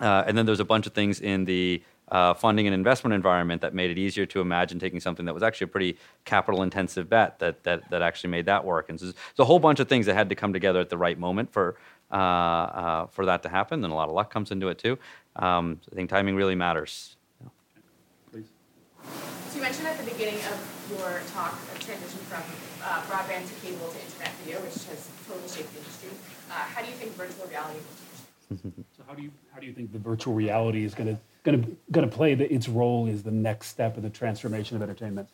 [0.00, 3.62] uh, and then there's a bunch of things in the uh, funding and investment environment
[3.62, 7.08] that made it easier to imagine taking something that was actually a pretty capital intensive
[7.08, 8.88] bet that, that, that actually made that work.
[8.88, 10.98] And so there's a whole bunch of things that had to come together at the
[10.98, 11.76] right moment for,
[12.10, 13.84] uh, uh, for that to happen.
[13.84, 14.98] And a lot of luck comes into it too.
[15.36, 17.16] Um, so I think timing really matters.
[19.10, 19.50] Please.
[19.50, 20.58] So you mentioned at the beginning of
[20.90, 22.42] your talk a transition from
[22.82, 26.10] uh, broadband to cable to internet video, which has totally shaped the industry.
[26.50, 28.86] Uh, how do you think virtual reality will change?
[28.96, 31.62] so how do you how do you think the virtual reality is going to going
[31.62, 34.82] to going to play the, its role as the next step in the transformation of
[34.82, 35.28] entertainment?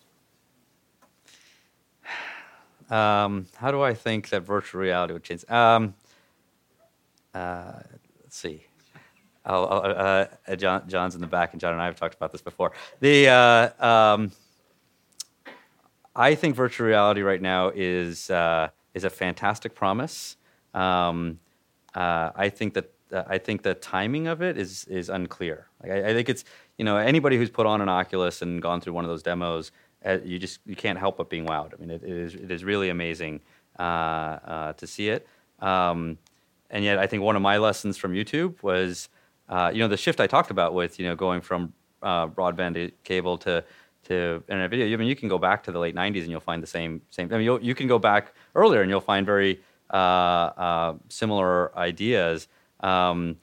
[2.90, 5.44] Um, how do I think that virtual reality would change?
[5.50, 5.94] Um,
[7.34, 7.80] uh,
[8.22, 8.64] let's see.
[9.46, 12.14] I'll, I'll, uh, uh, John, John's in the back, and John and I have talked
[12.14, 12.72] about this before.
[13.00, 14.32] The uh, um,
[16.14, 20.36] I think virtual reality right now is uh, is a fantastic promise.
[20.74, 21.38] Um,
[21.94, 25.68] uh, I think that I think the timing of it is is unclear.
[25.82, 26.44] Like I, I, think it's
[26.76, 29.70] you know anybody who's put on an Oculus and gone through one of those demos,
[30.04, 31.72] uh, you just you can't help but being wowed.
[31.74, 33.40] I mean, it, it is it is really amazing
[33.78, 35.26] uh, uh, to see it.
[35.60, 36.18] Um,
[36.70, 39.08] and yet, I think one of my lessons from YouTube was
[39.48, 42.74] uh, you know the shift I talked about with you know going from uh, broadband
[42.74, 43.64] to cable to
[44.04, 44.92] to internet video.
[44.92, 47.02] I mean, you can go back to the late '90s and you'll find the same
[47.10, 47.32] same.
[47.32, 49.60] I mean, you can go back earlier and you'll find very
[49.90, 52.48] uh, similar ideas.
[52.80, 53.36] Um,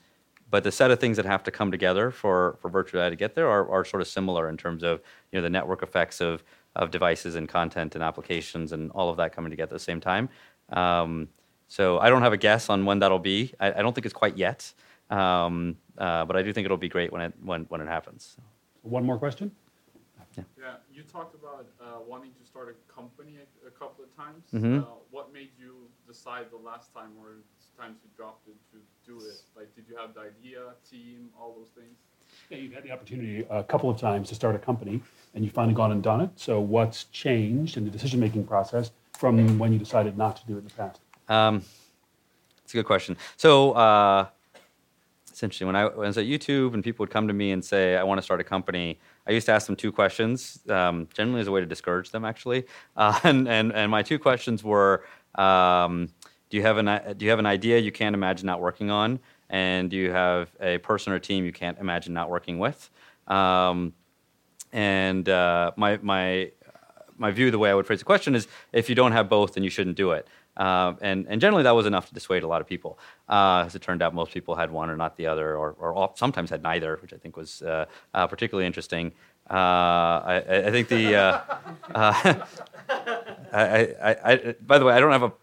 [0.50, 3.34] but the set of things that have to come together for, for virtual to get
[3.34, 5.02] there are, are sort of similar in terms of
[5.32, 6.44] you know the network effects of
[6.76, 10.00] of devices and content and applications and all of that coming together at the same
[10.00, 10.30] time.
[10.70, 11.30] Um,
[11.68, 13.54] so I don't have a guess on when that'll be.
[13.60, 14.72] I, I don't think it's quite yet,
[15.10, 18.38] um, uh, but I do think it'll be great when it when when it happens.
[18.82, 19.52] One more question.
[20.38, 20.44] Yeah.
[20.58, 24.44] yeah, you talked about uh, wanting to start a company a, a couple of times.
[24.52, 24.80] Mm-hmm.
[24.80, 25.76] Uh, what made you
[26.08, 27.36] decide the last time, or
[27.80, 29.42] times you dropped it to do it?
[29.56, 31.96] Like, did you have the idea, team, all those things?
[32.50, 35.02] Yeah, you've had the opportunity a couple of times to start a company,
[35.36, 36.32] and you've finally gone and done it.
[36.36, 40.60] So, what's changed in the decision-making process from when you decided not to do it
[40.60, 41.00] in the past?
[41.30, 41.64] Um,
[42.64, 43.18] it's a good question.
[43.38, 44.28] So, uh,
[45.34, 47.64] essentially, when I, when I was at YouTube and people would come to me and
[47.64, 51.08] say, "I want to start a company," I used to ask them two questions, um,
[51.14, 52.66] generally as a way to discourage them, actually.
[52.96, 55.04] Uh, and, and and my two questions were.
[55.36, 56.10] Um,
[56.50, 59.20] do you have an do you have an idea you can't imagine not working on,
[59.50, 62.92] and do you have a person or team you can't imagine not working with?
[63.28, 63.94] Um,
[64.72, 66.52] and uh, my my
[67.18, 69.54] my view, the way I would phrase the question is, if you don't have both,
[69.54, 70.28] then you shouldn't do it.
[70.56, 73.00] Uh, and, and generally, that was enough to dissuade a lot of people.
[73.28, 75.94] Uh, as it turned out, most people had one or not the other, or, or
[75.94, 79.14] all, sometimes had neither, which I think was uh, uh particularly interesting.
[79.50, 81.42] Uh, I, I, think the uh,
[81.96, 82.44] I,
[83.52, 85.34] I, I, by the way, I don't have a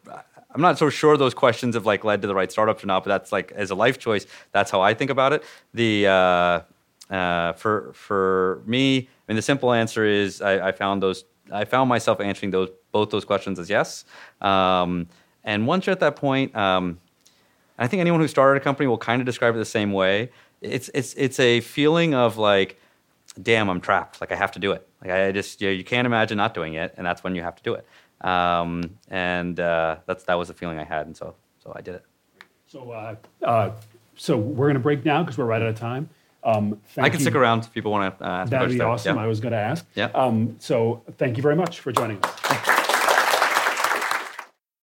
[0.52, 3.04] I'm not so sure those questions have like led to the right startups or not,
[3.04, 5.44] but that's like as a life choice, that's how I think about it.
[5.74, 6.04] The
[7.56, 11.88] for for me, I mean, the simple answer is I, I, found those I found
[11.88, 14.04] myself answering those both those questions as yes.
[14.40, 15.08] Um,
[15.44, 16.98] and once you're at that point, um,
[17.78, 20.30] I think anyone who started a company will kind of describe it the same way.
[20.60, 22.78] It's it's it's a feeling of like,
[23.40, 24.20] damn, I'm trapped.
[24.20, 24.86] Like I have to do it.
[25.02, 27.42] Like I just you, know, you can't imagine not doing it, and that's when you
[27.42, 27.86] have to do it.
[28.20, 31.94] Um, and uh, that's that was the feeling I had, and so so I did
[31.94, 32.04] it.
[32.66, 33.70] So uh, uh,
[34.14, 36.10] so we're to break now because we're right out of time.
[36.42, 37.24] Um, I can you.
[37.24, 38.24] stick around if people want to.
[38.24, 39.16] Uh, That'd be awesome.
[39.16, 39.22] Yeah.
[39.22, 39.84] I was going to ask.
[39.94, 40.06] Yeah.
[40.14, 42.79] Um, so thank you very much for joining us.